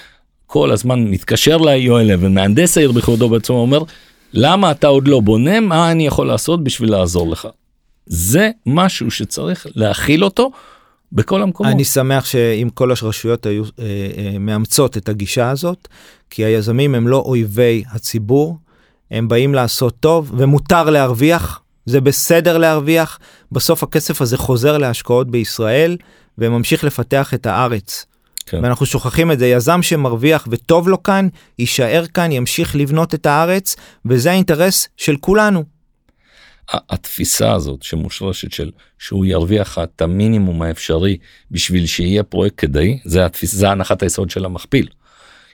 כל 0.47 0.71
הזמן 0.71 0.99
מתקשר 0.99 1.57
אליי 1.61 1.79
יואל 1.81 2.11
אבן 2.11 2.33
מהנדס 2.33 2.77
העיר 2.77 2.91
בכבודו 2.91 3.29
בעצמו 3.29 3.57
אומר 3.57 3.83
למה 4.35 4.71
אתה 4.71 4.87
עוד 4.87 5.07
לא 5.07 5.19
בונה 5.19 5.59
מה 5.59 5.91
אני 5.91 6.07
יכול 6.07 6.27
לעשות 6.27 6.63
בשביל 6.63 6.91
לעזור 6.91 7.29
לך. 7.29 7.47
זה 8.05 8.51
משהו 8.65 9.11
שצריך 9.11 9.67
להכיל 9.75 10.23
אותו 10.23 10.51
בכל 11.11 11.41
המקומות. 11.41 11.73
אני 11.73 11.83
שמח 11.83 12.25
שאם 12.25 12.69
כל 12.73 12.91
הרשויות 12.91 13.45
היו 13.45 13.63
אה, 13.63 13.69
אה, 14.17 14.39
מאמצות 14.39 14.97
את 14.97 15.09
הגישה 15.09 15.49
הזאת 15.49 15.87
כי 16.29 16.45
היזמים 16.45 16.95
הם 16.95 17.07
לא 17.07 17.17
אויבי 17.17 17.83
הציבור 17.91 18.57
הם 19.11 19.27
באים 19.27 19.53
לעשות 19.53 19.95
טוב 19.99 20.31
ומותר 20.37 20.89
להרוויח 20.89 21.61
זה 21.85 22.01
בסדר 22.01 22.57
להרוויח 22.57 23.19
בסוף 23.51 23.83
הכסף 23.83 24.21
הזה 24.21 24.37
חוזר 24.37 24.77
להשקעות 24.77 25.31
בישראל 25.31 25.97
וממשיך 26.37 26.83
לפתח 26.83 27.33
את 27.33 27.45
הארץ. 27.45 28.05
כן. 28.45 28.63
ואנחנו 28.63 28.85
שוכחים 28.85 29.31
את 29.31 29.39
זה 29.39 29.47
יזם 29.47 29.81
שמרוויח 29.81 30.47
וטוב 30.51 30.89
לו 30.89 31.03
כאן 31.03 31.27
יישאר 31.59 32.05
כאן 32.13 32.31
ימשיך 32.31 32.75
לבנות 32.75 33.13
את 33.13 33.25
הארץ 33.25 33.75
וזה 34.05 34.31
האינטרס 34.31 34.87
של 34.97 35.17
כולנו. 35.17 35.63
התפיסה 36.69 37.51
הזאת 37.51 37.83
שמושרשת 37.83 38.51
של 38.51 38.71
שהוא 38.99 39.25
ירוויח 39.25 39.77
את 39.83 40.01
המינימום 40.01 40.61
האפשרי 40.61 41.17
בשביל 41.51 41.85
שיהיה 41.85 42.23
פרויקט 42.23 42.55
כדאי 42.57 42.99
זה 43.05 43.25
התפיסה 43.25 43.57
זה 43.57 43.69
הנחת 43.69 44.03
היסוד 44.03 44.29
של 44.29 44.45
המכפיל. 44.45 44.87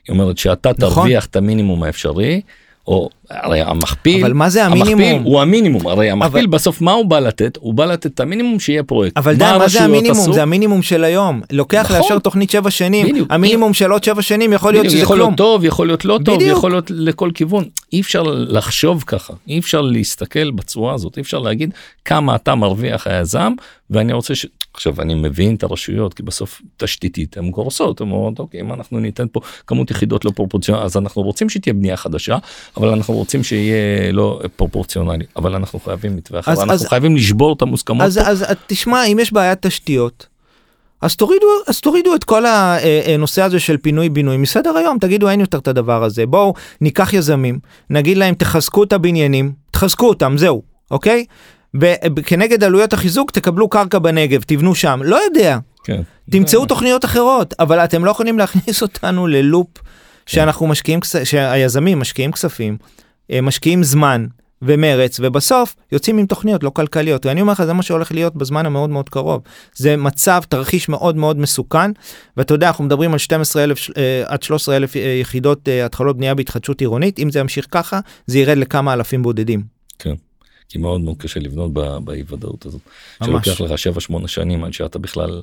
היא 0.08 0.14
אומרת 0.14 0.38
שאתה 0.38 0.70
נכון. 0.70 0.94
תרוויח 0.94 1.26
את 1.26 1.36
המינימום 1.36 1.84
האפשרי 1.84 2.42
או 2.92 3.10
הרי 3.30 3.62
המכפיל 3.62 4.24
אבל 4.26 4.34
מה 4.34 4.50
זה 4.50 4.66
המכפיל 4.66 4.94
המינימום? 4.94 5.24
הוא 5.24 5.42
המינימום 5.42 5.88
הרי 5.88 6.10
המכפיל 6.12 6.38
אבל- 6.38 6.48
בסוף 6.48 6.82
מה 6.82 6.92
הוא 6.92 7.06
בא 7.06 7.20
לתת 7.20 7.58
הוא 7.62 7.74
בא 7.74 7.86
לתת 7.86 8.06
את 8.06 8.20
המינימום 8.20 8.60
שיהיה 8.60 8.84
פרויקט. 8.84 9.18
אבל 9.18 9.36
די, 9.36 9.44
מה 9.44 9.50
זה 9.50 9.56
הרשויות 9.56 9.86
המינימום? 9.86 10.18
עשו? 10.20 10.34
זה 10.34 10.42
המינימום 10.42 10.82
של 10.82 11.04
היום. 11.04 11.42
לוקח 11.52 11.86
נכון. 11.92 11.98
לאשר 11.98 12.20
תוכנית 12.20 12.50
שבע 12.50 12.72
שנים, 12.72 13.08
בדיוק. 13.08 13.28
המינימום 13.32 13.74
של 13.74 13.92
עוד 13.92 14.04
שבע 14.04 14.22
שנים 14.22 14.54
יכול 14.54 14.72
להיות 14.74 14.86
בדיוק, 14.86 14.94
שזה 14.96 15.04
יכול 15.04 15.16
כלום. 15.18 15.28
להיות 15.30 15.38
טוב 15.38 15.66
יכול 15.66 15.88
להיות 15.88 16.06
לא 16.06 16.20
טוב 16.26 16.36
בדיוק. 16.36 16.58
יכול 16.58 16.72
להיות 16.72 16.92
לכל 16.96 17.30
כיוון 17.34 17.64
אי 17.94 18.02
אפשר 18.02 18.24
לחשוב 18.28 19.04
ככה 19.08 19.34
אי 19.48 19.60
אפשר 19.60 19.82
להסתכל 19.82 20.52
בצורה 20.52 20.94
הזאת 20.94 21.18
אי 21.18 21.22
אפשר 21.22 21.40
להגיד 21.40 21.74
כמה 22.06 22.36
אתה 22.36 22.56
מרוויח 22.56 23.08
היזם 23.08 23.54
ואני 23.90 24.14
רוצה 24.14 24.36
ש... 24.36 24.46
עכשיו 24.74 25.02
אני 25.02 25.16
מבין 25.16 25.56
את 25.56 25.64
הרשויות 25.64 26.14
כי 26.14 26.24
בסוף 26.24 26.62
תשתיתית 26.78 27.38
הן 27.38 27.50
גורסות 27.50 28.02
הן 28.02 28.12
אומרות 28.12 28.40
אוקיי 28.40 28.62
אם 28.62 28.74
אנחנו 28.74 29.00
ניתן 29.00 29.26
פה 29.32 29.40
כמות 29.68 29.92
יחידות 29.92 30.26
לא 30.26 30.32
פרופורציונלית 30.36 30.86
אז 30.86 30.98
אנחנו 30.98 31.22
רוצים 31.22 31.50
שתהיה 31.50 31.74
בנייה 31.74 31.98
חדשה 31.98 32.38
אבל 32.78 32.88
אנחנו 32.88 33.14
רוצים 33.14 33.44
שיהיה 33.44 34.12
לא 34.12 34.42
פרופורציונלי 34.56 35.26
אבל 35.36 35.56
אנחנו 35.56 35.80
חייבים 35.80 36.16
מתווה 36.16 36.40
אחר 36.40 36.52
אנחנו 36.52 36.74
אז- 36.74 36.86
חייבים 36.86 37.16
לשבור 37.16 37.54
את 37.54 37.62
המוסכמות 37.62 38.02
אז, 38.02 38.18
פה. 38.18 38.24
אז 38.24 38.44
אז 38.44 38.56
תשמע, 38.68 39.04
אם 39.06 39.20
יש 39.22 39.34
בעיית 39.34 39.68
תשתיות, 39.68 40.28
אז 41.02 41.16
תורידו, 41.16 41.48
אז 41.68 41.80
תורידו 41.80 42.16
את 42.16 42.24
כל 42.24 42.44
הנושא 42.46 43.42
הזה 43.42 43.60
של 43.60 43.78
פינוי-בינוי 43.78 44.38
מסדר 44.38 44.78
היום, 44.78 44.98
תגידו 45.00 45.30
אין 45.30 45.40
יותר 45.40 45.58
את 45.58 45.68
הדבר 45.68 46.04
הזה. 46.04 46.26
בואו 46.26 46.54
ניקח 46.82 47.14
יזמים, 47.14 47.60
נגיד 47.90 48.18
להם 48.18 48.36
תחזקו 48.36 48.84
את 48.84 48.94
הבניינים, 48.94 49.52
תחזקו 49.72 50.08
אותם, 50.10 50.38
זהו, 50.38 50.62
אוקיי? 50.92 51.26
וכנגד 52.16 52.64
עלויות 52.64 52.94
החיזוק 52.94 53.32
תקבלו 53.32 53.70
קרקע 53.70 54.00
בנגב, 54.00 54.44
תבנו 54.48 54.76
שם, 54.76 55.00
לא 55.04 55.16
יודע, 55.16 55.58
כן. 55.84 56.02
תמצאו 56.32 56.66
תוכניות 56.66 57.06
אחרות, 57.06 57.54
אבל 57.60 57.80
אתם 57.80 58.06
לא 58.06 58.12
יכולים 58.12 58.40
להכניס 58.40 58.82
אותנו 58.86 59.28
ללופ 59.28 59.68
שאנחנו 60.26 60.68
משקיעים, 60.68 61.00
שהיזמים 61.24 62.00
משקיעים 62.00 62.32
כספים, 62.32 62.78
אה, 63.32 63.42
משקיעים 63.42 63.84
זמן 63.84 64.26
ומרץ, 64.62 65.20
ובסוף 65.24 65.76
יוצאים 65.92 66.18
עם 66.18 66.26
תוכניות 66.26 66.64
לא 66.64 66.70
כלכליות. 66.70 67.26
ואני 67.26 67.42
אומר 67.42 67.54
לך, 67.54 67.64
זה 67.64 67.74
מה 67.74 67.84
שהולך 67.84 68.12
להיות 68.12 68.36
בזמן 68.36 68.66
המאוד 68.66 68.90
מאוד 68.90 69.10
קרוב. 69.10 69.42
זה 69.76 69.98
מצב, 69.98 70.42
תרחיש 70.50 70.90
מאוד 70.90 71.16
מאוד 71.16 71.38
מסוכן, 71.38 71.92
ואתה 72.38 72.54
יודע, 72.54 72.68
אנחנו 72.68 72.84
מדברים 72.84 73.14
על 73.14 73.18
12,000 73.18 73.90
אה, 73.98 74.24
עד 74.26 74.44
13,000 74.44 74.96
אה, 74.96 75.02
יחידות 75.02 75.68
התחלות 75.86 76.18
בנייה 76.18 76.36
בהתחדשות 76.36 76.82
עירונית, 76.82 77.20
אם 77.20 77.30
זה 77.32 77.40
ימשיך 77.40 77.68
ככה, 77.72 78.00
זה 78.26 78.40
ירד 78.40 78.58
לכמה 78.58 78.94
אלפים 78.94 79.24
בודדים. 79.24 79.64
כי 80.72 80.78
מאוד 80.78 81.02
מאוד 81.02 81.18
קשה 81.18 81.40
לבנות 81.40 81.74
באי 82.04 82.24
ודאות 82.28 82.66
הזאת. 82.66 82.82
ממש. 83.22 83.48
שלוקח 83.48 83.62
לך 83.62 83.72
7-8 84.24 84.28
שנים 84.28 84.64
עד 84.64 84.74
שאתה 84.74 85.00
בכלל 85.00 85.42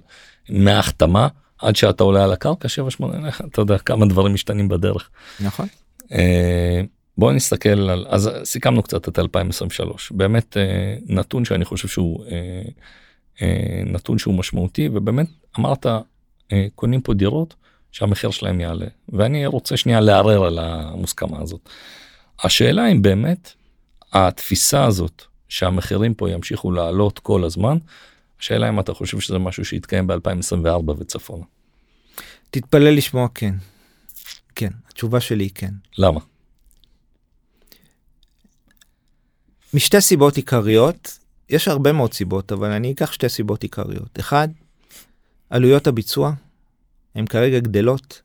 מההחתמה 0.48 1.28
עד 1.58 1.76
שאתה 1.76 2.04
עולה 2.04 2.24
על 2.24 2.32
הקרקע 2.32 2.68
7-8 3.00 3.04
אתה 3.46 3.60
יודע 3.60 3.78
כמה 3.78 4.06
דברים 4.06 4.34
משתנים 4.34 4.68
בדרך. 4.68 5.10
נכון. 5.40 5.66
אה, 6.12 6.80
בואו 7.18 7.32
נסתכל 7.32 7.90
על 7.90 8.06
אז 8.08 8.30
סיכמנו 8.44 8.82
קצת 8.82 9.08
את 9.08 9.18
2023 9.18 10.12
באמת 10.12 10.56
אה, 10.56 10.96
נתון 11.06 11.44
שאני 11.44 11.64
חושב 11.64 11.88
שהוא 11.88 12.24
אה, 13.40 13.82
נתון 13.86 14.18
שהוא 14.18 14.34
משמעותי 14.34 14.88
ובאמת 14.92 15.26
אמרת 15.58 15.86
קונים 16.74 17.00
פה 17.00 17.14
דירות 17.14 17.54
שהמחיר 17.92 18.30
שלהם 18.30 18.60
יעלה 18.60 18.86
ואני 19.08 19.46
רוצה 19.46 19.76
שנייה 19.76 20.00
לערער 20.00 20.44
על 20.44 20.58
המוסכמה 20.58 21.38
הזאת. 21.40 21.68
השאלה 22.44 22.92
אם 22.92 23.02
באמת 23.02 23.52
התפיסה 24.12 24.84
הזאת 24.84 25.22
שהמחירים 25.48 26.14
פה 26.14 26.30
ימשיכו 26.30 26.72
לעלות 26.72 27.18
כל 27.18 27.44
הזמן 27.44 27.78
השאלה 28.40 28.68
אם 28.68 28.80
אתה 28.80 28.94
חושב 28.94 29.20
שזה 29.20 29.38
משהו 29.38 29.64
שיתקיים 29.64 30.06
ב-2024 30.06 30.90
וצפונה. 30.98 31.44
תתפלא 32.50 32.90
לשמוע 32.90 33.28
כן. 33.34 33.54
כן, 34.54 34.70
התשובה 34.88 35.20
שלי 35.20 35.44
היא 35.44 35.50
כן. 35.54 35.74
למה? 35.98 36.20
משתי 39.74 40.00
סיבות 40.00 40.36
עיקריות, 40.36 41.18
יש 41.48 41.68
הרבה 41.68 41.92
מאוד 41.92 42.14
סיבות, 42.14 42.52
אבל 42.52 42.70
אני 42.70 42.92
אקח 42.92 43.12
שתי 43.12 43.28
סיבות 43.28 43.62
עיקריות. 43.62 44.18
אחד, 44.20 44.48
עלויות 45.50 45.86
הביצוע, 45.86 46.32
הן 47.14 47.26
כרגע 47.26 47.58
גדלות, 47.58 48.22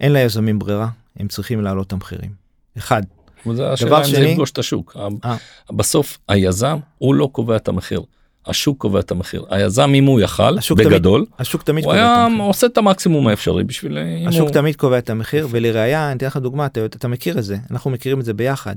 אין 0.00 0.12
ליזמים 0.12 0.58
ברירה, 0.58 0.88
הם 1.16 1.28
צריכים 1.28 1.60
להעלות 1.60 1.86
את 1.86 1.92
המחירים. 1.92 2.34
אחד. 2.78 3.02
וזה 3.46 3.70
השאלה 3.72 3.98
אם 3.98 4.04
זה 4.04 4.10
שני- 4.10 4.26
יפגוש 4.28 4.50
את 4.50 4.58
השוק. 4.58 4.96
אה. 5.24 5.36
בסוף 5.72 6.18
היזם 6.28 6.76
הוא 6.98 7.14
לא 7.14 7.28
קובע 7.32 7.56
את 7.56 7.68
המחיר. 7.68 8.00
השוק 8.46 8.78
קובע 8.80 9.00
את 9.00 9.10
המחיר. 9.10 9.44
היזם 9.50 9.92
אם 9.94 10.04
הוא 10.04 10.20
יכל 10.20 10.58
השוק 10.58 10.78
תמיד- 10.78 10.92
בגדול 10.92 11.26
השוק 11.38 11.62
תמיד 11.62 11.84
הוא 11.84 11.92
את 11.92 11.96
היה 11.96 12.24
המחיר. 12.24 12.42
עושה 12.42 12.66
את 12.66 12.78
המקסימום 12.78 13.28
האפשרי 13.28 13.64
בשביל 13.64 13.98
השוק 14.28 14.42
הוא- 14.42 14.50
תמיד 14.50 14.76
קובע 14.76 14.98
את 14.98 15.10
המחיר, 15.10 15.48
ולראיה, 15.50 16.08
אני 16.08 16.16
אתן 16.16 16.26
לך 16.26 16.36
דוגמה, 16.36 16.66
אתה, 16.66 16.84
אתה 16.84 17.08
מכיר 17.08 17.38
את 17.38 17.44
זה, 17.44 17.56
אנחנו 17.70 17.90
מכירים 17.90 18.20
את 18.20 18.24
זה 18.24 18.34
ביחד. 18.34 18.74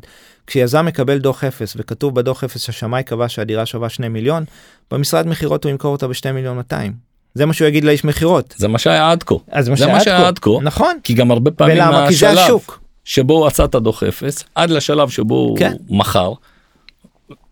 כשיזם 0.47 0.85
מקבל 0.85 1.17
דוח 1.17 1.43
אפס, 1.43 1.73
וכתוב 1.79 2.15
בדוח 2.15 2.43
אפס 2.43 2.61
שהשמאי 2.61 3.03
קבע 3.03 3.29
שהדירה 3.29 3.65
שווה 3.65 3.89
2 3.89 4.13
מיליון, 4.13 4.43
במשרד 4.91 5.27
מכירות 5.27 5.63
הוא 5.63 5.71
ימכור 5.71 5.91
אותה 5.91 6.07
ב-2 6.07 6.31
מיליון 6.33 6.57
200. 6.57 6.93
זה 7.33 7.45
מה 7.45 7.53
שהוא 7.53 7.67
יגיד 7.67 7.83
לאיש 7.83 8.03
מכירות. 8.05 8.53
זה 8.57 8.67
מה 8.67 8.77
שהיה 8.79 9.11
עד 9.11 9.23
כה. 9.23 9.35
זה 9.59 9.71
מה 9.71 9.77
שהיה 9.77 10.27
עד 10.27 10.39
כה. 10.39 10.49
נכון. 10.61 10.95
כי 11.03 11.13
גם 11.13 11.31
הרבה 11.31 11.51
פעמים 11.51 11.75
ולמה? 11.77 12.05
כי 12.09 12.15
זה 12.15 12.29
השוק. 12.29 12.79
שבו 13.07 13.33
הוא 13.33 13.47
עשה 13.47 13.65
את 13.65 13.75
הדוח 13.75 14.03
אפס 14.03 14.43
עד 14.55 14.69
לשלב 14.69 15.09
שבו 15.09 15.55
כן. 15.59 15.73
הוא 15.87 15.97
מכר. 15.97 16.33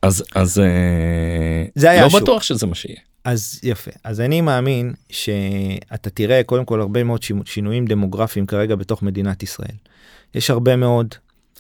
אז 0.01 0.23
אז 0.35 0.59
אה, 0.59 1.65
זה 1.75 1.89
היה 1.91 2.01
לא 2.01 2.07
השוק. 2.07 2.21
בטוח 2.21 2.43
שזה 2.43 2.67
מה 2.67 2.75
שיהיה. 2.75 2.99
אז 3.23 3.59
יפה 3.63 3.91
אז 4.03 4.21
אני 4.21 4.41
מאמין 4.41 4.93
שאתה 5.09 6.09
תראה 6.09 6.41
קודם 6.43 6.65
כל 6.65 6.81
הרבה 6.81 7.03
מאוד 7.03 7.23
שינו- 7.23 7.45
שינויים 7.45 7.85
דמוגרפיים 7.85 8.45
כרגע 8.45 8.75
בתוך 8.75 9.03
מדינת 9.03 9.43
ישראל. 9.43 9.75
יש 10.35 10.49
הרבה 10.49 10.75
מאוד 10.75 11.15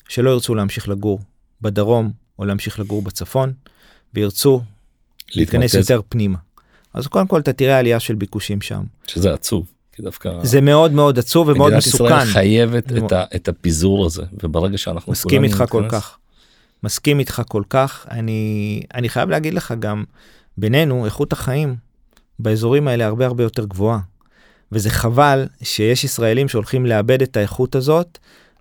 שלא 0.09 0.29
ירצו 0.29 0.55
להמשיך 0.55 0.89
לגור 0.89 1.19
בדרום 1.61 2.11
או 2.39 2.45
להמשיך 2.45 2.79
לגור 2.79 3.01
בצפון 3.01 3.53
וירצו 4.13 4.61
להתמרכז, 5.35 5.75
יותר 5.75 6.01
פנימה. 6.09 6.37
אז 6.93 7.07
קודם 7.07 7.27
כל 7.27 7.39
אתה 7.39 7.53
תראה 7.53 7.79
עלייה 7.79 7.99
של 7.99 8.15
ביקושים 8.15 8.61
שם. 8.61 8.83
שזה 9.07 9.33
עצוב. 9.33 9.65
כי 9.95 10.01
דווקא 10.01 10.29
זה 10.43 10.61
מאוד 10.61 10.91
מאוד 10.91 11.19
עצוב 11.19 11.47
ומאוד 11.47 11.67
מדינת 11.69 11.87
ישראל 11.87 12.13
מסוכן. 12.13 12.31
חייבת 12.33 12.91
את, 12.97 13.11
ה, 13.11 13.23
את 13.35 13.47
הפיזור 13.47 14.05
הזה 14.05 14.23
וברגע 14.43 14.77
שאנחנו 14.77 15.11
מסכים 15.11 15.43
איתך 15.43 15.63
כל 15.69 15.81
נתכנס- 15.81 15.91
כך. 15.91 16.17
מסכים 16.83 17.19
איתך 17.19 17.41
כל 17.49 17.63
כך. 17.69 18.05
אני 18.11 18.81
אני 18.93 19.09
חייב 19.09 19.29
להגיד 19.29 19.53
לך 19.53 19.73
גם 19.79 20.03
בינינו 20.57 21.05
איכות 21.05 21.33
החיים 21.33 21.75
באזורים 22.39 22.87
האלה 22.87 23.05
הרבה 23.05 23.25
הרבה 23.25 23.43
יותר 23.43 23.65
גבוהה. 23.65 23.99
וזה 24.71 24.89
חבל 24.89 25.47
שיש 25.63 26.03
ישראלים 26.03 26.47
שהולכים 26.47 26.85
לאבד 26.85 27.21
את 27.21 27.37
האיכות 27.37 27.75
הזאת 27.75 28.17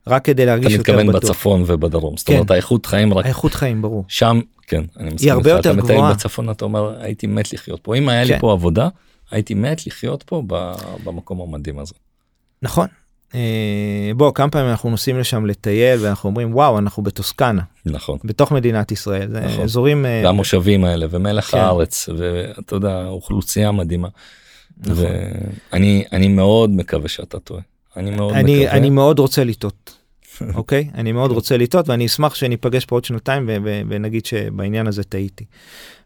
רק 0.07 0.25
כדי 0.25 0.43
אתה 0.43 0.51
להרגיש 0.51 0.73
יותר 0.73 0.93
מתכוון 0.93 1.07
בטוח. 1.17 1.31
בצפון 1.31 1.63
ובדרום 1.67 2.17
זאת 2.17 2.27
כן. 2.27 2.35
אומרת 2.35 2.51
האיכות 2.51 2.87
חיים 2.87 3.15
רק 3.15 3.25
האיכות 3.25 3.55
חיים 3.55 3.83
ברור. 3.83 4.05
שם 4.09 4.41
כן 4.67 4.83
אני 4.97 5.11
מסכים 5.15 5.33
הרבה 5.33 5.51
איתך. 5.57 5.57
יותר 5.57 5.71
אתה 5.71 5.83
מטייל 5.83 5.99
גבוהה. 5.99 6.15
בצפון 6.15 6.51
אתה 6.51 6.65
אומר 6.65 6.95
הייתי 7.01 7.27
מת 7.27 7.53
לחיות 7.53 7.81
פה 7.83 7.97
אם 7.97 8.09
היה 8.09 8.25
לי 8.25 8.29
כן. 8.35 8.39
פה 8.41 8.53
עבודה 8.53 8.89
הייתי 9.35 9.55
מת 9.55 9.87
לחיות 9.87 10.23
פה 10.23 10.43
במקום 11.05 11.41
המדהים 11.41 11.79
הזה. 11.79 11.95
נכון. 12.63 12.87
אה, 13.35 14.11
בוא 14.17 14.33
כמה 14.35 14.51
פעמים 14.51 14.71
אנחנו 14.71 14.91
נוסעים 14.91 15.19
לשם 15.19 15.47
לטייל 15.47 16.01
ואנחנו 16.01 16.29
אומרים 16.29 16.55
וואו 16.55 16.79
אנחנו 16.79 17.03
בטוסקנה 17.03 17.63
נכון. 17.87 18.19
בתוך 18.25 18.53
מדינת 18.53 18.93
ישראל 18.93 19.29
זה 19.31 19.41
נכון. 19.41 19.65
אזורים 19.65 20.07
אה, 20.07 20.23
והמושבים 20.25 20.85
האלה 20.85 21.07
ומלח 21.11 21.51
כן. 21.51 21.59
הארץ 21.59 22.09
ואתה 22.17 22.77
יודע 22.77 23.07
אוכלוסייה 23.07 23.73
מדהימה. 23.73 24.09
נכון. 24.79 25.05
ואני 25.73 26.05
אני 26.13 26.29
מאוד 26.29 26.71
מקווה 26.71 27.09
שאתה 27.09 27.39
טועה. 27.39 27.63
אני 27.97 28.11
מאוד 28.11 28.33
אני 28.35 28.61
מקווה. 28.61 28.77
אני 28.77 28.91
מאוד 28.91 29.19
רוצה 29.19 29.45
לטעות. 29.45 29.97
אוקיי 30.55 30.91
אני 30.95 31.13
מאוד 31.13 31.31
רוצה 31.31 31.57
לטעות 31.57 31.89
ואני 31.89 32.07
אשמח 32.07 32.35
שניפגש 32.35 32.85
פה 32.85 32.97
עוד 32.97 33.05
שנתיים 33.05 33.49
ונגיד 33.89 34.27
שבעניין 34.27 34.87
הזה 34.87 35.05
טעיתי. 35.05 35.45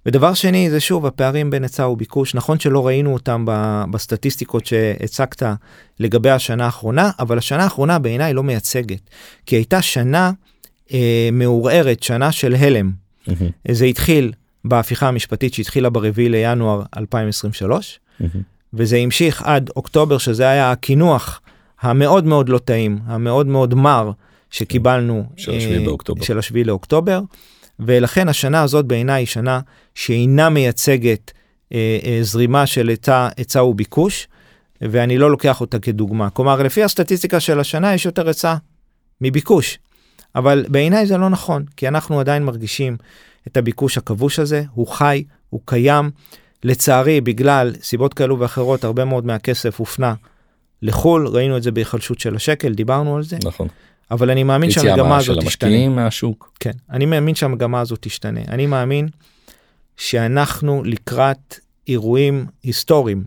ודבר 0.09 0.34
שני 0.34 0.70
זה 0.70 0.80
שוב 0.80 1.06
הפערים 1.06 1.50
בין 1.50 1.62
היצע 1.62 1.88
וביקוש 1.88 2.34
נכון 2.34 2.59
שלא 2.59 2.86
ראינו 2.86 3.12
אותם 3.12 3.44
בסטטיסטיקות 3.90 4.66
שהצגת 4.66 5.42
לגבי 6.00 6.30
השנה 6.30 6.64
האחרונה 6.64 7.11
אבל 7.18 7.38
השנה 7.38 7.64
האחרונה 7.64 7.98
בעיניי 7.98 8.34
לא 8.34 8.42
מייצגת 8.42 9.11
כי 9.46 9.56
הייתה 9.56 9.82
שנה 9.82 10.30
אה, 10.92 11.28
מעורערת 11.32 12.02
שנה 12.02 12.32
של 12.32 12.54
הלם 12.54 12.92
מהמם, 13.26 13.50
זה 13.70 13.84
התחיל 13.84 14.32
בהפיכה 14.64 15.09
המשפטית 15.09 15.54
שהתחילה 15.54 15.90
ברביעי 15.90 16.28
לינואר 16.28 16.82
2023 16.96 18.00
מהמם. 18.20 18.42
וזה 18.74 18.96
המשיך 18.96 19.42
עד 19.42 19.70
אוקטובר 19.76 20.18
שזה 20.18 20.48
היה 20.48 20.72
הקינוח 20.72 21.40
המאוד 21.80 22.24
מאוד 22.24 22.48
לא 22.48 22.59
טעים 22.59 22.98
המאוד 23.06 23.46
מאוד 23.46 23.74
מר 23.74 24.11
שקיבלנו 24.50 25.24
של 25.36 25.56
השביעי 25.56 25.78
אה, 25.78 25.84
באוקטובר. 25.84 26.22
של 26.22 26.38
השביעי 26.38 26.64
לאוקטובר 26.64 27.20
ולכן 27.81 28.29
השנה 28.29 28.62
הזאת 28.62 28.87
בעיניי 28.87 29.20
היא 29.20 29.26
שנה 29.26 29.61
שאינה 29.95 30.49
מייצגת 30.49 31.33
אה, 31.72 31.99
אה, 32.05 32.18
זרימה 32.22 32.66
של 32.66 32.91
היצע 33.37 33.64
וביקוש 33.64 34.29
ואני 34.81 35.18
לא 35.18 35.31
לוקח 35.31 35.61
אותה 35.61 35.79
כדוגמה. 35.79 36.31
כלומר 36.31 36.62
לפי 36.62 36.85
הסטטיסטיקה 36.85 37.41
של 37.41 37.61
השנה 37.61 37.95
יש 37.95 38.07
יותר 38.07 38.26
היצע 38.29 38.55
מביקוש. 39.20 39.79
אבל 40.35 40.64
בעיניי 40.68 41.07
זה 41.07 41.16
לא 41.16 41.29
נכון 41.29 41.64
כי 41.76 41.89
אנחנו 41.89 42.20
עדיין 42.20 42.45
מרגישים 42.45 42.97
את 43.47 43.57
הביקוש 43.57 43.99
הכבוש 43.99 44.39
הזה 44.39 44.62
הוא 44.74 44.87
חי 44.87 45.24
הוא 45.51 45.61
קיים. 45.64 46.11
לצערי 46.64 47.20
בגלל 47.20 47.72
סיבות 47.83 48.14
כאלו 48.14 48.39
ואחרות 48.39 48.85
הרבה 48.85 49.05
מאוד 49.05 49.26
מהכסף 49.26 49.79
הופנה 49.79 50.14
לחו"ל. 50.83 51.26
ראינו 51.26 51.57
את 51.57 51.62
זה 51.62 51.70
בהיחלשות 51.70 52.20
של 52.20 52.37
השקל 52.37 52.74
דיברנו 52.74 53.16
על 53.16 53.22
זה. 53.22 53.37
נכון. 53.45 53.68
אבל 54.11 54.30
אני 54.30 54.44
מאמין 54.44 54.70
יציאה 54.70 54.84
שהמגמה 54.84 55.16
הזאת 55.16 55.36
תשתנה. 55.36 55.44
המשקיעים 55.44 55.96
מהשוק. 55.96 56.52
כן, 56.61 56.70
אני 56.90 57.06
מאמין 57.06 57.34
שהמגמה 57.34 57.80
הזאת 57.80 57.98
תשתנה. 58.02 58.40
אני 58.48 58.66
מאמין 58.66 59.09
שאנחנו 59.96 60.84
לקראת 60.84 61.56
אירועים 61.88 62.46
היסטוריים 62.62 63.24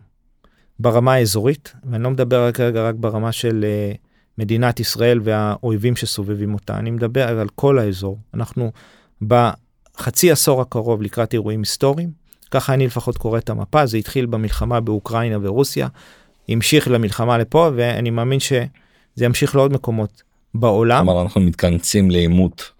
ברמה 0.79 1.13
האזורית, 1.13 1.73
ואני 1.84 2.03
לא 2.03 2.09
מדבר 2.09 2.51
כרגע 2.51 2.88
רק 2.88 2.95
ברמה 2.95 3.32
של 3.32 3.65
uh, 3.93 3.97
מדינת 4.38 4.79
ישראל 4.79 5.19
והאויבים 5.23 5.95
שסובבים 5.95 6.53
אותה, 6.53 6.77
אני 6.77 6.91
מדבר 6.91 7.39
על 7.39 7.47
כל 7.55 7.79
האזור. 7.79 8.19
אנחנו 8.34 8.71
בחצי 9.21 10.32
עשור 10.32 10.61
הקרוב 10.61 11.01
לקראת 11.01 11.34
אירועים 11.34 11.59
היסטוריים, 11.59 12.11
ככה 12.51 12.73
אני 12.73 12.86
לפחות 12.86 13.17
קורא 13.17 13.38
את 13.38 13.49
המפה, 13.49 13.86
זה 13.86 13.97
התחיל 13.97 14.25
במלחמה 14.25 14.79
באוקראינה 14.79 15.38
ורוסיה, 15.41 15.88
המשיך 16.49 16.88
למלחמה 16.88 17.38
לפה, 17.38 17.69
ואני 17.75 18.09
מאמין 18.09 18.39
שזה 18.39 19.25
ימשיך 19.25 19.55
לעוד 19.55 19.73
מקומות 19.73 20.23
בעולם. 20.54 21.06
כלומר 21.06 21.22
אנחנו 21.22 21.41
מתכנסים 21.41 22.12
לעימות 22.12 22.72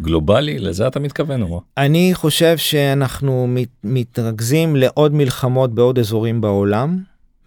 גלובלי 0.00 0.58
לזה 0.58 0.86
אתה 0.86 1.00
מתכוון 1.00 1.42
או 1.42 1.48
מה? 1.48 1.58
אני 1.76 2.10
חושב 2.14 2.56
שאנחנו 2.58 3.46
מת, 3.48 3.68
מתרכזים 3.84 4.76
לעוד 4.76 5.14
מלחמות 5.14 5.74
בעוד 5.74 5.98
אזורים 5.98 6.40
בעולם 6.40 6.98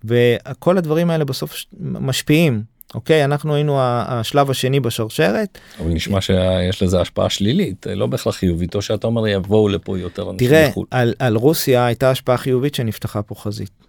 וכל 0.03 0.77
הדברים 0.77 1.09
האלה 1.09 1.25
בסוף 1.25 1.55
משפיעים 1.79 2.63
אוקיי 2.95 3.25
אנחנו 3.25 3.55
היינו 3.55 3.77
השלב 3.81 4.49
השני 4.49 4.79
בשרשרת 4.79 5.57
אבל 5.79 5.89
נשמע 5.89 6.21
שיש 6.21 6.83
לזה 6.83 7.01
השפעה 7.01 7.29
שלילית 7.29 7.87
לא 7.95 8.07
בהכרח 8.07 8.35
חיובית 8.35 8.75
או 8.75 8.81
שאתה 8.81 9.07
אומר 9.07 9.27
יבואו 9.27 9.69
לפה 9.69 9.99
יותר 9.99 10.31
אנשים 10.31 10.49
תראה 10.49 10.69
מחו"ל. 10.69 10.85
על, 10.91 11.13
על 11.19 11.35
רוסיה 11.35 11.85
הייתה 11.85 12.11
השפעה 12.11 12.37
חיובית 12.37 12.75
שנפתחה 12.75 13.21
פה 13.21 13.35
חזית. 13.35 13.84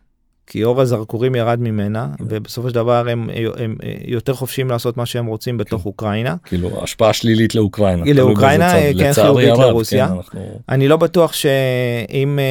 כי 0.46 0.64
אור 0.64 0.80
הזרקורים 0.80 1.34
ירד 1.34 1.60
ממנה 1.60 2.08
ובסופו 2.20 2.68
של 2.68 2.74
דבר 2.74 3.08
הם, 3.08 3.30
הם, 3.56 3.76
יותר 4.06 4.34
חופשיים 4.34 4.70
לעשות 4.70 4.96
מה 4.96 5.06
שהם 5.06 5.26
רוצים 5.26 5.58
בתוך 5.58 5.86
אוקראינה. 5.86 6.36
כאילו 6.44 6.82
השפעה 6.82 7.12
שלילית 7.12 7.54
לאוקראינה. 7.54 8.04
היא 8.04 8.14
לאוקראינה. 8.14 8.72
כן, 8.98 9.12
חיובית 9.12 9.48
הרב, 9.48 9.60
לרוסיה. 9.60 10.06
כן, 10.08 10.12
אנחנו- 10.12 10.40
אני 10.68 10.88
לא 10.88 10.96
בטוח 10.96 11.32
שאם 11.32 12.38
אה, 12.38 12.44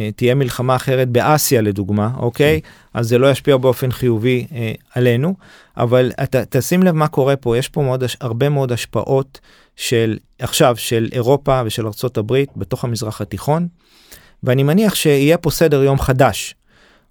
אה, 0.00 0.10
תהיה 0.16 0.34
מלחמה 0.34 0.76
אחרת 0.76 1.08
באסיה 1.08 1.60
לדוגמה, 1.60 2.10
אוקיי? 2.16 2.60
אז 2.94 3.08
זה 3.08 3.18
לא 3.18 3.30
ישפיע 3.30 3.56
באופן 3.56 3.92
חיובי 3.92 4.46
אה, 4.54 4.72
עלינו, 4.94 5.34
אבל 5.76 6.12
אתה 6.22 6.44
תשים 6.50 6.82
לב 6.82 6.94
מה 6.94 7.08
קורה 7.08 7.36
פה, 7.36 7.58
יש 7.58 7.68
פה 7.68 7.82
מאוד, 7.82 8.04
הרבה 8.20 8.48
מאוד 8.48 8.72
השפעות 8.72 9.40
של 9.76 10.16
עכשיו 10.38 10.76
של 10.76 11.08
אירופה 11.12 11.62
ושל 11.64 11.86
ארצות 11.86 12.18
הברית 12.18 12.48
בתוך 12.56 12.84
המזרח 12.84 13.20
התיכון, 13.20 13.68
ואני 14.42 14.62
מניח 14.62 14.94
שיהיה 14.94 15.36
פה 15.38 15.50
סדר 15.50 15.82
יום 15.82 15.98
חדש. 15.98 16.54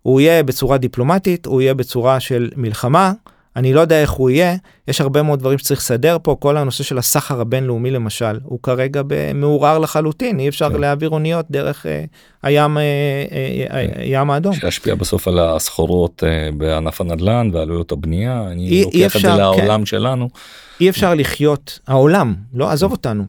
הוא 0.02 0.22
יהיה 0.22 0.44
בצורה 0.44 0.78
דיפלומטית, 0.78 1.46
הוא 1.46 1.62
יהיה 1.62 1.74
בצורה 1.74 2.20
של 2.20 2.50
מלחמה, 2.56 3.12
אני 3.56 3.74
לא 3.74 3.82
יודע 3.82 4.02
איך 4.02 4.12
הוא 4.12 4.30
יהיה, 4.30 4.56
יש 4.88 5.02
הרבה 5.02 5.22
מאוד 5.24 5.40
דברים 5.40 5.58
שצריך 5.58 5.80
לסדר 5.80 6.18
פה, 6.24 6.36
כל 6.40 6.58
הנושא 6.58 6.84
של 6.84 6.98
הסחר 6.98 7.42
הבינלאומי 7.42 7.92
למשל, 7.92 8.40
הוא 8.44 8.60
כרגע 8.64 9.02
מעורער 9.36 9.78
לחלוטין, 9.80 10.40
אי 10.40 10.50
אפשר 10.50 10.70
כן. 10.70 10.80
להעביר 10.82 11.10
אוניות 11.10 11.46
דרך 11.52 11.86
אה, 11.86 12.04
הים, 12.44 12.78
אה, 12.78 12.84
אה, 13.32 13.66
אה, 13.82 13.88
כן. 13.88 14.00
הים 14.02 14.30
האדום. 14.32 14.54
שישפיע 14.56 14.96
בסוף 14.96 15.28
על 15.28 15.40
הסחורות 15.40 16.24
אה, 16.28 16.50
בענף 16.58 17.02
הנדל"ן 17.02 17.50
ועלויות 17.54 17.92
הבנייה 17.92 18.48
אני 18.52 18.68
אי- 18.70 18.84
אי 18.94 19.04
לוקח 19.04 19.12
את 19.12 19.16
אפשר, 19.16 19.20
זה 19.20 19.28
כן. 19.28 19.38
לעולם 19.66 19.86
שלנו. 19.86 20.30
אי 20.82 20.90
אפשר 20.90 21.14
לחיות, 21.14 21.80
העולם, 21.88 22.36
לא 22.54 22.70
עזוב 22.70 22.92
אותנו, 22.92 23.24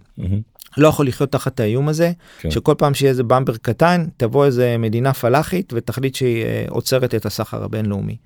לא 0.76 0.88
יכול 0.88 1.06
לחיות 1.06 1.32
תחת 1.32 1.60
האיום 1.60 1.88
הזה, 1.88 2.12
כן. 2.40 2.50
שכל 2.50 2.74
פעם 2.78 2.94
שיהיה 2.94 3.10
איזה 3.10 3.22
במבר 3.22 3.56
קטן, 3.56 4.06
תבוא 4.16 4.46
איזה 4.46 4.76
מדינה 4.78 5.14
פלאחית 5.14 5.72
ותחליט 5.76 6.14
שהיא 6.14 6.44
אה, 6.44 6.64
עוצרת 6.68 7.14
את 7.14 7.26
הסחר 7.26 7.64
הבינלאומי. 7.64 8.16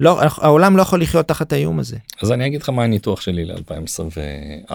לא, 0.00 0.20
העולם 0.22 0.76
לא 0.76 0.82
יכול 0.82 1.02
לחיות 1.02 1.28
תחת 1.28 1.52
האיום 1.52 1.78
הזה. 1.78 1.96
אז 2.22 2.32
אני 2.32 2.46
אגיד 2.46 2.62
לך 2.62 2.68
מה 2.68 2.84
הניתוח 2.84 3.20
שלי 3.20 3.44
ל-2024. 3.44 4.74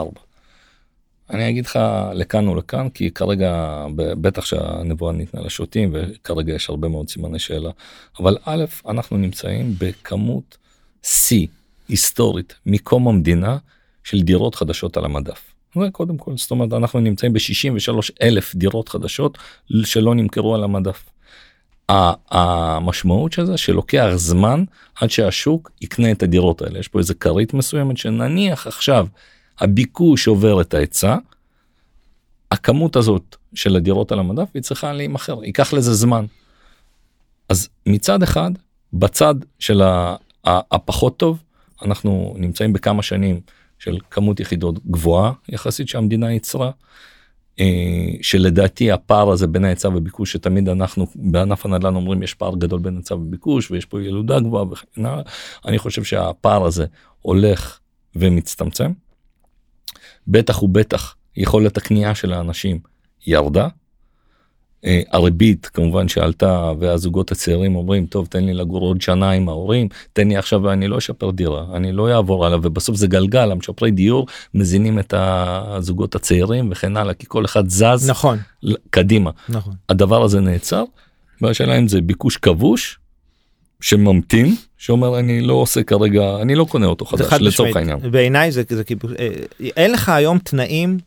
אני 1.30 1.50
אגיד 1.50 1.66
לך 1.66 1.80
לכאן 2.14 2.48
ולכאן 2.48 2.90
כי 2.90 3.12
כרגע 3.12 3.86
בטח 3.96 4.46
שהנבואה 4.46 5.14
ניתנה 5.14 5.42
לשוטים 5.42 5.94
וכרגע 5.94 6.54
יש 6.54 6.70
הרבה 6.70 6.88
מאוד 6.88 7.10
סימני 7.10 7.40
שאלה 7.40 7.70
אבל 8.20 8.38
א' 8.46 8.66
אנחנו 8.88 9.18
נמצאים 9.18 9.76
בכמות 9.78 10.58
שיא 11.04 11.48
היסטורית 11.90 12.56
מקום 12.66 13.08
המדינה 13.08 13.58
של 14.04 14.22
דירות 14.22 14.56
חדשות 14.56 14.98
על 14.98 15.06
המדף. 15.06 15.51
זה 15.76 15.90
קודם 15.92 16.18
כל 16.18 16.38
זאת 16.38 16.52
אומרת 16.52 16.74
אנחנו 16.74 17.00
נמצאים 17.00 17.34
ב-63 17.34 17.94
אלף 18.22 18.56
דירות 18.56 18.90
חדשות 18.90 19.38
שלא 19.84 20.16
נמכרו 20.16 20.56
על 20.56 20.64
המדף. 20.64 21.04
המשמעות 22.32 23.34
של 23.34 23.46
זה 23.46 23.58
שלוקח 23.58 24.08
זמן 24.16 24.64
עד 25.02 25.10
שהשוק 25.10 25.72
יקנה 25.82 26.12
את 26.12 26.24
הדירות 26.24 26.62
האלה 26.62 26.80
יש 26.80 26.88
פה 26.88 27.00
איזה 27.00 27.14
כרית 27.14 27.54
מסוימת 27.54 27.98
שנניח 27.98 28.68
עכשיו 28.68 29.08
הביקוש 29.60 30.28
עובר 30.28 30.62
את 30.62 30.74
ההיצע. 30.74 31.18
הכמות 32.52 32.96
הזאת 32.96 33.36
של 33.54 33.76
הדירות 33.76 34.12
על 34.12 34.20
המדף 34.20 34.48
היא 34.54 34.62
צריכה 34.62 34.94
להימכר 34.94 35.44
ייקח 35.44 35.74
לזה 35.74 35.94
זמן. 35.94 36.26
אז 37.50 37.70
מצד 37.86 38.24
אחד 38.24 38.52
בצד 38.94 39.36
של 39.60 39.82
הפחות 40.44 41.18
טוב 41.18 41.44
אנחנו 41.82 42.34
נמצאים 42.38 42.74
בכמה 42.74 43.04
שנים 43.04 43.42
של 43.82 43.98
כמות 44.12 44.40
יחידות 44.40 44.86
גבוהה 44.86 45.32
יחסית 45.50 45.88
שהמדינה 45.88 46.32
ייצרה. 46.32 46.72
שלדעתי 48.22 48.92
הפער 48.92 49.30
הזה 49.30 49.48
בין 49.48 49.66
ההיצע 49.66 49.90
וביקוש 49.90 50.34
שתמיד 50.34 50.70
אנחנו 50.70 51.08
בענף 51.16 51.66
הנדל"ן 51.66 51.96
אומרים 51.96 52.24
יש 52.24 52.34
פער 52.34 52.56
גדול 52.56 52.80
בין 52.80 52.98
היצע 52.98 53.16
וביקוש 53.16 53.72
ויש 53.72 53.86
פה 53.86 54.02
ילודה 54.02 54.40
גבוהה 54.40 54.66
וכן 54.72 55.06
הלאה 55.06 55.24
אני 55.66 55.80
חושב 55.80 56.04
שהפער 56.04 56.66
הזה 56.66 56.86
הולך 57.22 57.80
ומצטמצם. 58.16 58.92
בטח 60.28 60.64
ובטח 60.64 61.16
יכולת 61.38 61.78
הקנייה 61.78 62.16
של 62.16 62.34
האנשים 62.34 62.80
ירדה. 63.28 63.68
אה, 64.86 65.02
הריבית 65.12 65.66
כמובן 65.66 66.08
שעלתה 66.08 66.72
והזוגות 66.80 67.32
הצעירים 67.32 67.76
אומרים 67.76 68.06
טוב 68.06 68.28
תן 68.28 68.44
לי 68.44 68.54
לגור 68.54 68.82
עוד 68.82 69.02
שנה 69.02 69.32
עם 69.32 69.50
ההורים 69.50 69.88
תן 70.14 70.28
לי 70.28 70.38
עכשיו 70.38 70.64
ואני 70.64 70.88
לא 70.88 70.98
אשפר 70.98 71.32
דירה 71.32 71.66
אני 71.74 71.92
לא 71.92 72.16
אעבור 72.16 72.46
עליו 72.46 72.60
ובסוף 72.64 72.96
זה 72.96 73.08
גלגל 73.08 73.52
המשפרי 73.52 73.92
דיור 73.92 74.28
מזינים 74.54 75.00
את 75.00 75.14
הזוגות 75.18 76.16
הצעירים 76.16 76.72
וכן 76.72 76.98
הלאה 76.98 77.14
כי 77.14 77.26
כל 77.28 77.46
אחד 77.46 77.70
זז 77.70 78.10
נכון 78.10 78.38
קדימה 78.90 79.32
נכון 79.50 79.74
הדבר 79.90 80.24
הזה 80.24 80.40
נעצר. 80.40 80.84
והשאלה 81.42 81.78
אם 81.78 81.88
זה 81.88 82.02
ביקוש 82.02 82.38
כבוש 82.38 83.00
שממתין 83.82 84.56
שאומר 84.78 85.20
אני 85.20 85.42
לא 85.42 85.54
עושה 85.54 85.84
כרגע 85.84 86.36
אני 86.42 86.56
לא 86.56 86.66
קונה 86.70 86.86
אותו 86.86 87.06
זה 87.06 87.24
חדש 87.24 87.30
חד 87.30 87.42
לצורך. 87.42 87.76
העניין. 87.76 88.12
בעיניי 88.12 88.52
זה, 88.52 88.64
זה 88.70 88.84
כיבוש, 88.84 89.12
אה, 89.20 89.30
אין 89.78 89.92
לך 89.92 90.10
היום 90.10 90.38
תנאים, 90.38 90.98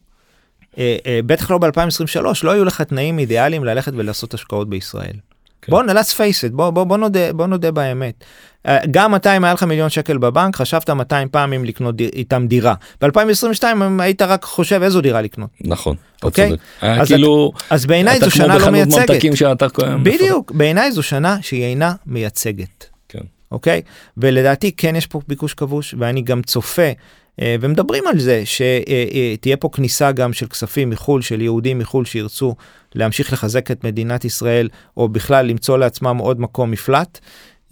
בטח 1.27 1.51
לא 1.51 1.59
ב-2023, 1.59 2.21
לא 2.43 2.51
היו 2.51 2.65
לך 2.65 2.83
תנאים 2.83 3.19
אידיאליים 3.19 3.65
ללכת 3.65 3.93
ולעשות 3.97 4.35
השקעות 4.35 4.69
בישראל. 4.69 5.17
כן. 5.65 5.73
בוא, 5.73 5.83
let's 5.83 6.13
face 6.13 6.49
it, 6.49 6.53
בוא, 6.53 6.71
בוא, 6.71 6.85
בוא, 6.85 6.97
נודה, 6.97 7.33
בוא 7.33 7.47
נודה 7.47 7.71
באמת. 7.71 8.25
אה, 8.67 8.79
גם 8.91 9.15
אתה, 9.15 9.37
אם 9.37 9.45
היה 9.45 9.55
לך 9.55 9.63
מיליון 9.63 9.91
שקל 9.91 10.19
בבנק, 10.19 10.57
חשבת 10.57 10.91
200 10.91 11.29
פעם 11.29 11.53
אם 11.53 11.65
לקנות 11.65 11.97
דיר, 11.97 12.11
איתם 12.13 12.47
דירה. 12.49 12.75
ב-2022 13.01 13.65
היית 13.99 14.23
רק 14.23 14.45
חושב 14.45 14.83
איזו 14.83 15.01
דירה 15.01 15.23
לקנות. 15.23 15.51
נכון. 15.61 15.97
אוקיי? 16.23 16.53
היה 16.81 17.01
אז 17.01 17.09
כאילו 17.09 17.53
אז 17.71 17.87
בעיניי 17.87 18.21
זו 18.21 18.31
שנה 18.31 18.59
לא 18.59 18.71
מייצגת. 18.71 19.37
שאתה 19.37 19.67
בדיוק, 20.03 20.51
בעיניי 20.51 20.93
זו 20.93 21.03
שנה 21.03 21.37
שהיא 21.43 21.65
אינה 21.65 21.95
מייצגת. 22.07 22.87
כן. 23.09 23.19
אוקיי? 23.53 23.83
ולדעתי 24.17 24.73
כן 24.73 24.97
יש 24.97 25.07
פה 25.07 25.21
ביקוש 25.29 25.55
כבוש, 25.55 25.95
ואני 25.99 26.23
גם 26.23 26.43
צופה, 26.43 26.83
אה, 26.83 26.93
ומדברים 27.41 28.07
על 28.07 28.19
זה, 28.19 28.43
שתהיה 28.45 29.57
פה 29.57 29.69
כניסה 29.73 30.13
גם 30.13 30.33
של 30.33 30.47
כספים 30.47 30.91
מחו"ל, 30.91 31.23
של 31.23 31.41
יהודים 31.41 31.79
מחו"ל 31.79 32.05
שירצו 32.05 32.55
להמשיך 32.95 33.33
לחזק 33.33 33.71
את 33.71 33.85
מדינת 33.85 34.25
ישראל, 34.25 34.69
או 34.97 35.09
בכלל 35.09 35.47
למצוא 35.47 35.79
לעצמם 35.79 36.17
עוד 36.19 36.41
מקום 36.41 36.71
מפלט, 36.71 37.19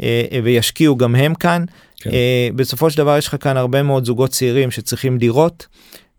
אה, 0.03 0.25
אה, 0.33 0.41
וישקיעו 0.45 0.97
גם 0.97 1.15
הם 1.15 1.35
כאן. 1.35 1.65
כן. 1.97 2.11
אה, 2.11 2.49
בסופו 2.57 2.91
של 2.91 2.99
דבר 2.99 3.19
יש 3.19 3.29
לך 3.29 3.37
כאן 3.41 3.57
הרבה 3.57 3.83
מאוד 3.83 4.05
זוגות 4.05 4.31
צעירים 4.31 4.71
שצריכים 4.71 5.19
דירות, 5.19 5.67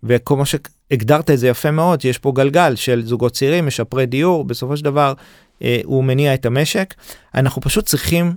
וכמו 0.04 0.44
שהגדרת 0.46 1.30
את 1.32 1.40
זה 1.40 1.48
יפה 1.48 1.72
מאוד, 1.72 2.02
שיש 2.02 2.18
פה 2.18 2.32
גלגל 2.36 2.76
של 2.76 3.06
זוגות 3.06 3.34
צעירים, 3.34 3.68
משפרי 3.68 4.06
דיור, 4.06 4.46
בסופו 4.46 4.78
של 4.78 4.84
דבר 4.84 5.14
אה, 5.62 5.82
הוא 5.84 6.04
מניע 6.04 6.34
את 6.34 6.46
המשק. 6.46 6.94
אנחנו 7.36 7.62
פשוט 7.62 7.86
צריכים, 7.86 8.34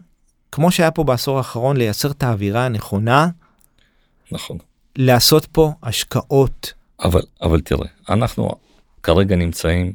כמו 0.52 0.70
שהיה 0.70 0.90
פה 0.90 1.04
בעשור 1.04 1.38
האחרון, 1.38 1.76
לייצר 1.76 2.10
את 2.10 2.22
האווירה 2.22 2.66
הנכונה, 2.66 3.28
נכון. 4.32 4.58
לעשות 4.96 5.46
פה 5.46 5.72
השקעות. 5.82 6.72
אבל 7.04 7.22
אבל 7.42 7.60
תראה 7.60 7.88
אנחנו 8.08 8.50
כרגע 9.02 9.36
נמצאים 9.36 9.92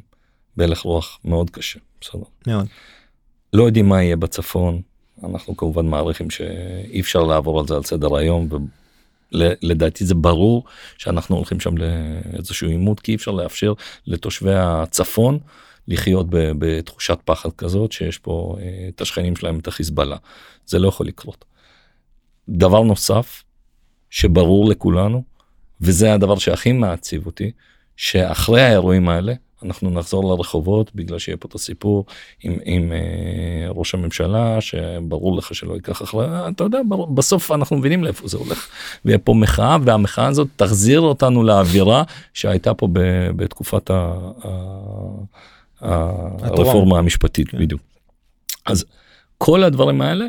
בהלך 0.56 0.80
רוח 0.80 1.18
מאוד 1.24 1.50
קשה 1.50 1.78
בסדר 2.00 2.22
מאוד. 2.46 2.66
לא 3.52 3.62
יודעים 3.62 3.88
מה 3.88 4.02
יהיה 4.02 4.16
בצפון 4.16 4.82
אנחנו 5.24 5.56
כמובן 5.56 5.86
מעריכים 5.86 6.30
שאי 6.30 7.00
אפשר 7.00 7.22
לעבור 7.22 7.60
על 7.60 7.66
זה 7.66 7.74
על 7.74 7.82
סדר 7.82 8.16
היום 8.16 8.48
ולדעתי 9.32 10.04
זה 10.04 10.14
ברור 10.14 10.64
שאנחנו 10.98 11.36
הולכים 11.36 11.60
שם 11.60 11.74
לאיזשהו 11.76 12.68
עימות 12.68 13.00
כי 13.00 13.12
אי 13.12 13.16
אפשר 13.16 13.30
לאפשר 13.30 13.72
לתושבי 14.06 14.54
הצפון 14.54 15.38
לחיות 15.88 16.26
ב- 16.30 16.52
בתחושת 16.58 17.18
פחד 17.24 17.52
כזאת 17.52 17.92
שיש 17.92 18.18
פה 18.18 18.56
אה, 18.60 18.88
את 18.88 19.00
השכנים 19.00 19.36
שלהם 19.36 19.58
את 19.58 19.68
החיזבאללה 19.68 20.16
זה 20.66 20.78
לא 20.78 20.88
יכול 20.88 21.06
לקרות. 21.06 21.44
דבר 22.48 22.82
נוסף 22.82 23.42
שברור 24.12 24.68
לכולנו 24.68 25.22
וזה 25.80 26.14
הדבר 26.14 26.38
שהכי 26.38 26.72
מעציב 26.72 27.26
אותי 27.26 27.50
שאחרי 27.96 28.62
האירועים 28.62 29.08
האלה 29.08 29.34
אנחנו 29.62 29.90
נחזור 29.90 30.34
לרחובות 30.34 30.94
בגלל 30.94 31.18
שיהיה 31.18 31.36
פה 31.36 31.48
את 31.48 31.54
הסיפור 31.54 32.04
עם, 32.42 32.56
עם 32.64 32.92
אה, 32.92 33.68
ראש 33.68 33.94
הממשלה 33.94 34.60
שברור 34.60 35.36
לך 35.36 35.54
שלא 35.54 35.74
ייקח 35.74 36.02
אחרי 36.02 36.26
אתה 36.48 36.64
יודע 36.64 36.78
ברור, 36.88 37.06
בסוף 37.14 37.52
אנחנו 37.52 37.76
מבינים 37.76 38.04
לאיפה 38.04 38.28
זה 38.28 38.36
הולך 38.36 38.68
ויהיה 39.04 39.18
פה 39.18 39.34
מחאה 39.34 39.76
והמחאה 39.84 40.26
הזאת 40.26 40.48
תחזיר 40.56 41.00
אותנו 41.00 41.42
לאווירה 41.42 42.02
שהייתה 42.34 42.74
פה 42.74 42.88
ב, 42.92 43.00
בתקופת 43.36 43.90
ה, 43.90 43.94
ה, 44.44 44.48
ה, 45.80 46.18
הרפורמה 46.42 46.98
המשפטית 46.98 47.48
כן. 47.48 47.58
בדיוק. 47.58 47.80
אז 48.66 48.84
כל 49.38 49.62
הדברים 49.62 50.00
האלה 50.00 50.24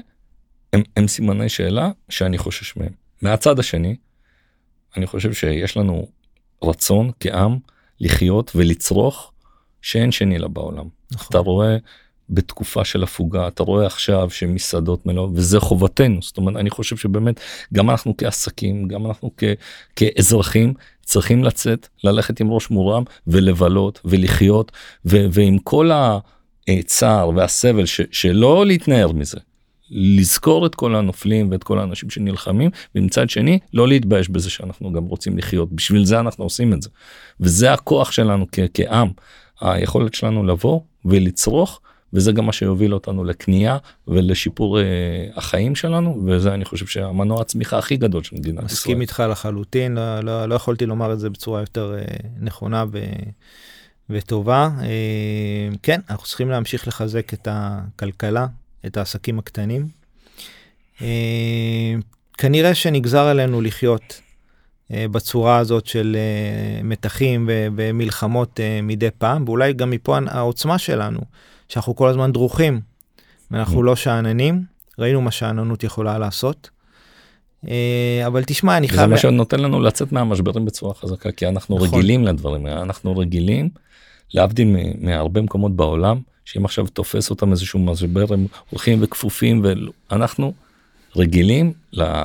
הם, 0.73 0.84
הם 0.97 1.07
סימני 1.07 1.49
שאלה 1.49 1.91
שאני 2.09 2.38
חושש 2.38 2.77
מהם. 2.77 3.02
מהצד 3.24 3.59
השני 3.59 3.95
אני 4.97 5.07
חושב 5.07 5.34
שיש 5.34 5.78
לנו 5.78 6.07
רצון 6.63 7.11
כעם 7.19 7.57
לחיות 7.99 8.51
ולצרוך 8.55 9.32
שאין 9.82 10.11
שני 10.11 10.38
לה 10.38 10.47
בעולם. 10.47 10.88
נכון. 11.11 11.28
אתה 11.30 11.38
רואה 11.38 11.78
בתקופה 12.30 12.86
של 12.86 13.03
הפוגה 13.03 13.47
אתה 13.47 13.63
רואה 13.63 13.86
עכשיו 13.86 14.30
שמסעדות 14.30 15.05
מלאות 15.05 15.30
וזה 15.34 15.59
חובתנו 15.59 16.21
זאת 16.21 16.38
אומרת 16.38 16.55
אני 16.55 16.69
חושב 16.69 16.97
שבאמת 16.97 17.39
גם 17.74 17.89
אנחנו 17.89 18.17
כעסקים 18.17 18.88
גם 18.88 19.05
אנחנו 19.05 19.32
כ, 19.38 19.43
כאזרחים 19.95 20.74
צריכים 21.05 21.43
לצאת 21.43 21.88
ללכת 22.03 22.39
עם 22.39 22.51
ראש 22.51 22.69
מורם 22.69 23.03
ולבלות 23.28 24.01
ולחיות 24.05 24.71
ו, 25.05 25.17
ועם 25.32 25.57
כל 25.57 25.91
הצער 26.67 27.30
והסבל 27.30 27.86
ש, 27.86 28.01
שלא 28.11 28.65
להתנער 28.65 29.11
מזה. 29.11 29.39
לזכור 29.93 30.65
את 30.65 30.75
כל 30.75 30.95
הנופלים 30.95 31.51
ואת 31.51 31.63
כל 31.63 31.79
האנשים 31.79 32.09
שנלחמים 32.09 32.69
ומצד 32.95 33.29
שני 33.29 33.59
לא 33.73 33.87
להתבייש 33.87 34.29
בזה 34.29 34.49
שאנחנו 34.49 34.93
גם 34.93 35.03
רוצים 35.03 35.37
לחיות 35.37 35.73
בשביל 35.73 36.05
זה 36.05 36.19
אנחנו 36.19 36.43
עושים 36.43 36.73
את 36.73 36.81
זה 36.81 36.89
וזה 37.39 37.73
הכוח 37.73 38.11
שלנו 38.11 38.45
כ- 38.51 38.59
כעם 38.73 39.07
היכולת 39.61 40.13
שלנו 40.13 40.43
לבוא 40.43 40.79
ולצרוך 41.05 41.79
וזה 42.13 42.31
גם 42.31 42.45
מה 42.45 42.53
שיוביל 42.53 42.93
אותנו 42.93 43.23
לקנייה 43.23 43.77
ולשיפור 44.07 44.79
אה, 44.79 44.83
החיים 45.35 45.75
שלנו 45.75 46.23
וזה 46.25 46.53
אני 46.53 46.65
חושב 46.65 46.85
שהמנוע 46.85 47.41
הצמיחה 47.41 47.77
הכי 47.77 47.97
גדול 47.97 48.23
של 48.23 48.35
מדינת 48.35 48.57
ישראל. 48.57 48.65
מסכים 48.65 49.01
איתך 49.01 49.23
לחלוטין, 49.29 49.95
לא, 49.95 50.19
לא, 50.19 50.45
לא 50.45 50.55
יכולתי 50.55 50.85
לומר 50.85 51.13
את 51.13 51.19
זה 51.19 51.29
בצורה 51.29 51.59
יותר 51.59 51.95
אה, 51.97 52.03
נכונה 52.39 52.85
ו, 52.91 52.99
וטובה. 54.09 54.69
אה, 54.81 55.69
כן, 55.83 55.99
אנחנו 56.09 56.25
צריכים 56.25 56.49
להמשיך 56.49 56.87
לחזק 56.87 57.33
את 57.33 57.47
הכלכלה, 57.51 58.47
את 58.86 58.97
העסקים 58.97 59.39
הקטנים. 59.39 59.88
אה, 61.01 61.95
כנראה 62.38 62.75
שנגזר 62.75 63.23
עלינו 63.25 63.61
לחיות 63.61 64.21
אה, 64.91 65.05
בצורה 65.11 65.57
הזאת 65.57 65.86
של 65.86 66.17
אה, 66.19 66.84
מתחים 66.84 67.49
ומלחמות 67.49 68.59
מדי 68.84 69.09
פעם, 69.17 69.43
ואולי 69.47 69.73
גם 69.73 69.89
מפה 69.89 70.17
העוצמה 70.27 70.77
שלנו, 70.77 71.19
שאנחנו 71.69 71.95
כל 71.95 72.09
הזמן 72.09 72.31
דרוכים, 72.31 72.81
ואנחנו 73.51 73.81
Mm. 73.81 73.86
לא 73.86 73.95
שאננים, 73.95 74.63
ראינו 74.99 75.21
מה 75.21 75.31
שאננות 75.31 75.84
יכולה 75.84 76.17
לעשות. 76.17 76.69
אבל 78.27 78.43
תשמע, 78.43 78.77
אני 78.77 78.88
זה 78.88 78.93
חייב... 78.93 79.09
מה 79.09 79.17
שנותן 79.17 79.59
לנו 79.59 79.81
לצאת 79.81 80.11
מהמשברים 80.11 80.65
בצורה 80.65 80.93
חזקה 80.93 81.31
כי 81.31 81.47
אנחנו 81.47 81.75
נכון. 81.75 81.88
רגילים 81.88 82.23
לדברים 82.23 82.65
האלה 82.65 82.81
אנחנו 82.81 83.17
רגילים 83.17 83.69
להבדיל 84.34 84.75
מהרבה 84.99 85.41
מקומות 85.41 85.75
בעולם 85.75 86.19
שאם 86.45 86.65
עכשיו 86.65 86.87
תופס 86.87 87.29
אותם 87.29 87.51
איזשהו 87.51 87.79
משבר 87.79 88.33
הם 88.33 88.47
הולכים 88.69 88.99
וכפופים 89.01 89.65
ואנחנו 89.65 90.53
רגילים 91.15 91.73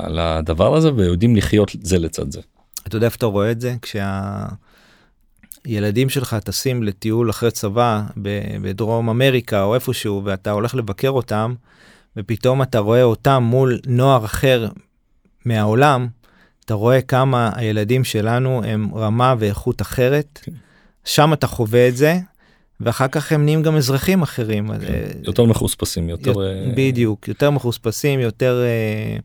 לדבר 0.08 0.76
הזה 0.76 0.94
ויודעים 0.94 1.36
לחיות 1.36 1.70
זה 1.82 1.98
לצד 1.98 2.32
זה. 2.32 2.40
אתה 2.86 2.96
יודע 2.96 3.06
איפה 3.06 3.16
אתה 3.16 3.26
רואה 3.26 3.50
את 3.50 3.60
זה? 3.60 3.74
כשהילדים 5.64 6.08
שלך 6.08 6.34
טסים 6.34 6.82
לטיול 6.82 7.30
אחרי 7.30 7.50
צבא 7.50 8.02
בדרום 8.62 9.08
אמריקה 9.08 9.62
או 9.62 9.74
איפשהו 9.74 10.22
ואתה 10.24 10.50
הולך 10.50 10.74
לבקר 10.74 11.10
אותם 11.10 11.54
ופתאום 12.16 12.62
אתה 12.62 12.78
רואה 12.78 13.02
אותם 13.02 13.42
מול 13.42 13.80
נוער 13.86 14.24
אחר 14.24 14.68
מהעולם, 15.44 16.08
אתה 16.64 16.74
רואה 16.74 17.02
כמה 17.02 17.50
הילדים 17.54 18.04
שלנו 18.04 18.62
הם 18.64 18.94
רמה 18.94 19.34
ואיכות 19.38 19.82
אחרת. 19.82 20.38
כן. 20.42 20.52
שם 21.04 21.32
אתה 21.32 21.46
חווה 21.46 21.88
את 21.88 21.96
זה 21.96 22.18
ואחר 22.80 23.08
כך 23.08 23.32
הם 23.32 23.44
נהיים 23.44 23.62
גם 23.62 23.76
אזרחים 23.76 24.22
אחרים. 24.22 24.70
אז, 24.70 24.82
אה, 24.82 25.06
יותר 25.24 25.44
מחוספסים 25.44 26.08
יותר 26.08 26.42
אה, 26.42 26.72
בדיוק, 26.76 27.28
יותר 27.28 27.50
מחוספסים, 27.50 28.20
יותר... 28.20 28.62
אה, 28.64 29.16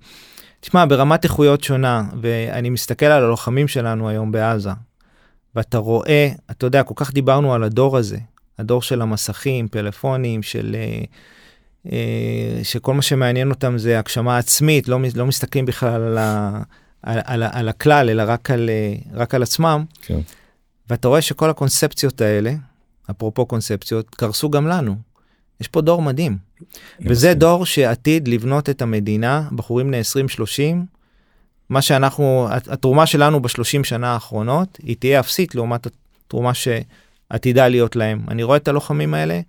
תשמע, 0.59 0.85
ברמת 0.85 1.23
איכויות 1.23 1.63
שונה, 1.63 2.03
ואני 2.21 2.69
מסתכל 2.69 3.05
על 3.05 3.23
הלוחמים 3.23 3.67
שלנו 3.67 4.09
היום 4.09 4.31
בעזה, 4.31 4.69
ואתה 5.55 5.77
רואה, 5.77 6.29
אתה 6.51 6.65
יודע, 6.65 6.83
כל 6.83 6.93
כך 6.97 7.13
דיברנו 7.13 7.53
על 7.53 7.63
הדור 7.63 7.97
הזה, 7.97 8.17
הדור 8.59 8.81
של 8.81 9.01
המסכים, 9.01 9.67
פלאפונים, 9.67 10.43
של... 10.43 10.75
שכל 12.63 12.93
מה 12.93 13.01
שמעניין 13.01 13.49
אותם 13.49 13.77
זה 13.77 13.99
הגשמה 13.99 14.37
עצמית, 14.37 14.87
לא, 14.87 14.99
לא 15.15 15.25
מסתכלים 15.25 15.65
בכלל 15.65 16.01
על, 16.01 16.17
ה, 16.17 16.61
על, 17.01 17.19
על, 17.25 17.43
על 17.51 17.69
הכלל, 17.69 18.09
אלא 18.09 18.23
רק 18.27 18.51
על, 18.51 18.69
רק 19.13 19.35
על 19.35 19.43
עצמם. 19.43 19.85
כן. 20.01 20.19
ואתה 20.89 21.07
רואה 21.07 21.21
שכל 21.21 21.49
הקונספציות 21.49 22.21
האלה, 22.21 22.53
אפרופו 23.11 23.45
קונספציות, 23.45 24.09
קרסו 24.09 24.49
גם 24.49 24.67
לנו. 24.67 24.95
יש 25.61 25.67
פה 25.67 25.81
דור 25.81 26.01
מדהים. 26.01 26.37
וזה. 27.01 27.33
דור 27.33 27.65
שעתיד 27.65 28.27
לבנות 28.27 28.69
את 28.69 28.81
המדינה, 28.81 29.47
בחורים 29.51 29.87
בני 29.87 30.01
20-30, 30.01 30.41
מה 31.69 31.81
שאנחנו, 31.81 32.47
התרומה 32.49 33.05
שלנו 33.05 33.41
בשלושים 33.41 33.83
שנה 33.83 34.13
האחרונות, 34.13 34.77
היא 34.83 34.95
תהיה 34.99 35.19
אפסית 35.19 35.55
לעומת 35.55 35.87
התרומה 36.25 36.51
שעתידה 36.53 37.67
להיות 37.67 37.95
להם. 37.95 38.25
אני 38.27 38.43
רואה 38.43 38.57
את 38.57 38.67
הלוחמים 38.67 39.13
האלה, 39.13 39.41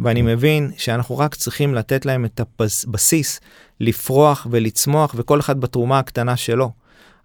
ואני 0.00 0.22
מבין 0.22 0.70
שאנחנו 0.76 1.18
רק 1.18 1.34
צריכים 1.34 1.74
לתת 1.74 2.06
להם 2.06 2.24
את 2.24 2.40
הבסיס 2.86 3.40
לפרוח 3.80 4.46
ולצמוח, 4.50 5.14
וכל 5.18 5.40
אחד 5.40 5.60
בתרומה 5.60 5.98
הקטנה 5.98 6.36
שלו. 6.36 6.70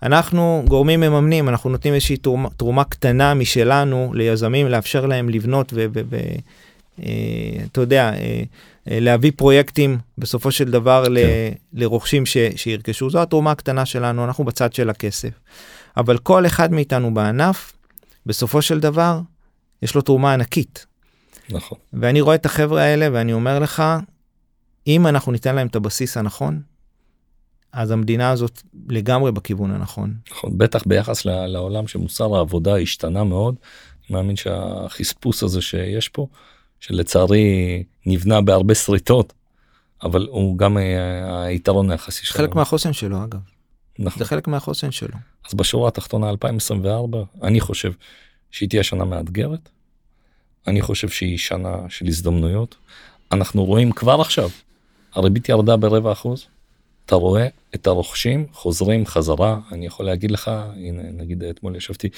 אנחנו 0.04 0.64
גורמים 0.68 1.00
מממנים, 1.00 1.50
אנחנו 1.50 1.70
נותנים 1.70 1.94
איזושהי 1.94 2.18
תרומה, 2.18 2.50
תרומה 2.50 2.84
קטנה 2.84 3.34
משלנו 3.34 4.12
ליזמים, 4.14 4.68
לאפשר 4.68 5.06
להם 5.06 5.30
לבנות 5.30 5.74
ואתה 5.74 7.08
אה, 7.80 7.84
יודע, 7.84 8.14
אה, 8.14 8.44
אה, 8.92 9.00
להביא 9.00 9.32
פרויקטים 9.36 9.98
בסופו 10.18 10.52
של 10.52 10.72
דבר 10.72 11.04
כן. 11.06 11.14
ל, 11.14 11.18
לרוכשים 11.74 12.26
ש, 12.26 12.38
שירכשו. 12.56 13.10
זו 13.10 13.22
התרומה 13.22 13.52
הקטנה 13.52 13.86
שלנו, 13.86 14.26
אנחנו 14.26 14.44
בצד 14.44 14.74
של 14.74 14.90
הכסף. 14.90 15.30
אבל 15.98 16.18
כל 16.18 16.46
אחד 16.46 16.72
מאיתנו 16.72 17.14
בענף, 17.14 17.74
בסופו 18.26 18.62
של 18.62 18.80
דבר, 18.80 19.20
יש 19.82 19.96
לו 19.96 20.02
תרומה 20.02 20.34
ענקית. 20.34 20.86
נכון. 21.50 21.78
ואני 21.94 22.22
רואה 22.22 22.36
את 22.36 22.46
החבר'ה 22.46 22.82
האלה 22.82 23.08
ואני 23.12 23.34
אומר 23.34 23.60
לך, 23.60 23.84
אם 24.88 25.08
אנחנו 25.08 25.32
ניתן 25.32 25.56
להם 25.56 25.68
את 25.68 25.76
הבסיס 25.76 26.18
הנכון, 26.18 26.62
אז 27.74 27.92
המדינה 27.92 28.30
הזאת 28.30 28.62
לגמרי 28.90 29.32
בכיוון 29.32 29.72
הנכון. 29.72 30.14
נכון, 30.32 30.58
בטח 30.58 30.84
ביחס 30.86 31.26
לעולם 31.26 31.88
שמוסר 31.88 32.36
העבודה 32.36 32.78
השתנה 32.78 33.24
מאוד. 33.24 33.56
אני 34.10 34.18
מאמין 34.18 34.36
שהחספוס 34.36 35.44
הזה 35.44 35.62
שיש 35.62 36.10
פה, 36.10 36.28
שלצערי 36.80 37.84
נבנה 38.06 38.42
בהרבה 38.42 38.76
שריטות, 38.76 39.34
אבל 40.04 40.28
הוא 40.32 40.58
גם 40.58 40.78
אה, 40.78 41.44
היתרון 41.44 41.92
היחסי 41.92 42.26
שלו. 42.26 42.38
חלק 42.38 42.56
מהחוסן 42.56 42.94
שלו 42.94 43.24
אגב. 43.24 43.40
נכון. 44.00 44.20
זה 44.20 44.26
חלק 44.26 44.48
מהחוסן 44.48 44.92
שלו. 44.92 45.18
אז 45.50 45.54
בשורה 45.54 45.88
התחתונה 45.88 46.30
2024, 46.30 47.24
אני 47.44 47.60
חושב 47.60 47.92
שהיא 48.52 48.70
תהיה 48.70 48.84
שנה 48.84 49.06
מאתגרת. 49.06 49.70
אני 50.68 50.82
חושב 50.82 51.10
שהיא 51.10 51.38
שנה 51.38 51.76
של 51.90 52.08
הזדמנויות. 52.08 52.76
אנחנו 53.32 53.66
רואים 53.66 53.92
כבר 53.92 54.22
עכשיו, 54.22 54.50
הריבית 55.14 55.50
ירדה 55.50 55.78
ברבע 55.78 56.12
אחוז. 56.12 56.46
אתה 57.12 57.20
רואה 57.20 57.48
את 57.76 57.88
הרוכשים 57.88 58.46
חוזרים 58.54 59.06
חזרה 59.06 59.60
אני 59.72 59.86
יכול 59.86 60.06
להגיד 60.06 60.32
לך 60.32 60.52
הנה 60.76 61.02
נגיד 61.14 61.44
אתמול 61.44 61.76
ישבתי 61.76 62.10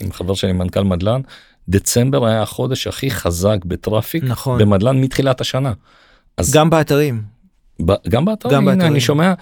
עם 0.00 0.12
חבר 0.12 0.34
שלי 0.34 0.52
מנכ"ל 0.52 0.84
מדלן 0.84 1.20
דצמבר 1.68 2.26
היה 2.26 2.42
החודש 2.42 2.86
הכי 2.86 3.10
חזק 3.10 3.64
בטראפיק 3.64 4.24
נכון 4.24 4.58
במדלן 4.58 5.00
מתחילת 5.00 5.40
השנה. 5.40 5.72
אז 6.36 6.54
גם 6.54 6.70
באתרים. 6.70 7.22
ב, 7.86 7.92
גם 8.08 8.24
באתרים, 8.24 8.54
גם 8.54 8.62
הנה, 8.62 8.74
באתרים. 8.74 8.92
אני 8.92 9.00
שומע 9.00 9.34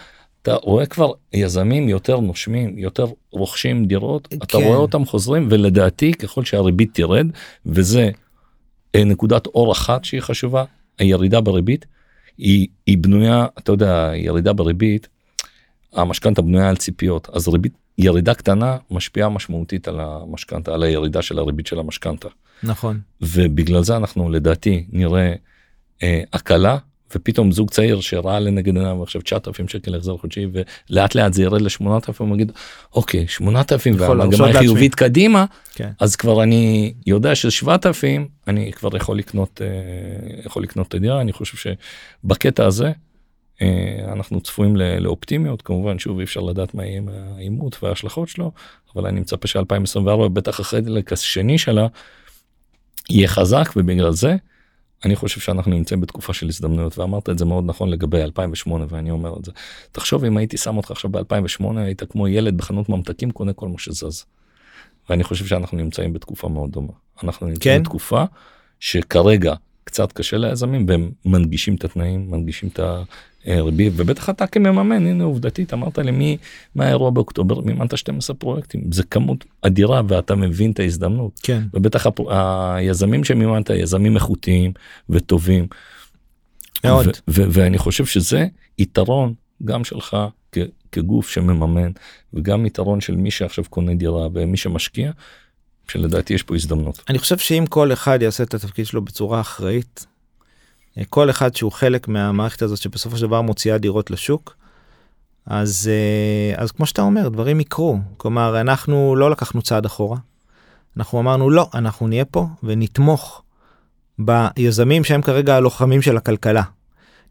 אתה 0.43 0.55
רואה 0.55 0.87
כבר 0.87 1.13
יזמים 1.33 1.89
יותר 1.89 2.21
נושמים 2.21 2.79
יותר 2.79 3.07
רוכשים 3.31 3.85
דירות 3.85 4.27
כן. 4.27 4.37
אתה 4.37 4.57
רואה 4.57 4.77
אותם 4.77 5.05
חוזרים 5.05 5.49
ולדעתי 5.51 6.13
ככל 6.13 6.45
שהריבית 6.45 6.95
תרד 6.95 7.27
וזה 7.67 8.11
אה, 8.95 9.05
נקודת 9.05 9.47
אור 9.47 9.73
אחת 9.73 10.05
שהיא 10.05 10.21
חשובה 10.21 10.65
הירידה 10.99 11.41
בריבית 11.41 11.87
היא, 12.39 12.69
היא 12.87 12.99
בנויה 12.99 13.47
אתה 13.59 13.73
יודע 13.73 14.11
ירידה 14.15 14.53
בריבית 14.53 15.09
המשכנתה 15.93 16.43
בנויה 16.43 16.69
על 16.69 16.77
ציפיות 16.77 17.29
אז 17.33 17.49
ריבית 17.49 17.73
ירידה 17.99 18.35
קטנה 18.35 18.77
משפיעה 18.91 19.29
משמעותית 19.29 19.89
על 19.89 20.01
המשכנתה 20.01 20.75
על 20.75 20.83
הירידה 20.83 21.23
של 21.23 21.39
הריבית 21.39 21.67
של 21.67 21.79
המשכנתה. 21.79 22.29
נכון. 22.63 23.01
ובגלל 23.21 23.83
זה 23.83 23.97
אנחנו 23.97 24.31
לדעתי 24.31 24.87
נראה 24.93 25.35
אה, 26.03 26.23
הקלה 26.33 26.79
ופתאום 27.15 27.53
זוג 27.53 27.71
צעיר 27.71 28.01
שראה 28.01 28.41
לנגד 28.41 28.77
עיניו 28.77 29.03
עכשיו 29.03 29.23
9,000 29.23 29.69
שקל 29.69 29.95
החזר 29.95 30.17
חודשי 30.17 30.47
ולאט 30.53 31.15
לאט 31.15 31.33
זה 31.33 31.43
ירד 31.43 31.61
ל-8,000 31.61 32.13
הוא 32.19 32.29
מגיד 32.29 32.53
אוקיי 32.95 33.29
8,000 33.29 33.95
והמגמה 33.99 34.53
חיובית 34.53 34.95
קדימה 34.95 35.45
כן. 35.75 35.91
אז 36.01 36.17
כבר 36.17 36.43
אני 36.43 36.95
יודע 37.07 37.35
שזה 37.35 37.51
7,000 37.51 38.29
אני 38.49 38.73
כבר 38.73 38.97
יכול 38.97 39.19
לקנות 39.19 39.61
אה, 39.65 40.41
יכול 40.47 40.63
לקנות 40.63 40.89
את 40.89 40.95
הדירה 40.95 41.21
אני 41.21 41.33
חושב 41.33 41.75
שבקטע 42.25 42.67
הזה 42.67 42.93
אה, 43.63 44.13
אנחנו 44.13 44.41
צפויים 44.41 44.77
לאופטימיות 44.77 45.63
כמובן 45.63 45.99
שוב 45.99 46.19
אי 46.19 46.25
אפשר 46.25 46.41
לדעת 46.41 46.75
מה 46.75 46.87
יהיה 46.87 47.03
העימות 47.37 47.79
וההשלכות 47.83 48.29
שלו 48.29 48.53
אבל 48.97 49.07
אני 49.07 49.21
מצפה 49.21 49.49
ש2024 49.49 50.29
בטח 50.29 50.61
אחרי 50.61 50.81
החלק 50.81 51.13
השני 51.13 51.59
שלה 51.59 51.87
יהיה 53.11 53.29
חזק 53.29 53.73
ובגלל 53.77 54.13
זה. 54.13 54.37
אני 55.05 55.17
חושב 55.17 55.41
שאנחנו 55.41 55.73
נמצאים 55.73 56.01
בתקופה 56.01 56.33
של 56.33 56.49
הזדמנויות 56.49 56.99
ואמרת 56.99 57.29
את 57.29 57.39
זה 57.39 57.45
מאוד 57.45 57.65
נכון 57.67 57.89
לגבי 57.91 58.23
2008 58.23 58.87
ואני 58.89 59.11
אומר 59.11 59.37
את 59.39 59.45
זה. 59.45 59.53
תחשוב 59.93 60.25
אם 60.25 60.37
הייתי 60.37 60.57
שם 60.57 60.77
אותך 60.77 60.91
עכשיו 60.91 61.11
ב2008 61.11 61.65
היית 61.77 62.03
כמו 62.03 62.29
ילד 62.29 62.57
בחנות 62.57 62.89
ממתקים 62.89 63.31
קונה 63.31 63.53
כל 63.53 63.69
מה 63.69 63.79
שזז. 63.79 64.25
ואני 65.11 65.25
חושב 65.25 65.47
שאנחנו 65.47 65.79
נמצאים 65.79 66.13
בתקופה 66.13 66.49
מאוד 66.49 66.71
דומה. 66.71 66.93
אנחנו 67.23 67.47
נמצאים 67.47 67.79
כן? 67.79 67.83
בתקופה 67.83 68.25
שכרגע 68.81 69.55
קצת 69.87 70.13
קשה 70.13 70.37
ליזמים 70.37 70.87
והם 70.89 71.11
מנגישים 71.25 71.75
את 71.75 71.85
התנאים 71.85 72.31
מנגישים 72.31 72.69
את 72.69 72.81
ריבית 73.47 73.93
ובטח 73.97 74.31
אתה 74.31 74.47
כמממן 74.47 75.07
הנה 75.07 75.25
עובדתית 75.25 75.73
אמרת 75.73 75.99
לי 75.99 76.11
מי 76.11 76.37
מה 76.75 76.85
האירוע 76.85 77.11
באוקטובר 77.11 77.61
מימנת 77.61 77.99
12 77.99 78.37
פרויקטים 78.37 78.93
זה 78.93 79.03
כמות 79.03 79.45
אדירה 79.63 80.03
ואתה 80.09 80.35
מבין 80.35 80.71
את 80.71 80.81
ההזדמנות 80.81 81.41
כן 81.43 81.63
ובטח 81.75 82.07
היזמים 82.29 83.25
שמימנת 83.25 83.71
יזמים 83.71 84.15
איכותיים 84.15 84.73
וטובים. 85.11 85.67
מאוד. 86.85 87.07
ואני 87.29 87.79
חושב 87.79 88.07
שזה 88.07 88.47
יתרון 88.79 89.35
גם 89.65 89.85
שלך 89.85 90.17
כגוף 90.93 91.29
שמממן 91.31 91.91
וגם 92.35 92.67
יתרון 92.67 93.01
של 93.01 93.17
מי 93.17 93.31
שעכשיו 93.31 93.65
קונה 93.71 93.95
דירה 93.95 94.29
ומי 94.33 94.57
שמשקיע. 94.57 95.11
שלדעתי 95.89 96.35
יש 96.35 96.43
פה 96.43 96.55
הזדמנות. 96.55 97.03
אני 97.09 97.19
חושב 97.19 97.39
שאם 97.39 97.65
כל 97.69 97.93
אחד 97.93 98.23
יעשה 98.23 98.43
את 98.45 98.55
התפקיד 98.55 98.87
שלו 98.87 99.03
בצורה 99.03 99.41
אחראית 99.41 100.07
כל 101.05 101.31
אחד 101.31 101.57
שהוא 101.57 101.73
חלק 101.73 102.09
מהמערכת 102.09 102.63
הזאת 102.63 102.79
שבסופו 102.79 103.17
של 103.17 103.27
דבר 103.27 103.41
מוציאה 103.41 103.79
דירות 103.79 104.11
לשוק. 104.11 104.57
אז 105.47 105.91
אה, 105.93 106.63
אז 106.63 106.73
כמו 106.73 106.87
שאתה 106.87 107.03
אומר 107.03 107.29
דברים 107.29 107.61
יקרו 107.61 107.99
כלומר 108.17 108.61
אנחנו 108.61 109.17
לא 109.17 109.31
לקחנו 109.31 109.63
צעד 109.63 109.85
אחורה. 109.87 110.19
אנחנו 110.97 111.21
אמרנו 111.21 111.51
לא 111.51 111.69
אנחנו 111.75 112.09
נהיה 112.09 112.25
פה 112.25 112.47
ונתמוך 112.63 113.43
ביזמים 114.19 115.05
שהם 115.05 115.23
כרגע 115.23 115.57
הלוחמים 115.57 116.03
של 116.03 116.17
הכלכלה. 116.17 116.63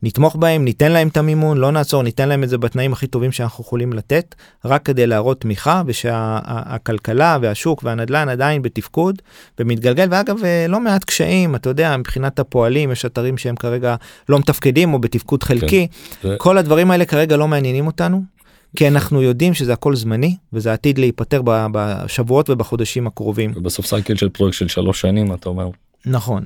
נתמוך 0.06 0.36
בהם, 0.36 0.66
ניתן 0.66 0.92
להם 0.92 1.08
את 1.08 1.18
המימון, 1.18 1.58
לא 1.58 1.72
נעצור, 1.72 2.04
ניתן 2.04 2.30
להם 2.30 2.44
את 2.44 2.50
זה 2.50 2.58
בתנאים 2.58 2.94
הכי 2.94 3.08
טובים 3.08 3.32
שאנחנו 3.32 3.64
יכולים 3.64 3.94
לתת, 3.94 4.36
רק 4.66 4.86
כדי 4.86 5.08
להראות 5.08 5.42
תמיכה 5.42 5.82
ושהכלכלה 5.86 7.38
והשוק 7.42 7.84
והנדל"ן 7.84 8.30
עדיין 8.30 8.62
בתפקוד 8.62 9.22
ומתגלגל, 9.60 10.08
ואגב, 10.12 10.44
אה, 10.44 10.66
לא 10.70 10.80
מעט 10.80 11.04
קשיים, 11.04 11.56
אתה 11.56 11.70
יודע, 11.70 11.98
מבחינת 11.98 12.40
הפועלים, 12.40 12.92
יש 12.92 13.06
אתרים 13.06 13.38
שהם 13.38 13.56
כרגע 13.56 13.96
לא 14.30 14.40
מתפקדים 14.40 14.94
או 14.94 15.00
בתפקוד 15.00 15.44
כן. 15.44 15.48
חלקי, 15.48 15.88
כן. 16.22 16.36
כל 16.38 16.58
הדברים 16.58 16.92
האלה 16.92 17.06
כרגע 17.06 17.38
לא 17.38 17.48
מעניינים 17.48 17.88
אותנו. 17.88 18.36
כי 18.76 18.88
אנחנו 18.88 19.22
יודעים 19.22 19.54
שזה 19.54 19.74
הכל 19.74 19.96
זמני 19.96 20.36
וזה 20.54 20.74
עתיד 20.74 20.98
להיפטר 20.98 21.42
בשבועות 21.46 22.50
ובחודשים 22.50 23.08
הקרובים. 23.08 23.52
ובסוף 23.56 23.86
סייקל 23.86 24.16
של 24.16 24.30
פרויקט 24.30 24.58
של 24.58 24.68
שלוש 24.68 25.02
שנים 25.02 25.34
אתה 25.34 25.50
אומר. 25.50 25.70
נכון. 26.06 26.44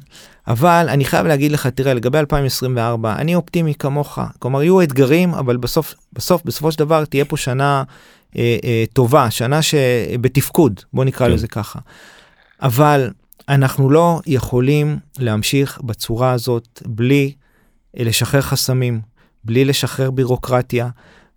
אבל 0.47 0.85
אני 0.89 1.05
חייב 1.05 1.25
להגיד 1.27 1.51
לך 1.51 1.67
תראה 1.67 1.93
לגבי 1.93 2.19
2024 2.19 3.15
אני 3.15 3.35
אופטימי 3.35 3.73
כמוך. 3.75 4.19
כלומר 4.39 4.63
יהיו 4.63 4.81
אתגרים 4.81 5.33
אבל 5.33 5.57
בסוף 5.57 5.95
בסוף 6.13 6.41
בסופו 6.45 6.71
של 6.71 6.79
דבר 6.79 7.05
תהיה 7.05 7.25
פה 7.25 7.37
שנה 7.37 7.83
אה, 8.37 8.57
אה, 8.63 8.83
טובה 8.93 9.31
שנה 9.31 9.61
שבתפקוד 9.61 10.79
בוא 10.93 11.05
נקרא 11.05 11.27
כן. 11.27 11.33
לזה 11.33 11.47
ככה. 11.47 11.79
אבל 12.61 13.09
אנחנו 13.49 13.89
לא 13.89 14.19
יכולים 14.27 14.97
להמשיך 15.19 15.81
בצורה 15.83 16.31
הזאת 16.31 16.81
בלי 16.85 17.33
לשחרר 17.93 18.41
חסמים 18.41 19.01
בלי 19.43 19.65
לשחרר 19.65 20.11
בירוקרטיה 20.11 20.89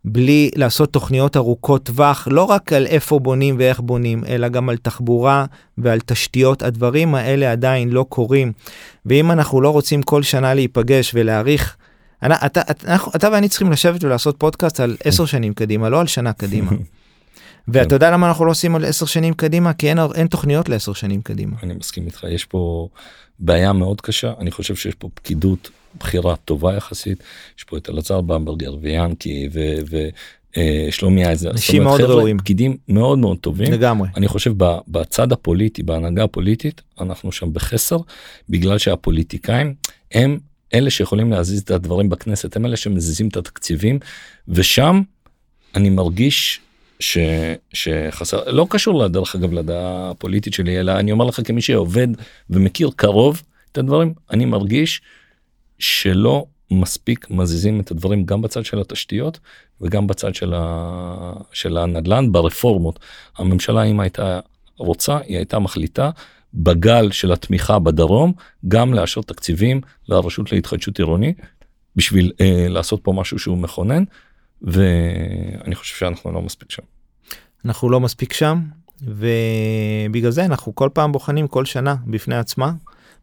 בלי 0.04 0.50
לעשות 0.56 0.92
תוכניות 0.92 1.36
ארוכות 1.36 1.84
טווח, 1.84 2.28
לא 2.30 2.44
רק 2.44 2.72
על 2.72 2.86
איפה 2.86 3.18
בונים 3.18 3.56
ואיך 3.58 3.80
בונים, 3.80 4.24
אלא 4.28 4.48
גם 4.48 4.68
על 4.68 4.76
תחבורה 4.76 5.44
ועל 5.78 6.00
תשתיות. 6.00 6.62
הדברים 6.62 7.14
האלה 7.14 7.52
עדיין 7.52 7.90
לא 7.90 8.06
קורים. 8.08 8.52
ואם 9.06 9.30
אנחנו 9.30 9.60
לא 9.60 9.70
רוצים 9.70 10.02
כל 10.02 10.22
שנה 10.22 10.54
להיפגש 10.54 11.10
ולהעריך, 11.14 11.76
אתה, 12.26 12.36
אתה, 12.70 12.96
אתה 13.16 13.28
ואני 13.32 13.48
צריכים 13.48 13.72
לשבת 13.72 14.04
ולעשות 14.04 14.36
פודקאסט 14.38 14.80
על 14.80 14.96
עשר 15.04 15.24
שנים 15.24 15.54
קדימה, 15.54 15.88
לא 15.88 16.00
על 16.00 16.06
שנה 16.06 16.32
קדימה. 16.32 16.70
ואתה 17.68 17.94
יודע 17.94 18.10
למה 18.10 18.28
אנחנו 18.28 18.44
לא 18.44 18.50
עושים 18.50 18.74
על 18.74 18.84
עשר 18.84 19.06
שנים 19.06 19.34
קדימה? 19.34 19.72
כי 19.72 19.88
אין, 19.88 19.98
אין 20.14 20.26
תוכניות 20.26 20.68
לעשר 20.68 20.92
שנים 20.92 21.22
קדימה. 21.22 21.56
אני 21.62 21.74
מסכים 21.74 22.06
איתך, 22.06 22.24
יש 22.30 22.44
פה 22.44 22.88
בעיה 23.38 23.72
מאוד 23.72 24.00
קשה, 24.00 24.32
אני 24.38 24.50
חושב 24.50 24.74
שיש 24.74 24.94
פה 24.94 25.08
פקידות 25.14 25.70
בחירה 25.98 26.36
טובה 26.36 26.74
יחסית 26.76 27.22
יש 27.58 27.64
פה 27.64 27.76
את 27.76 27.90
אלעזר 27.90 28.20
במברגר 28.20 28.74
ויאנקי 28.80 29.48
אה, 30.56 30.88
שלומי 30.90 31.26
אייזר. 31.26 31.50
אנשים 31.50 31.82
מאוד 31.82 32.00
ראויים. 32.00 32.38
פקידים 32.38 32.76
מאוד 32.88 33.18
מאוד 33.18 33.38
טובים. 33.38 33.72
לגמרי. 33.72 34.08
אני 34.16 34.28
חושב 34.28 34.52
ב- 34.56 34.78
בצד 34.88 35.32
הפוליטי, 35.32 35.82
בהנהגה 35.82 36.24
הפוליטית, 36.24 36.80
אנחנו 37.00 37.32
שם 37.32 37.52
בחסר, 37.52 37.96
בגלל 38.48 38.78
שהפוליטיקאים 38.78 39.74
הם 40.12 40.38
אלה 40.74 40.90
שיכולים 40.90 41.30
להזיז 41.30 41.60
את 41.60 41.70
הדברים 41.70 42.08
בכנסת, 42.08 42.56
הם 42.56 42.66
אלה 42.66 42.76
שמזיזים 42.76 43.28
את 43.28 43.36
התקציבים, 43.36 43.98
ושם 44.48 45.02
אני 45.74 45.90
מרגיש 45.90 46.60
ש, 47.00 47.18
שחסר, 47.72 48.50
לא 48.50 48.66
קשור 48.70 49.04
לדרך 49.04 49.34
אגב 49.34 49.52
לדעה 49.52 50.10
הפוליטית 50.10 50.54
שלי, 50.54 50.80
אלא 50.80 50.92
אני 50.92 51.12
אומר 51.12 51.24
לך 51.24 51.40
כמי 51.44 51.60
שעובד 51.60 52.08
ומכיר 52.50 52.90
קרוב 52.96 53.42
את 53.72 53.78
הדברים, 53.78 54.14
אני 54.30 54.44
מרגיש 54.44 55.00
שלא 55.82 56.46
מספיק 56.70 57.30
מזיזים 57.30 57.80
את 57.80 57.90
הדברים 57.90 58.24
גם 58.24 58.42
בצד 58.42 58.64
של 58.64 58.80
התשתיות 58.80 59.38
וגם 59.80 60.06
בצד 60.06 60.34
של, 60.34 60.54
ה... 60.56 61.32
של 61.52 61.76
הנדל"ן 61.76 62.32
ברפורמות. 62.32 62.98
הממשלה 63.38 63.82
אם 63.82 64.00
הייתה 64.00 64.40
רוצה 64.78 65.18
היא 65.18 65.36
הייתה 65.36 65.58
מחליטה 65.58 66.10
בגל 66.54 67.10
של 67.10 67.32
התמיכה 67.32 67.78
בדרום 67.78 68.32
גם 68.68 68.94
לאשר 68.94 69.20
תקציבים 69.22 69.80
לרשות 70.08 70.52
להתחדשות 70.52 70.98
עירונית 70.98 71.40
בשביל 71.96 72.32
אה, 72.40 72.66
לעשות 72.68 73.00
פה 73.02 73.12
משהו 73.12 73.38
שהוא 73.38 73.58
מכונן 73.58 74.04
ואני 74.62 75.74
חושב 75.74 75.96
שאנחנו 75.96 76.32
לא 76.32 76.42
מספיק 76.42 76.70
שם. 76.70 76.82
אנחנו 77.64 77.90
לא 77.90 78.00
מספיק 78.00 78.32
שם 78.32 78.60
ובגלל 79.02 80.30
זה 80.30 80.44
אנחנו 80.44 80.74
כל 80.74 80.88
פעם 80.92 81.12
בוחנים 81.12 81.48
כל 81.48 81.64
שנה 81.64 81.96
בפני 82.06 82.36
עצמה 82.36 82.72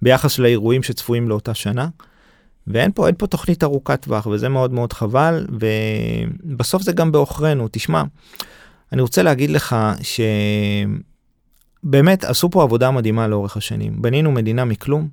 ביחס 0.02 0.40
לאירועים 0.40 0.84
שצפויים 0.84 1.30
לאותה 1.30 1.54
שנה. 1.54 1.88
ואין 2.68 2.92
פה 2.92 3.08
אין 3.08 3.16
פה 3.18 3.28
תוכנית 3.28 3.64
ארוכת 3.64 4.02
טווח 4.02 4.26
וזה 4.26 4.50
מאוד 4.50 4.74
מאוד 4.74 4.94
חבל 4.94 5.48
ובסוף 5.50 6.82
זה 6.82 6.92
גם 6.92 7.12
בעוכרינו 7.12 7.68
תשמע. 7.72 8.04
אני 8.94 9.02
רוצה 9.02 9.24
להגיד 9.24 9.50
לך 9.50 9.76
שבאמת 11.84 12.24
עשו 12.24 12.50
פה 12.50 12.64
עבודה 12.64 12.92
מדהימה 12.92 13.28
לאורך 13.28 13.58
השנים 13.58 14.02
בנינו 14.02 14.32
מדינה 14.32 14.66
מכלום. 14.66 15.08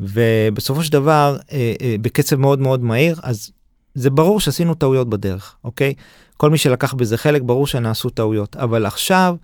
ובסופו 0.00 0.84
של 0.84 0.92
דבר 0.92 1.38
אה, 1.52 1.74
אה, 1.82 1.96
בקצב 2.00 2.36
מאוד 2.36 2.58
מאוד 2.58 2.82
מהיר 2.82 3.20
אז 3.22 3.50
זה 3.94 4.10
ברור 4.10 4.40
שעשינו 4.40 4.74
טעויות 4.74 5.10
בדרך 5.10 5.56
אוקיי 5.64 5.94
כל 6.36 6.50
מי 6.50 6.58
שלקח 6.58 6.94
בזה 6.94 7.16
חלק 7.16 7.42
ברור 7.42 7.66
שנעשו 7.66 8.10
טעויות 8.10 8.56
אבל 8.56 8.86
עכשיו 8.86 9.36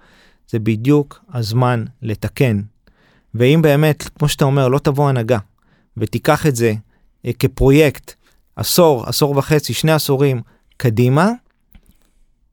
זה 0.50 0.58
בדיוק 0.58 1.24
הזמן 1.34 1.84
לתקן. 2.02 2.60
ואם 3.34 3.62
באמת 3.62 4.02
כמו 4.18 4.28
שאתה 4.28 4.44
אומר 4.44 4.68
לא 4.68 4.78
תבוא 4.78 5.08
הנהגה 5.08 5.38
ותיקח 5.96 6.46
את 6.46 6.56
זה 6.56 6.74
כפרויקט 7.38 8.14
עשור 8.56 9.04
עשור 9.06 9.36
וחצי 9.36 9.74
שני 9.74 9.92
עשורים 9.92 10.40
קדימה. 10.76 11.30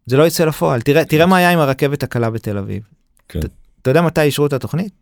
זה 0.06 0.18
לא 0.18 0.28
יצא 0.28 0.46
לפועל 0.46 0.82
תראה 0.82 1.06
תראה 1.06 1.26
מה 1.26 1.38
היה 1.38 1.52
עם 1.52 1.60
הרכבת 1.60 2.04
הקלה 2.04 2.30
בתל 2.30 2.58
אביב. 2.58 2.84
כן. 3.30 3.40
אתה- 3.40 3.48
אתה 3.82 3.90
יודע 3.90 4.02
מתי 4.02 4.22
אישרו 4.22 4.46
את 4.46 4.54
התוכנית? 4.54 4.94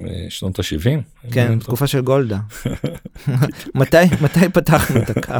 אה, 0.00 0.06
שנות 0.28 0.58
ה-70? 0.58 1.00
כן, 1.32 1.58
בתקופה 1.58 1.86
של 1.86 2.00
גולדה. 2.00 2.38
מתי 3.74 3.96
מתי 4.20 4.48
פתחנו 4.52 5.02
את 5.02 5.10
הקו? 5.16 5.34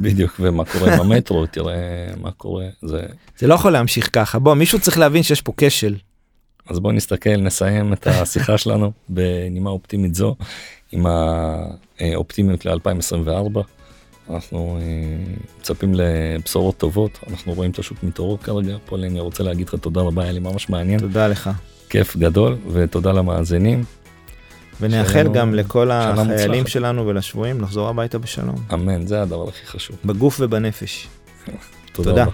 בדיוק 0.00 0.36
ומה 0.40 0.64
קורה 0.64 0.94
עם 0.94 1.00
המטרו 1.00 1.46
תראה 1.46 1.74
מה 2.20 2.30
קורה 2.30 2.64
זה 2.82 3.02
זה 3.38 3.46
לא 3.46 3.54
יכול 3.54 3.72
להמשיך 3.72 4.08
ככה 4.12 4.38
בוא 4.38 4.54
מישהו 4.54 4.80
צריך 4.80 4.98
להבין 4.98 5.22
שיש 5.22 5.42
פה 5.42 5.52
כשל. 5.56 5.96
אז 6.68 6.78
בוא 6.80 6.92
נסתכל 6.92 7.36
נסיים 7.36 7.92
את 7.92 8.06
השיחה 8.06 8.58
שלנו 8.58 8.92
בנימה 9.08 9.70
אופטימית 9.70 10.14
זו 10.14 10.36
עם 10.92 11.06
האופטימיות 12.00 12.66
ל-2024. 12.66 13.58
אנחנו 14.30 14.78
אה, 14.80 15.34
מצפים 15.60 15.94
לבשורות 15.94 16.76
טובות 16.78 17.18
אנחנו 17.30 17.52
רואים 17.52 17.70
את 17.70 17.78
השוק 17.78 17.98
מתעורר 18.02 18.36
כרגע 18.36 18.76
פול 18.86 19.04
אני 19.04 19.20
רוצה 19.20 19.42
להגיד 19.42 19.68
לך 19.68 19.74
תודה 19.74 20.00
רבה 20.00 20.22
היה 20.22 20.32
לי 20.32 20.40
ממש 20.40 20.68
מעניין 20.68 21.00
תודה 21.00 21.28
לך. 21.28 21.50
כיף 21.88 22.16
גדול 22.16 22.56
ותודה 22.72 23.12
למאזינים 23.12 23.84
ונאחל 24.80 25.12
שלנו- 25.12 25.32
גם 25.32 25.54
לכל 25.54 25.90
החיילים 25.90 26.28
מוצלחת. 26.50 26.68
שלנו 26.68 27.06
ולשבויים 27.06 27.60
לחזור 27.60 27.88
הביתה 27.88 28.18
בשלום. 28.18 28.54
אמן 28.74 29.06
זה 29.06 29.22
הדבר 29.22 29.48
הכי 29.48 29.66
חשוב 29.66 29.96
בגוף 30.04 30.36
ובנפש. 30.40 31.08
תודה 31.92 32.10
תודה. 32.10 32.24